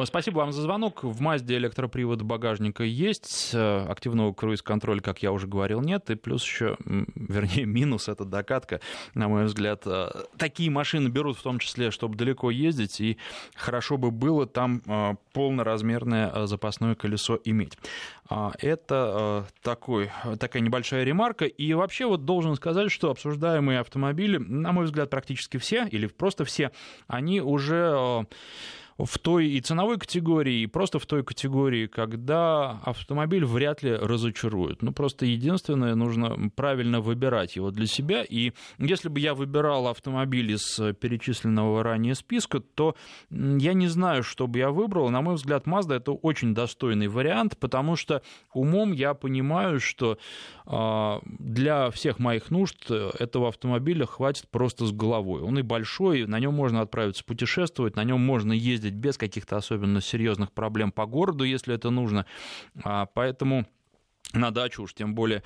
Спасибо 0.05 0.39
вам 0.39 0.51
за 0.51 0.61
звонок. 0.61 1.05
В 1.05 1.22
Мазде 1.22 1.55
электропривод 1.55 2.22
багажника 2.22 2.84
есть, 2.84 3.51
э, 3.53 3.86
активного 3.88 4.34
круиз-контроля, 4.34 4.99
как 4.99 5.24
я 5.24 5.32
уже 5.32 5.47
говорил, 5.47 5.80
нет, 5.80 6.09
и 6.09 6.16
плюс 6.16 6.43
еще, 6.43 6.76
вернее, 6.86 7.66
минус 7.66 8.09
это 8.09 8.26
докатка, 8.26 8.82
на 9.14 9.30
мой 9.30 9.45
взгляд. 9.45 9.84
Э, 9.86 10.09
такие 10.38 10.70
машины 10.70 11.07
берут 11.07 11.38
в 11.38 11.41
том 11.41 11.59
числе, 11.59 11.91
чтобы 11.91 12.18
далеко 12.18 12.51
ездить, 12.51 12.99
и 12.99 13.18
хорошо 13.55 13.97
бы 13.97 14.11
было 14.11 14.45
там 14.45 14.82
э, 14.86 15.16
полноразмерное 15.32 16.45
запасное 16.45 16.95
колесо 16.95 17.39
иметь. 17.45 17.78
А, 18.30 18.51
это 18.59 19.47
такой, 19.61 20.11
такая 20.39 20.61
небольшая 20.61 21.05
ремарка. 21.05 21.45
И 21.45 21.74
вообще 21.74 22.05
вот 22.05 22.26
должен 22.26 22.55
сказать, 22.55 22.91
что 22.91 23.11
обсуждаемые 23.11 23.80
автомобили, 23.80 24.38
на 24.38 24.74
мой 24.74 24.86
взгляд, 24.86 25.09
практически 25.09 25.55
все, 25.55 25.88
или 25.88 26.07
просто 26.07 26.43
все, 26.43 26.72
они 27.07 27.39
уже 27.39 28.26
в 28.97 29.17
той 29.19 29.47
и 29.47 29.61
ценовой 29.61 29.97
категории, 29.97 30.61
и 30.61 30.67
просто 30.67 30.99
в 30.99 31.05
той 31.05 31.23
категории, 31.23 31.87
когда 31.87 32.79
автомобиль 32.83 33.45
вряд 33.45 33.83
ли 33.83 33.95
разочарует. 33.95 34.81
Ну, 34.81 34.91
просто 34.91 35.25
единственное, 35.25 35.95
нужно 35.95 36.49
правильно 36.55 37.01
выбирать 37.01 37.55
его 37.55 37.71
для 37.71 37.87
себя. 37.87 38.23
И 38.23 38.53
если 38.77 39.09
бы 39.09 39.19
я 39.19 39.33
выбирал 39.33 39.87
автомобиль 39.87 40.51
из 40.51 40.79
перечисленного 40.99 41.83
ранее 41.83 42.15
списка, 42.15 42.59
то 42.59 42.95
я 43.29 43.73
не 43.73 43.87
знаю, 43.87 44.23
что 44.23 44.47
бы 44.47 44.59
я 44.59 44.69
выбрал. 44.69 45.09
На 45.09 45.21
мой 45.21 45.35
взгляд, 45.35 45.65
Mazda 45.65 45.95
это 45.95 46.11
очень 46.11 46.53
достойный 46.53 47.07
вариант, 47.07 47.57
потому 47.57 47.95
что 47.95 48.21
умом 48.53 48.91
я 48.91 49.13
понимаю, 49.13 49.79
что 49.79 50.17
а, 50.65 51.21
для 51.25 51.89
всех 51.91 52.19
моих 52.19 52.51
нужд 52.51 52.89
этого 52.91 53.49
автомобиля 53.49 54.05
хватит 54.05 54.47
просто 54.49 54.85
с 54.85 54.91
головой. 54.91 55.41
Он 55.41 55.57
и 55.59 55.61
большой, 55.61 56.25
на 56.25 56.39
нем 56.39 56.53
можно 56.53 56.81
отправиться 56.81 57.23
путешествовать, 57.23 57.95
на 57.95 58.03
нем 58.03 58.21
можно 58.21 58.53
ездить 58.53 58.82
ездить 58.84 58.99
без 58.99 59.17
каких-то 59.17 59.57
особенно 59.57 60.01
серьезных 60.01 60.51
проблем 60.51 60.91
по 60.91 61.05
городу, 61.05 61.43
если 61.43 61.75
это 61.75 61.89
нужно. 61.89 62.25
А, 62.84 63.05
поэтому 63.05 63.65
на 64.34 64.51
дачу 64.51 64.84
уж 64.84 64.93
тем 64.93 65.15
более 65.15 65.43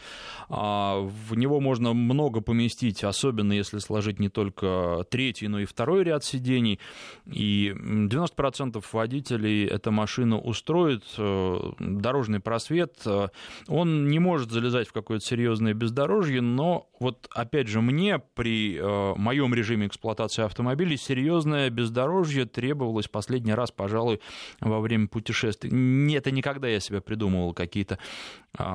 а, 0.49 0.99
в 1.01 1.35
него 1.35 1.59
можно 1.59 1.93
много 1.93 2.41
поместить, 2.41 3.03
особенно 3.03 3.53
если 3.53 3.79
сложить 3.79 4.19
не 4.19 4.29
только 4.29 5.05
третий, 5.09 5.47
но 5.47 5.59
и 5.59 5.65
второй 5.65 6.03
ряд 6.03 6.23
сидений. 6.23 6.79
И 7.25 7.73
90% 7.75 8.83
водителей 8.91 9.65
эта 9.65 9.91
машина 9.91 10.39
устроит. 10.39 11.03
Э, 11.17 11.71
дорожный 11.79 12.39
просвет, 12.39 12.95
э, 13.05 13.27
он 13.67 14.07
не 14.07 14.19
может 14.19 14.51
залезать 14.51 14.87
в 14.87 14.93
какое-то 14.93 15.25
серьезное 15.25 15.73
бездорожье, 15.73 16.41
но 16.41 16.89
вот 16.99 17.27
опять 17.31 17.67
же 17.67 17.81
мне 17.81 18.19
при 18.19 18.77
э, 18.77 19.13
моем 19.17 19.53
режиме 19.53 19.87
эксплуатации 19.87 20.43
автомобилей 20.43 20.97
серьезное 20.97 21.69
бездорожье 21.69 22.45
требовалось 22.45 23.07
последний 23.07 23.53
раз, 23.53 23.71
пожалуй, 23.71 24.21
во 24.61 24.79
время 24.79 25.07
путешествий. 25.07 25.69
Это 26.15 26.31
никогда 26.31 26.67
я 26.67 26.79
себе 26.79 27.01
придумывал 27.01 27.53
какие-то 27.53 27.99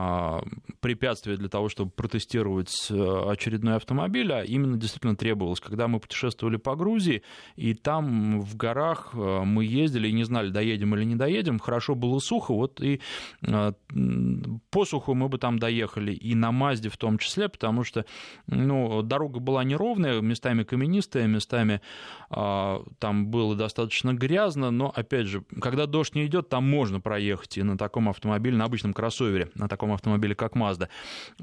а, 0.04 0.42
препятствия 0.80 1.36
для 1.36 1.48
того, 1.48 1.68
чтобы 1.68 1.92
протестировать 1.92 2.88
э, 2.90 3.30
очередной 3.30 3.76
автомобиль, 3.76 4.32
а 4.32 4.42
именно 4.42 4.76
действительно 4.76 5.14
требовалось. 5.14 5.60
Когда 5.60 5.86
мы 5.86 6.00
путешествовали 6.00 6.56
по 6.56 6.74
Грузии, 6.74 7.22
и 7.54 7.74
там 7.74 8.40
в 8.40 8.56
горах 8.56 9.10
э, 9.14 9.42
мы 9.44 9.64
ездили 9.64 10.08
и 10.08 10.12
не 10.12 10.24
знали, 10.24 10.50
доедем 10.50 10.96
или 10.96 11.04
не 11.04 11.14
доедем, 11.14 11.60
хорошо 11.60 11.94
было 11.94 12.18
сухо, 12.18 12.52
вот 12.52 12.80
и 12.80 13.00
э, 13.46 13.72
по 14.70 14.84
суху 14.84 15.14
мы 15.14 15.28
бы 15.28 15.38
там 15.38 15.60
доехали, 15.60 16.12
и 16.12 16.34
на 16.34 16.50
Мазде 16.50 16.88
в 16.88 16.96
том 16.96 17.18
числе, 17.18 17.48
потому 17.48 17.84
что 17.84 18.04
ну, 18.48 19.02
дорога 19.02 19.38
была 19.38 19.62
неровная, 19.62 20.20
местами 20.20 20.64
каменистая, 20.64 21.28
местами 21.28 21.80
а, 22.28 22.82
там 22.98 23.26
было 23.26 23.54
достаточно 23.54 24.14
грязно, 24.14 24.70
но, 24.70 24.92
опять 24.94 25.26
же, 25.26 25.44
когда 25.60 25.86
дождь 25.86 26.14
не 26.16 26.26
идет, 26.26 26.48
там 26.48 26.68
можно 26.68 27.00
проехать 27.00 27.58
и 27.58 27.62
на 27.62 27.78
таком 27.78 28.08
автомобиле, 28.08 28.56
на 28.56 28.64
обычном 28.64 28.94
кроссовере, 28.94 29.50
на 29.54 29.68
таком 29.68 29.91
автомобиле, 29.94 30.34
как 30.34 30.54
Mazda. 30.54 30.88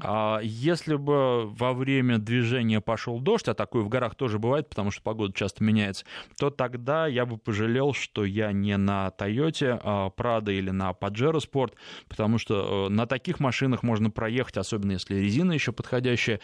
А 0.00 0.40
если 0.42 0.96
бы 0.96 1.46
во 1.46 1.72
время 1.72 2.18
движения 2.18 2.80
пошел 2.80 3.20
дождь, 3.20 3.48
а 3.48 3.54
такое 3.54 3.82
в 3.82 3.88
горах 3.88 4.14
тоже 4.14 4.38
бывает, 4.38 4.68
потому 4.68 4.90
что 4.90 5.02
погода 5.02 5.32
часто 5.32 5.64
меняется, 5.64 6.04
то 6.38 6.50
тогда 6.50 7.06
я 7.06 7.26
бы 7.26 7.38
пожалел, 7.38 7.92
что 7.92 8.24
я 8.24 8.52
не 8.52 8.76
на 8.76 9.12
Toyota 9.18 9.80
а 9.82 10.10
Prado 10.10 10.52
или 10.52 10.70
на 10.70 10.90
Pajero 10.90 11.38
Sport, 11.38 11.74
потому 12.08 12.38
что 12.38 12.86
э, 12.86 12.92
на 12.92 13.06
таких 13.06 13.40
машинах 13.40 13.82
можно 13.82 14.10
проехать, 14.10 14.56
особенно 14.56 14.92
если 14.92 15.16
резина 15.16 15.52
еще 15.52 15.72
подходящая, 15.72 16.40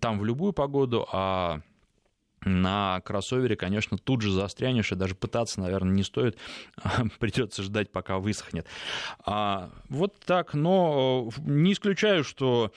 там 0.00 0.18
в 0.18 0.24
любую 0.24 0.52
погоду, 0.52 1.06
а 1.12 1.60
на 2.44 3.00
кроссовере, 3.04 3.56
конечно, 3.56 3.98
тут 3.98 4.22
же 4.22 4.32
застрянешь, 4.32 4.92
и 4.92 4.94
даже 4.94 5.14
пытаться, 5.14 5.60
наверное, 5.60 5.92
не 5.92 6.02
стоит, 6.02 6.38
придется 7.18 7.62
ждать, 7.62 7.90
пока 7.92 8.18
высохнет. 8.18 8.66
А, 9.26 9.70
вот 9.88 10.18
так, 10.24 10.54
но 10.54 11.28
э, 11.36 11.40
не 11.42 11.72
исключаю, 11.72 12.24
что 12.24 12.72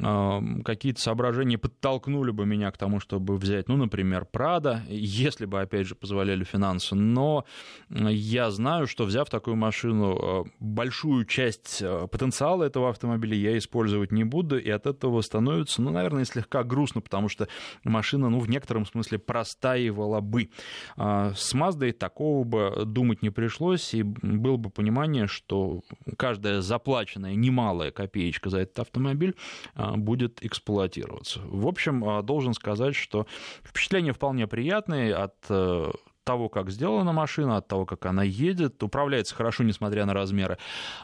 а, 0.00 0.40
какие-то 0.64 1.00
соображения 1.00 1.58
подтолкнули 1.58 2.30
бы 2.30 2.46
меня 2.46 2.70
к 2.70 2.78
тому, 2.78 3.00
чтобы 3.00 3.36
взять, 3.36 3.68
ну, 3.68 3.76
например, 3.76 4.26
Прада, 4.26 4.82
если 4.88 5.44
бы, 5.44 5.60
опять 5.60 5.86
же, 5.86 5.94
позволяли 5.94 6.44
финансы, 6.44 6.94
но 6.94 7.44
я 7.88 8.50
знаю, 8.50 8.86
что, 8.86 9.04
взяв 9.04 9.28
такую 9.28 9.56
машину, 9.56 10.44
э, 10.46 10.50
большую 10.60 11.24
часть 11.24 11.82
э, 11.82 12.06
потенциала 12.06 12.64
этого 12.64 12.90
автомобиля 12.90 13.36
я 13.36 13.58
использовать 13.58 14.12
не 14.12 14.24
буду, 14.24 14.58
и 14.58 14.70
от 14.70 14.86
этого 14.86 15.20
становится, 15.22 15.82
ну, 15.82 15.90
наверное, 15.90 16.24
слегка 16.24 16.62
грустно, 16.62 17.00
потому 17.00 17.28
что 17.28 17.48
машина, 17.82 18.28
ну, 18.28 18.38
в 18.38 18.48
некотором 18.48 18.86
смысле 18.86 18.99
смысле 19.02 19.18
простаивала 19.18 20.20
бы. 20.20 20.50
А, 20.96 21.32
с 21.34 21.54
Маздой 21.54 21.92
такого 21.92 22.44
бы 22.44 22.84
думать 22.84 23.22
не 23.22 23.30
пришлось, 23.30 23.94
и 23.94 24.02
было 24.02 24.56
бы 24.56 24.70
понимание, 24.70 25.26
что 25.26 25.82
каждая 26.16 26.60
заплаченная 26.60 27.34
немалая 27.34 27.90
копеечка 27.90 28.50
за 28.50 28.60
этот 28.60 28.80
автомобиль 28.80 29.34
а, 29.74 29.96
будет 29.96 30.44
эксплуатироваться. 30.44 31.40
В 31.44 31.66
общем, 31.66 32.04
а, 32.04 32.22
должен 32.22 32.54
сказать, 32.54 32.94
что 32.94 33.26
впечатление 33.62 34.12
вполне 34.12 34.46
приятное 34.46 35.14
от 35.24 35.36
э, 35.48 35.90
того, 36.24 36.48
как 36.48 36.70
сделана 36.70 37.12
машина, 37.12 37.56
от 37.56 37.68
того, 37.68 37.86
как 37.86 38.06
она 38.06 38.22
едет, 38.22 38.82
управляется 38.82 39.34
хорошо, 39.34 39.64
несмотря 39.64 40.06
на 40.06 40.14
размеры. 40.14 40.58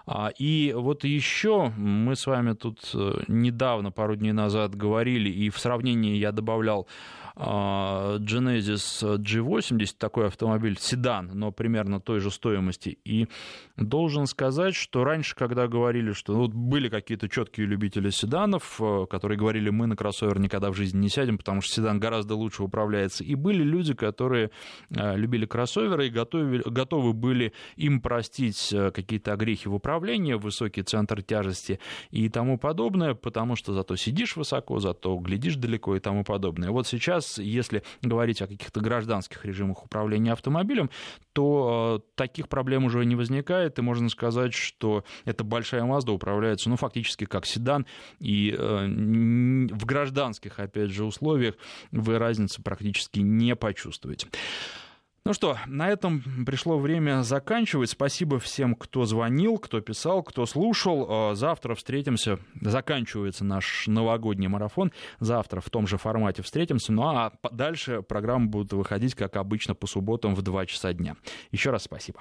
А, 0.06 0.30
и 0.38 0.72
вот 0.76 1.04
еще 1.04 1.72
мы 1.76 2.16
с 2.16 2.26
вами 2.26 2.52
тут 2.52 2.90
э, 2.94 3.22
недавно, 3.28 3.90
пару 3.90 4.16
дней 4.16 4.32
назад 4.32 4.74
говорили, 4.74 5.28
и 5.28 5.50
в 5.50 5.58
сравнении 5.58 6.16
я 6.16 6.32
добавлял 6.32 6.86
а, 7.38 8.16
Genesis 8.18 9.18
G80, 9.18 9.96
такой 9.98 10.26
автомобиль, 10.28 10.78
седан, 10.80 11.30
но 11.34 11.52
примерно 11.52 12.00
той 12.00 12.20
же 12.20 12.30
стоимости. 12.30 12.98
И 13.04 13.28
должен 13.76 14.26
сказать, 14.26 14.74
что 14.74 15.04
раньше, 15.04 15.36
когда 15.36 15.68
говорили, 15.68 16.12
что 16.12 16.32
ну, 16.32 16.48
были 16.48 16.88
какие-то 16.88 17.28
четкие 17.28 17.66
любители 17.66 18.08
седанов, 18.08 18.80
э, 18.80 19.06
которые 19.10 19.38
говорили, 19.38 19.68
мы 19.68 19.86
на 19.86 19.96
кроссовер 19.96 20.38
никогда 20.38 20.70
в 20.70 20.74
жизни 20.74 20.98
не 20.98 21.08
сядем, 21.10 21.36
потому 21.36 21.60
что 21.60 21.74
седан 21.74 22.00
гораздо 22.00 22.34
лучше 22.34 22.62
управляется. 22.62 23.22
И 23.22 23.34
были 23.34 23.62
люди, 23.62 23.92
которые 23.92 24.50
э, 24.88 25.05
любили 25.14 25.46
кроссоверы 25.46 26.08
и 26.08 26.10
готовы, 26.10 26.62
готовы 26.64 27.12
были 27.12 27.52
им 27.76 28.00
простить 28.00 28.72
э, 28.72 28.90
какие-то 28.90 29.32
огрехи 29.32 29.68
в 29.68 29.74
управлении, 29.74 30.34
высокий 30.34 30.82
центр 30.82 31.22
тяжести 31.22 31.78
и 32.10 32.28
тому 32.28 32.58
подобное, 32.58 33.14
потому 33.14 33.56
что 33.56 33.72
зато 33.74 33.96
сидишь 33.96 34.36
высоко, 34.36 34.78
зато 34.80 35.16
глядишь 35.16 35.56
далеко 35.56 35.96
и 35.96 36.00
тому 36.00 36.24
подобное. 36.24 36.70
Вот 36.70 36.86
сейчас 36.86 37.38
если 37.38 37.82
говорить 38.02 38.42
о 38.42 38.46
каких-то 38.46 38.80
гражданских 38.80 39.44
режимах 39.44 39.84
управления 39.84 40.32
автомобилем, 40.32 40.90
то 41.32 42.02
э, 42.02 42.12
таких 42.16 42.48
проблем 42.48 42.84
уже 42.84 43.04
не 43.04 43.14
возникает, 43.14 43.78
и 43.78 43.82
можно 43.82 44.08
сказать, 44.08 44.54
что 44.54 45.04
эта 45.24 45.44
большая 45.44 45.82
Mazda 45.82 46.10
управляется, 46.10 46.68
ну, 46.68 46.76
фактически 46.76 47.24
как 47.26 47.46
седан, 47.46 47.86
и 48.18 48.54
э, 48.56 48.86
в 48.86 49.84
гражданских, 49.84 50.58
опять 50.58 50.90
же, 50.90 51.04
условиях 51.04 51.54
вы 51.92 52.18
разницы 52.18 52.62
практически 52.62 53.20
не 53.20 53.54
почувствуете. 53.54 54.28
Ну 55.26 55.32
что, 55.32 55.58
на 55.66 55.88
этом 55.88 56.22
пришло 56.46 56.78
время 56.78 57.24
заканчивать. 57.24 57.90
Спасибо 57.90 58.38
всем, 58.38 58.76
кто 58.76 59.06
звонил, 59.06 59.58
кто 59.58 59.80
писал, 59.80 60.22
кто 60.22 60.46
слушал. 60.46 61.32
Э, 61.32 61.34
завтра 61.34 61.74
встретимся. 61.74 62.38
Заканчивается 62.60 63.44
наш 63.44 63.88
новогодний 63.88 64.46
марафон. 64.46 64.92
Завтра 65.18 65.60
в 65.60 65.68
том 65.68 65.88
же 65.88 65.98
формате 65.98 66.44
встретимся. 66.44 66.92
Ну 66.92 67.08
а 67.08 67.32
дальше 67.50 68.02
программы 68.02 68.46
будут 68.46 68.72
выходить, 68.72 69.16
как 69.16 69.34
обычно, 69.34 69.74
по 69.74 69.88
субботам 69.88 70.36
в 70.36 70.42
2 70.42 70.66
часа 70.66 70.92
дня. 70.92 71.16
Еще 71.50 71.70
раз 71.70 71.82
спасибо. 71.82 72.20